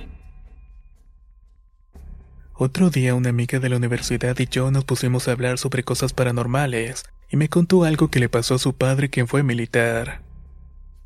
Otro 2.56 2.90
día 2.90 3.14
una 3.14 3.30
amiga 3.30 3.60
de 3.60 3.70
la 3.70 3.78
universidad 3.78 4.38
y 4.40 4.48
yo 4.48 4.72
nos 4.72 4.84
pusimos 4.84 5.28
a 5.28 5.34
hablar 5.34 5.60
sobre 5.60 5.84
cosas 5.84 6.12
paranormales, 6.12 7.04
y 7.30 7.38
me 7.38 7.50
contó 7.50 7.84
algo 7.84 8.10
que 8.10 8.20
le 8.20 8.30
pasó 8.30 8.56
a 8.56 8.60
su 8.60 8.74
padre 8.74 9.12
quien 9.12 9.28
fue 9.28 9.44
militar. 9.44 10.24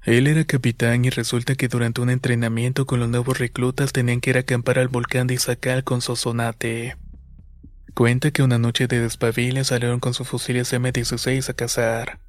Él 0.06 0.28
era 0.28 0.44
capitán 0.44 1.06
y 1.06 1.10
resulta 1.10 1.56
que 1.56 1.70
durante 1.70 2.02
un 2.02 2.10
entrenamiento 2.10 2.86
con 2.86 3.00
los 3.00 3.08
nuevos 3.08 3.40
reclutas 3.40 3.94
tenían 3.94 4.20
que 4.20 4.32
ir 4.32 4.38
a 4.38 4.42
acampar 4.42 4.78
al 4.78 4.90
volcán 4.90 5.28
de 5.28 5.36
Izakal 5.36 5.86
con 5.86 6.02
Sosonate. 6.02 6.98
Cuenta 7.94 8.32
que 8.32 8.44
una 8.44 8.58
noche 8.58 8.88
de 8.88 9.00
despavile 9.00 9.64
salieron 9.64 10.02
con 10.02 10.14
sus 10.14 10.28
fusiles 10.28 10.74
M16 10.74 11.48
a 11.48 11.54
cazar. 11.54 12.20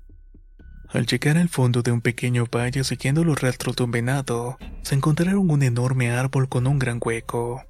Al 0.89 1.07
llegar 1.07 1.37
al 1.37 1.49
fondo 1.49 1.83
de 1.83 1.91
un 1.91 2.01
pequeño 2.01 2.47
valle 2.47 2.85
siguiendo 2.85 3.25
los 3.25 3.41
rastros 3.41 3.75
de 3.75 3.83
un 3.83 3.91
venado, 3.91 4.57
se 4.83 4.95
encontraron 4.95 5.51
un 5.51 5.65
enorme 5.65 6.13
árbol 6.13 6.49
con 6.49 6.69
un 6.69 6.79
gran 6.79 7.01
hueco. 7.05 7.65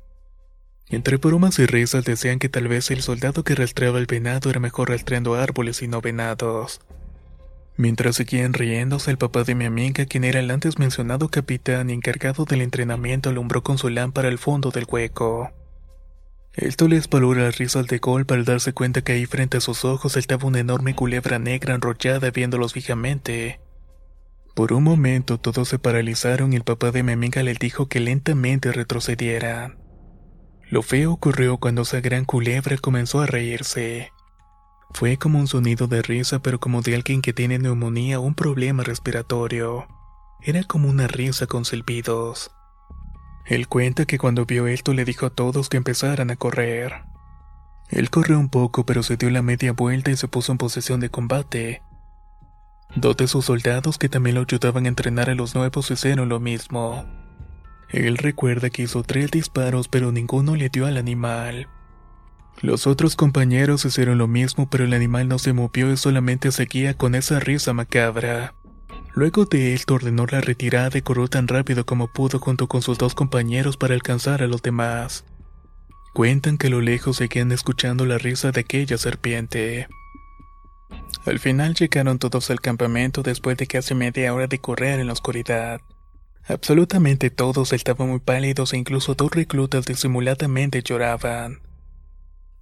Entre 0.90 1.16
bromas 1.16 1.58
y 1.58 1.64
risas 1.64 2.04
decían 2.04 2.38
que 2.38 2.50
tal 2.50 2.68
vez 2.68 2.90
el 2.90 3.00
soldado 3.00 3.42
que 3.42 3.54
rastreaba 3.54 3.98
el 3.98 4.06
venado 4.06 4.50
era 4.50 4.60
mejor 4.60 4.90
rastreando 4.90 5.34
árboles 5.34 5.80
y 5.80 5.88
no 5.88 6.02
venados. 6.02 6.82
Mientras 7.76 8.16
seguían 8.16 8.52
riéndose, 8.52 9.10
el 9.10 9.18
papá 9.18 9.42
de 9.42 9.56
mi 9.56 9.64
amiga, 9.64 10.06
quien 10.06 10.22
era 10.22 10.38
el 10.38 10.50
antes 10.50 10.78
mencionado 10.78 11.28
capitán 11.28 11.90
encargado 11.90 12.44
del 12.44 12.62
entrenamiento, 12.62 13.30
alumbró 13.30 13.64
con 13.64 13.78
su 13.78 13.88
lámpara 13.88 14.28
el 14.28 14.38
fondo 14.38 14.70
del 14.70 14.86
hueco. 14.88 15.50
Esto 16.52 16.86
les 16.86 17.08
paró 17.08 17.34
las 17.34 17.58
risas 17.58 17.88
de 17.88 17.98
golpe 17.98 18.34
al 18.34 18.44
darse 18.44 18.72
cuenta 18.72 19.02
que 19.02 19.12
ahí 19.12 19.26
frente 19.26 19.56
a 19.56 19.60
sus 19.60 19.84
ojos 19.84 20.16
estaba 20.16 20.46
una 20.46 20.60
enorme 20.60 20.94
culebra 20.94 21.40
negra 21.40 21.74
enrollada 21.74 22.30
viéndolos 22.30 22.74
fijamente. 22.74 23.58
Por 24.54 24.72
un 24.72 24.84
momento 24.84 25.38
todos 25.38 25.68
se 25.68 25.80
paralizaron 25.80 26.52
y 26.52 26.56
el 26.56 26.62
papá 26.62 26.92
de 26.92 27.02
mi 27.02 27.10
amiga 27.10 27.42
le 27.42 27.54
dijo 27.54 27.88
que 27.88 27.98
lentamente 27.98 28.70
retrocedieran. 28.70 29.78
Lo 30.70 30.82
feo 30.82 31.12
ocurrió 31.12 31.56
cuando 31.56 31.82
esa 31.82 32.00
gran 32.00 32.24
culebra 32.24 32.76
comenzó 32.78 33.20
a 33.20 33.26
reírse. 33.26 34.12
Fue 34.94 35.16
como 35.16 35.40
un 35.40 35.48
sonido 35.48 35.88
de 35.88 36.02
risa 36.02 36.38
pero 36.38 36.60
como 36.60 36.80
de 36.80 36.94
alguien 36.94 37.20
que 37.20 37.32
tiene 37.32 37.58
neumonía 37.58 38.20
o 38.20 38.22
un 38.22 38.34
problema 38.34 38.84
respiratorio. 38.84 39.88
Era 40.40 40.62
como 40.62 40.88
una 40.88 41.08
risa 41.08 41.48
con 41.48 41.64
silbidos. 41.64 42.52
Él 43.44 43.66
cuenta 43.66 44.06
que 44.06 44.18
cuando 44.18 44.46
vio 44.46 44.68
esto 44.68 44.94
le 44.94 45.04
dijo 45.04 45.26
a 45.26 45.30
todos 45.30 45.68
que 45.68 45.78
empezaran 45.78 46.30
a 46.30 46.36
correr. 46.36 46.92
Él 47.90 48.08
corrió 48.08 48.38
un 48.38 48.48
poco 48.48 48.86
pero 48.86 49.02
se 49.02 49.16
dio 49.16 49.30
la 49.30 49.42
media 49.42 49.72
vuelta 49.72 50.12
y 50.12 50.16
se 50.16 50.28
puso 50.28 50.52
en 50.52 50.58
posesión 50.58 51.00
de 51.00 51.10
combate. 51.10 51.82
Dos 52.94 53.16
de 53.16 53.26
sus 53.26 53.46
soldados 53.46 53.98
que 53.98 54.08
también 54.08 54.36
lo 54.36 54.42
ayudaban 54.42 54.84
a 54.84 54.88
entrenar 54.88 55.28
a 55.28 55.34
los 55.34 55.56
nuevos 55.56 55.90
hicieron 55.90 56.28
lo 56.28 56.38
mismo. 56.38 57.04
Él 57.88 58.16
recuerda 58.16 58.70
que 58.70 58.82
hizo 58.82 59.02
tres 59.02 59.32
disparos 59.32 59.88
pero 59.88 60.12
ninguno 60.12 60.54
le 60.54 60.68
dio 60.68 60.86
al 60.86 60.98
animal. 60.98 61.68
Los 62.60 62.86
otros 62.86 63.16
compañeros 63.16 63.84
hicieron 63.84 64.18
lo 64.18 64.26
mismo 64.26 64.68
pero 64.70 64.84
el 64.84 64.94
animal 64.94 65.28
no 65.28 65.38
se 65.38 65.52
movió 65.52 65.92
y 65.92 65.96
solamente 65.96 66.52
seguía 66.52 66.94
con 66.94 67.14
esa 67.14 67.40
risa 67.40 67.72
macabra. 67.72 68.54
Luego 69.14 69.44
de 69.44 69.74
esto 69.74 69.94
ordenó 69.94 70.26
la 70.26 70.40
retirada 70.40 70.98
y 70.98 71.02
corrió 71.02 71.28
tan 71.28 71.46
rápido 71.46 71.86
como 71.86 72.08
pudo 72.08 72.40
junto 72.40 72.66
con 72.66 72.82
sus 72.82 72.98
dos 72.98 73.14
compañeros 73.14 73.76
para 73.76 73.94
alcanzar 73.94 74.42
a 74.42 74.48
los 74.48 74.62
demás. 74.62 75.24
Cuentan 76.14 76.58
que 76.58 76.66
a 76.66 76.70
lo 76.70 76.80
lejos 76.80 77.16
seguían 77.18 77.52
escuchando 77.52 78.06
la 78.06 78.18
risa 78.18 78.50
de 78.50 78.60
aquella 78.60 78.98
serpiente. 78.98 79.88
Al 81.26 81.38
final 81.38 81.74
llegaron 81.74 82.18
todos 82.18 82.50
al 82.50 82.60
campamento 82.60 83.22
después 83.22 83.56
de 83.56 83.66
casi 83.66 83.94
media 83.94 84.34
hora 84.34 84.46
de 84.46 84.58
correr 84.58 85.00
en 85.00 85.06
la 85.06 85.12
oscuridad. 85.12 85.80
Absolutamente 86.46 87.30
todos 87.30 87.72
estaban 87.72 88.10
muy 88.10 88.20
pálidos 88.20 88.72
e 88.72 88.76
incluso 88.76 89.14
dos 89.14 89.30
reclutas 89.30 89.86
disimuladamente 89.86 90.82
lloraban. 90.82 91.60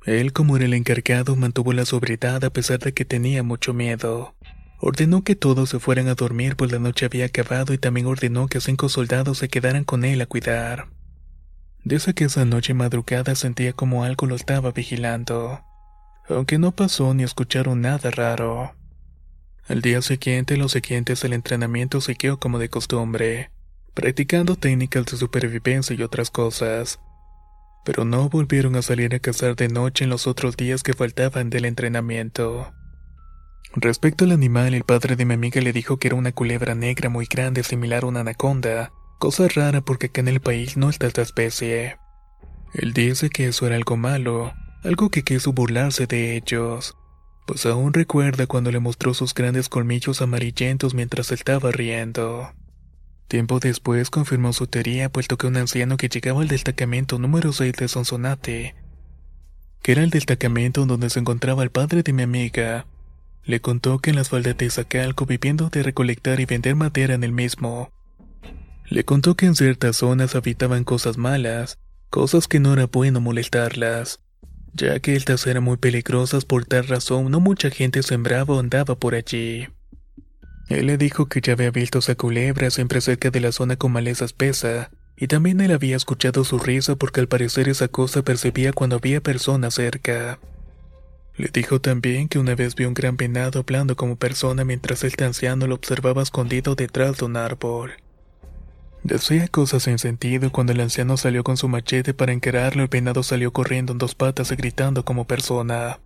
Él, 0.04 0.32
como 0.32 0.56
era 0.56 0.64
el 0.64 0.74
encargado, 0.74 1.36
mantuvo 1.36 1.72
la 1.72 1.84
sobriedad 1.84 2.44
a 2.44 2.50
pesar 2.50 2.80
de 2.80 2.92
que 2.92 3.04
tenía 3.04 3.42
mucho 3.42 3.72
miedo. 3.72 4.34
Ordenó 4.80 5.22
que 5.22 5.36
todos 5.36 5.70
se 5.70 5.78
fueran 5.78 6.08
a 6.08 6.16
dormir 6.16 6.56
pues 6.56 6.72
la 6.72 6.80
noche 6.80 7.06
había 7.06 7.26
acabado 7.26 7.72
y 7.72 7.78
también 7.78 8.06
ordenó 8.06 8.48
que 8.48 8.60
cinco 8.60 8.88
soldados 8.88 9.38
se 9.38 9.48
quedaran 9.48 9.84
con 9.84 10.04
él 10.04 10.20
a 10.20 10.26
cuidar. 10.26 10.88
Desde 11.84 12.14
que 12.14 12.24
esa 12.24 12.44
noche 12.44 12.74
madrugada 12.74 13.36
sentía 13.36 13.72
como 13.72 14.02
algo 14.02 14.26
lo 14.26 14.34
estaba 14.34 14.72
vigilando, 14.72 15.60
aunque 16.28 16.58
no 16.58 16.72
pasó 16.72 17.14
ni 17.14 17.22
escucharon 17.22 17.80
nada 17.80 18.10
raro. 18.10 18.74
Al 19.68 19.82
día 19.82 20.02
siguiente, 20.02 20.56
los 20.56 20.72
siguientes 20.72 21.22
del 21.22 21.32
entrenamiento 21.32 22.00
siguió 22.00 22.40
como 22.40 22.58
de 22.58 22.68
costumbre, 22.68 23.50
practicando 23.94 24.56
técnicas 24.56 25.06
de 25.06 25.16
supervivencia 25.16 25.94
y 25.94 26.02
otras 26.02 26.30
cosas. 26.30 26.98
Pero 27.84 28.04
no 28.04 28.28
volvieron 28.28 28.76
a 28.76 28.82
salir 28.82 29.14
a 29.14 29.18
cazar 29.18 29.56
de 29.56 29.68
noche 29.68 30.04
en 30.04 30.10
los 30.10 30.26
otros 30.26 30.56
días 30.56 30.82
que 30.82 30.94
faltaban 30.94 31.50
del 31.50 31.64
entrenamiento. 31.64 32.72
Respecto 33.74 34.24
al 34.24 34.32
animal, 34.32 34.74
el 34.74 34.84
padre 34.84 35.16
de 35.16 35.24
mi 35.24 35.34
amiga 35.34 35.60
le 35.60 35.72
dijo 35.72 35.96
que 35.96 36.08
era 36.08 36.16
una 36.16 36.32
culebra 36.32 36.74
negra 36.74 37.08
muy 37.08 37.26
grande 37.26 37.62
similar 37.62 38.04
a 38.04 38.06
una 38.06 38.20
anaconda, 38.20 38.92
cosa 39.18 39.48
rara 39.48 39.80
porque 39.80 40.06
acá 40.06 40.20
en 40.20 40.28
el 40.28 40.40
país 40.40 40.76
no 40.76 40.90
está 40.90 41.06
esta 41.06 41.22
especie. 41.22 41.96
Él 42.74 42.92
dice 42.92 43.30
que 43.30 43.48
eso 43.48 43.66
era 43.66 43.76
algo 43.76 43.96
malo, 43.96 44.52
algo 44.84 45.10
que 45.10 45.22
quiso 45.22 45.52
burlarse 45.52 46.06
de 46.06 46.36
ellos, 46.36 46.96
pues 47.46 47.66
aún 47.66 47.92
recuerda 47.92 48.46
cuando 48.46 48.70
le 48.70 48.78
mostró 48.78 49.14
sus 49.14 49.32
grandes 49.34 49.68
colmillos 49.68 50.22
amarillentos 50.22 50.94
mientras 50.94 51.32
estaba 51.32 51.70
riendo. 51.70 52.52
Tiempo 53.32 53.60
después 53.60 54.10
confirmó 54.10 54.52
su 54.52 54.66
teoría 54.66 55.08
puesto 55.08 55.38
que 55.38 55.46
un 55.46 55.56
anciano 55.56 55.96
que 55.96 56.10
llegaba 56.10 56.42
al 56.42 56.48
destacamento 56.48 57.18
número 57.18 57.54
6 57.54 57.72
de 57.72 57.88
Sonsonate, 57.88 58.74
que 59.80 59.92
era 59.92 60.02
el 60.02 60.10
destacamento 60.10 60.84
donde 60.84 61.08
se 61.08 61.20
encontraba 61.20 61.62
el 61.62 61.70
padre 61.70 62.02
de 62.02 62.12
mi 62.12 62.24
amiga, 62.24 62.84
le 63.46 63.62
contó 63.62 64.00
que 64.00 64.10
en 64.10 64.16
las 64.16 64.28
faldas 64.28 64.58
de 64.58 64.68
Zacalco 64.68 65.24
viviendo 65.24 65.70
de 65.70 65.82
recolectar 65.82 66.40
y 66.40 66.44
vender 66.44 66.74
madera 66.74 67.14
en 67.14 67.24
el 67.24 67.32
mismo. 67.32 67.90
Le 68.84 69.02
contó 69.06 69.34
que 69.34 69.46
en 69.46 69.56
ciertas 69.56 69.96
zonas 69.96 70.34
habitaban 70.34 70.84
cosas 70.84 71.16
malas, 71.16 71.78
cosas 72.10 72.48
que 72.48 72.60
no 72.60 72.74
era 72.74 72.84
bueno 72.84 73.22
molestarlas. 73.22 74.20
ya 74.74 75.00
que 75.00 75.16
estas 75.16 75.46
eran 75.46 75.64
muy 75.64 75.78
peligrosas 75.78 76.44
por 76.44 76.66
tal 76.66 76.86
razón 76.86 77.30
no 77.30 77.40
mucha 77.40 77.70
gente 77.70 78.02
sembraba 78.02 78.56
o 78.56 78.60
andaba 78.60 78.94
por 78.94 79.14
allí. 79.14 79.68
Él 80.72 80.86
le 80.86 80.96
dijo 80.96 81.26
que 81.26 81.42
ya 81.42 81.52
había 81.52 81.70
visto 81.70 81.98
esa 81.98 82.14
culebra 82.14 82.70
siempre 82.70 83.02
cerca 83.02 83.30
de 83.30 83.40
la 83.40 83.52
zona 83.52 83.76
con 83.76 83.92
maleza 83.92 84.24
espesa, 84.24 84.90
y 85.18 85.26
también 85.26 85.60
él 85.60 85.70
había 85.70 85.96
escuchado 85.96 86.44
su 86.44 86.58
risa 86.58 86.96
porque 86.96 87.20
al 87.20 87.28
parecer 87.28 87.68
esa 87.68 87.88
cosa 87.88 88.22
percibía 88.22 88.72
cuando 88.72 88.96
había 88.96 89.20
personas 89.20 89.74
cerca. 89.74 90.38
Le 91.36 91.48
dijo 91.52 91.80
también 91.80 92.26
que 92.26 92.38
una 92.38 92.54
vez 92.54 92.74
vio 92.74 92.88
un 92.88 92.94
gran 92.94 93.18
venado 93.18 93.60
hablando 93.60 93.96
como 93.96 94.16
persona 94.16 94.64
mientras 94.64 95.04
este 95.04 95.24
anciano 95.24 95.66
lo 95.66 95.74
observaba 95.74 96.22
escondido 96.22 96.74
detrás 96.74 97.18
de 97.18 97.26
un 97.26 97.36
árbol. 97.36 97.92
Decía 99.02 99.48
cosas 99.48 99.82
sin 99.82 99.98
sentido 99.98 100.50
cuando 100.52 100.72
el 100.72 100.80
anciano 100.80 101.18
salió 101.18 101.44
con 101.44 101.58
su 101.58 101.68
machete 101.68 102.14
para 102.14 102.32
encararlo 102.32 102.82
el 102.82 102.88
venado 102.88 103.22
salió 103.22 103.52
corriendo 103.52 103.92
en 103.92 103.98
dos 103.98 104.14
patas 104.14 104.50
y 104.52 104.56
gritando 104.56 105.04
como 105.04 105.26
persona. 105.26 105.98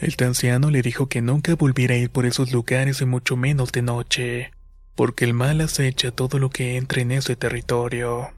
El 0.00 0.14
anciano 0.24 0.70
le 0.70 0.82
dijo 0.82 1.08
que 1.08 1.22
nunca 1.22 1.54
volviera 1.54 1.94
a 1.94 1.98
ir 1.98 2.10
por 2.10 2.26
esos 2.26 2.52
lugares 2.52 3.00
y 3.00 3.06
mucho 3.06 3.36
menos 3.36 3.70
de 3.72 3.82
noche, 3.82 4.50
porque 4.96 5.24
el 5.24 5.34
mal 5.34 5.60
acecha 5.60 6.10
todo 6.10 6.38
lo 6.38 6.50
que 6.50 6.76
entre 6.76 7.02
en 7.02 7.12
ese 7.12 7.36
territorio. 7.36 8.32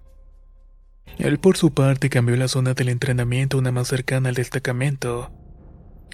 Él 1.19 1.39
por 1.39 1.57
su 1.57 1.73
parte 1.73 2.11
cambió 2.11 2.37
la 2.37 2.49
zona 2.49 2.75
del 2.75 2.91
entrenamiento 2.91 3.57
a 3.57 3.61
una 3.61 3.73
más 3.73 3.89
cercana 3.89 4.29
al 4.29 4.35
destacamento, 4.35 5.31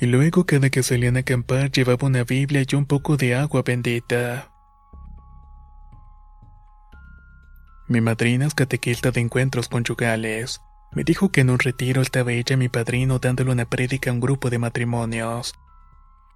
y 0.00 0.06
luego 0.06 0.46
cada 0.46 0.70
que 0.70 0.82
salían 0.82 1.16
a 1.16 1.20
acampar 1.20 1.70
llevaba 1.70 2.06
una 2.06 2.24
Biblia 2.24 2.64
y 2.68 2.74
un 2.76 2.86
poco 2.86 3.16
de 3.16 3.34
agua 3.34 3.62
bendita. 3.62 4.48
Mi 7.88 8.00
madrina 8.00 8.46
es 8.46 8.54
catequista 8.54 9.10
de 9.10 9.20
encuentros 9.20 9.68
conyugales. 9.68 10.60
Me 10.94 11.04
dijo 11.04 11.30
que 11.30 11.40
en 11.40 11.50
un 11.50 11.58
retiro 11.58 12.02
estaba 12.02 12.32
ella 12.32 12.54
y 12.54 12.58
mi 12.58 12.68
padrino 12.68 13.18
dándole 13.18 13.50
una 13.50 13.64
prédica 13.64 14.10
a 14.10 14.12
un 14.12 14.20
grupo 14.20 14.50
de 14.50 14.58
matrimonios. 14.58 15.54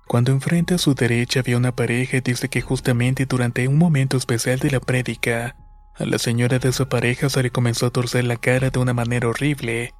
Cuando 0.06 0.32
enfrente 0.32 0.74
a 0.74 0.78
su 0.78 0.94
derecha 0.94 1.40
había 1.40 1.58
una 1.58 1.74
pareja 1.74 2.16
y 2.16 2.20
dice 2.20 2.48
que 2.48 2.62
justamente 2.62 3.26
durante 3.26 3.68
un 3.68 3.76
momento 3.76 4.16
especial 4.16 4.58
de 4.58 4.70
la 4.70 4.80
prédica, 4.80 5.56
a 5.94 6.04
la 6.06 6.18
señora 6.18 6.58
de 6.58 6.70
esa 6.70 6.88
pareja 6.88 7.28
se 7.28 7.42
le 7.42 7.50
comenzó 7.50 7.86
a 7.86 7.90
torcer 7.90 8.24
la 8.24 8.36
cara 8.36 8.70
de 8.70 8.78
una 8.78 8.94
manera 8.94 9.28
horrible. 9.28 9.92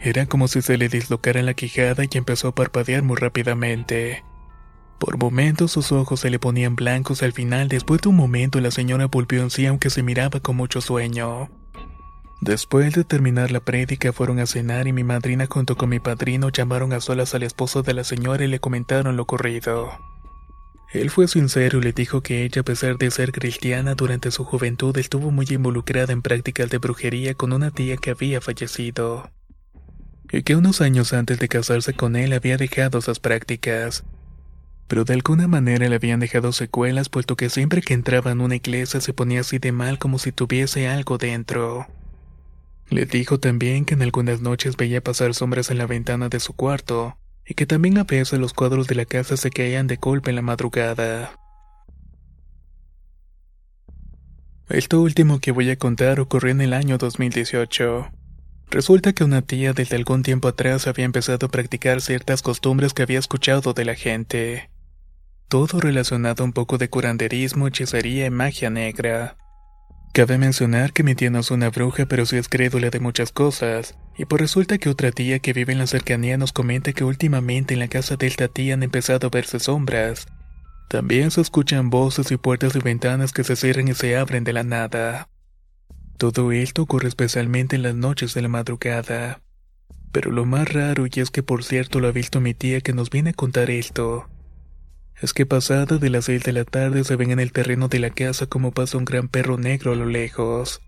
Era 0.00 0.26
como 0.26 0.46
si 0.46 0.62
se 0.62 0.76
le 0.76 0.88
dislocara 0.88 1.42
la 1.42 1.54
quijada 1.54 2.04
y 2.04 2.16
empezó 2.16 2.48
a 2.48 2.54
parpadear 2.54 3.02
muy 3.02 3.16
rápidamente. 3.16 4.22
Por 5.00 5.18
momentos 5.18 5.72
sus 5.72 5.90
ojos 5.90 6.20
se 6.20 6.30
le 6.30 6.38
ponían 6.38 6.76
blancos 6.76 7.22
al 7.24 7.32
final 7.32 7.68
después 7.68 8.00
de 8.02 8.10
un 8.10 8.16
momento 8.16 8.60
la 8.60 8.70
señora 8.70 9.06
volvió 9.06 9.42
en 9.42 9.50
sí 9.50 9.66
aunque 9.66 9.90
se 9.90 10.04
miraba 10.04 10.38
con 10.38 10.54
mucho 10.54 10.80
sueño. 10.80 11.48
Después 12.44 12.92
de 12.92 13.04
terminar 13.04 13.50
la 13.50 13.60
prédica 13.60 14.12
fueron 14.12 14.38
a 14.38 14.44
cenar 14.44 14.86
y 14.86 14.92
mi 14.92 15.02
madrina 15.02 15.46
junto 15.48 15.78
con 15.78 15.88
mi 15.88 15.98
padrino 15.98 16.50
llamaron 16.50 16.92
a 16.92 17.00
solas 17.00 17.34
al 17.34 17.42
esposo 17.42 17.82
de 17.82 17.94
la 17.94 18.04
señora 18.04 18.44
y 18.44 18.48
le 18.48 18.60
comentaron 18.60 19.16
lo 19.16 19.22
ocurrido. 19.22 19.88
Él 20.92 21.08
fue 21.08 21.26
sincero 21.26 21.78
y 21.78 21.84
le 21.84 21.92
dijo 21.94 22.20
que 22.20 22.44
ella 22.44 22.60
a 22.60 22.64
pesar 22.64 22.98
de 22.98 23.10
ser 23.10 23.32
cristiana 23.32 23.94
durante 23.94 24.30
su 24.30 24.44
juventud 24.44 24.94
estuvo 24.98 25.30
muy 25.30 25.46
involucrada 25.48 26.12
en 26.12 26.20
prácticas 26.20 26.68
de 26.68 26.76
brujería 26.76 27.32
con 27.32 27.54
una 27.54 27.70
tía 27.70 27.96
que 27.96 28.10
había 28.10 28.42
fallecido. 28.42 29.30
Y 30.30 30.42
que 30.42 30.54
unos 30.54 30.82
años 30.82 31.14
antes 31.14 31.38
de 31.38 31.48
casarse 31.48 31.94
con 31.94 32.14
él 32.14 32.34
había 32.34 32.58
dejado 32.58 32.98
esas 32.98 33.20
prácticas 33.20 34.04
pero 34.86 35.04
de 35.04 35.14
alguna 35.14 35.48
manera 35.48 35.88
le 35.88 35.96
habían 35.96 36.20
dejado 36.20 36.52
secuelas 36.52 37.08
puesto 37.08 37.36
que 37.36 37.48
siempre 37.48 37.80
que 37.80 37.94
entraba 37.94 38.32
en 38.32 38.42
una 38.42 38.56
iglesia 38.56 39.00
se 39.00 39.14
ponía 39.14 39.40
así 39.40 39.58
de 39.58 39.72
mal 39.72 39.98
como 39.98 40.18
si 40.18 40.30
tuviese 40.30 40.88
algo 40.88 41.16
dentro. 41.16 41.86
Le 42.90 43.06
dijo 43.06 43.40
también 43.40 43.84
que 43.84 43.94
en 43.94 44.02
algunas 44.02 44.40
noches 44.40 44.76
veía 44.76 45.02
pasar 45.02 45.34
sombras 45.34 45.70
en 45.70 45.78
la 45.78 45.86
ventana 45.86 46.28
de 46.28 46.40
su 46.40 46.52
cuarto, 46.52 47.16
y 47.46 47.54
que 47.54 47.66
también 47.66 47.98
a 47.98 48.04
veces 48.04 48.38
los 48.38 48.52
cuadros 48.52 48.86
de 48.86 48.94
la 48.94 49.04
casa 49.04 49.36
se 49.36 49.50
caían 49.50 49.86
de 49.86 49.96
golpe 49.96 50.30
en 50.30 50.36
la 50.36 50.42
madrugada. 50.42 51.38
Esto 54.68 55.00
último 55.02 55.40
que 55.40 55.52
voy 55.52 55.70
a 55.70 55.76
contar 55.76 56.20
ocurrió 56.20 56.50
en 56.50 56.62
el 56.62 56.72
año 56.72 56.96
2018. 56.96 58.10
Resulta 58.70 59.12
que 59.12 59.22
una 59.22 59.42
tía 59.42 59.72
desde 59.72 59.96
algún 59.96 60.22
tiempo 60.22 60.48
atrás 60.48 60.86
había 60.86 61.04
empezado 61.04 61.46
a 61.46 61.50
practicar 61.50 62.00
ciertas 62.00 62.42
costumbres 62.42 62.94
que 62.94 63.02
había 63.02 63.18
escuchado 63.18 63.74
de 63.74 63.84
la 63.84 63.94
gente. 63.94 64.70
Todo 65.48 65.80
relacionado 65.80 66.44
un 66.44 66.52
poco 66.52 66.78
de 66.78 66.88
curanderismo, 66.88 67.68
hechicería 67.68 68.26
y 68.26 68.30
magia 68.30 68.70
negra. 68.70 69.36
Cabe 70.14 70.38
mencionar 70.38 70.92
que 70.92 71.02
mi 71.02 71.16
tía 71.16 71.28
no 71.30 71.40
es 71.40 71.50
una 71.50 71.70
bruja, 71.70 72.06
pero 72.06 72.24
sí 72.24 72.36
es 72.36 72.48
crédula 72.48 72.88
de 72.88 73.00
muchas 73.00 73.32
cosas, 73.32 73.96
y 74.16 74.26
por 74.26 74.40
resulta 74.40 74.78
que 74.78 74.88
otra 74.88 75.10
tía 75.10 75.40
que 75.40 75.52
vive 75.52 75.72
en 75.72 75.80
la 75.80 75.88
cercanía 75.88 76.38
nos 76.38 76.52
comenta 76.52 76.92
que 76.92 77.02
últimamente 77.02 77.74
en 77.74 77.80
la 77.80 77.88
casa 77.88 78.14
de 78.14 78.28
esta 78.28 78.46
tía 78.46 78.74
han 78.74 78.84
empezado 78.84 79.26
a 79.26 79.30
verse 79.30 79.58
sombras. 79.58 80.28
También 80.88 81.32
se 81.32 81.40
escuchan 81.40 81.90
voces 81.90 82.30
y 82.30 82.36
puertas 82.36 82.76
y 82.76 82.78
ventanas 82.78 83.32
que 83.32 83.42
se 83.42 83.56
cierran 83.56 83.88
y 83.88 83.94
se 83.94 84.16
abren 84.16 84.44
de 84.44 84.52
la 84.52 84.62
nada. 84.62 85.28
Todo 86.16 86.52
esto 86.52 86.82
ocurre 86.82 87.08
especialmente 87.08 87.74
en 87.74 87.82
las 87.82 87.96
noches 87.96 88.34
de 88.34 88.42
la 88.42 88.48
madrugada. 88.48 89.40
Pero 90.12 90.30
lo 90.30 90.44
más 90.44 90.72
raro, 90.72 91.06
y 91.12 91.20
es 91.20 91.32
que 91.32 91.42
por 91.42 91.64
cierto 91.64 91.98
lo 91.98 92.06
ha 92.06 92.12
visto 92.12 92.40
mi 92.40 92.54
tía 92.54 92.82
que 92.82 92.92
nos 92.92 93.10
viene 93.10 93.30
a 93.30 93.34
contar 93.34 93.68
esto, 93.68 94.28
es 95.20 95.32
que 95.32 95.46
pasada 95.46 95.98
de 95.98 96.10
las 96.10 96.26
seis 96.26 96.42
de 96.42 96.52
la 96.52 96.64
tarde 96.64 97.04
se 97.04 97.16
ven 97.16 97.30
en 97.30 97.40
el 97.40 97.52
terreno 97.52 97.88
de 97.88 97.98
la 97.98 98.10
casa 98.10 98.46
como 98.46 98.72
pasa 98.72 98.98
un 98.98 99.04
gran 99.04 99.28
perro 99.28 99.58
negro 99.58 99.92
a 99.92 99.96
lo 99.96 100.06
lejos. 100.06 100.80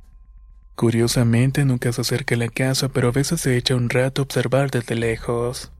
Curiosamente 0.74 1.64
nunca 1.64 1.92
se 1.92 2.02
acerca 2.02 2.34
a 2.34 2.38
la 2.38 2.48
casa, 2.48 2.88
pero 2.90 3.08
a 3.08 3.12
veces 3.12 3.40
se 3.40 3.56
echa 3.56 3.74
un 3.74 3.88
rato 3.88 4.20
a 4.20 4.24
observar 4.24 4.70
desde 4.70 4.94
lejos. 4.94 5.72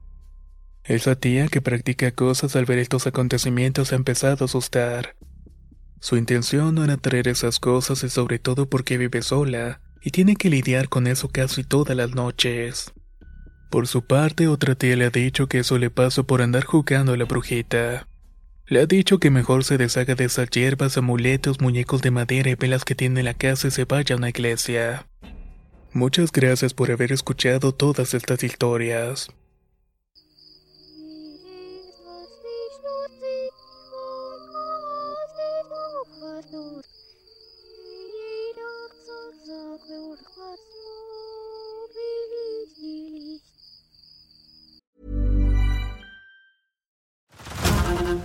Esa 0.85 1.17
tía 1.17 1.49
que 1.49 1.61
practica 1.61 2.13
cosas 2.13 2.57
al 2.57 2.65
ver 2.65 2.79
estos 2.79 3.07
acontecimientos 3.07 3.93
ha 3.93 3.97
empezado 3.97 4.45
a 4.45 4.47
asustar. 4.47 5.17
Su 6.01 6.17
intención 6.17 6.75
no 6.75 6.85
era 6.85 6.97
traer 6.97 7.29
esas 7.29 7.59
cosas 7.59 8.05
y 8.05 8.09
sobre 8.09 8.39
todo 8.39 8.71
porque 8.71 8.97
vive 8.97 9.23
sola, 9.23 9.81
y 10.01 10.13
tiene 10.13 10.37
que 10.37 10.49
lidiar 10.49 10.89
con 10.89 11.09
eso 11.09 11.29
casi 11.29 11.65
todas 11.65 11.97
las 11.97 12.15
noches. 12.15 12.93
Por 13.71 13.89
su 13.89 14.07
parte, 14.07 14.47
otra 14.47 14.77
tía 14.77 14.95
le 14.97 15.07
ha 15.07 15.11
dicho 15.11 15.49
que 15.49 15.59
eso 15.59 15.77
le 15.79 15.91
pasó 15.91 16.25
por 16.25 16.41
andar 16.41 16.65
jugando 16.65 17.13
a 17.13 17.17
la 17.17 17.25
brujita. 17.25 18.07
Le 18.69 18.81
ha 18.81 18.87
dicho 18.87 19.19
que 19.19 19.31
mejor 19.31 19.63
se 19.63 19.79
deshaga 19.79 20.17
de 20.17 20.25
esas 20.25 20.51
hierbas, 20.51 20.97
amuletos, 20.97 21.61
muñecos 21.61 22.03
de 22.03 22.11
madera 22.11 22.51
y 22.51 22.57
velas 22.57 22.85
que 22.85 22.97
tiene 22.97 23.21
en 23.21 23.27
la 23.27 23.35
casa 23.35 23.69
y 23.69 23.71
se 23.71 23.85
vaya 23.85 24.17
a 24.17 24.19
una 24.19 24.31
iglesia. 24.31 25.07
Muchas 25.93 26.33
gracias 26.33 26.75
por 26.75 26.91
haber 26.91 27.13
escuchado 27.13 27.73
todas 27.73 28.13
estas 28.13 28.43
historias. 28.43 29.29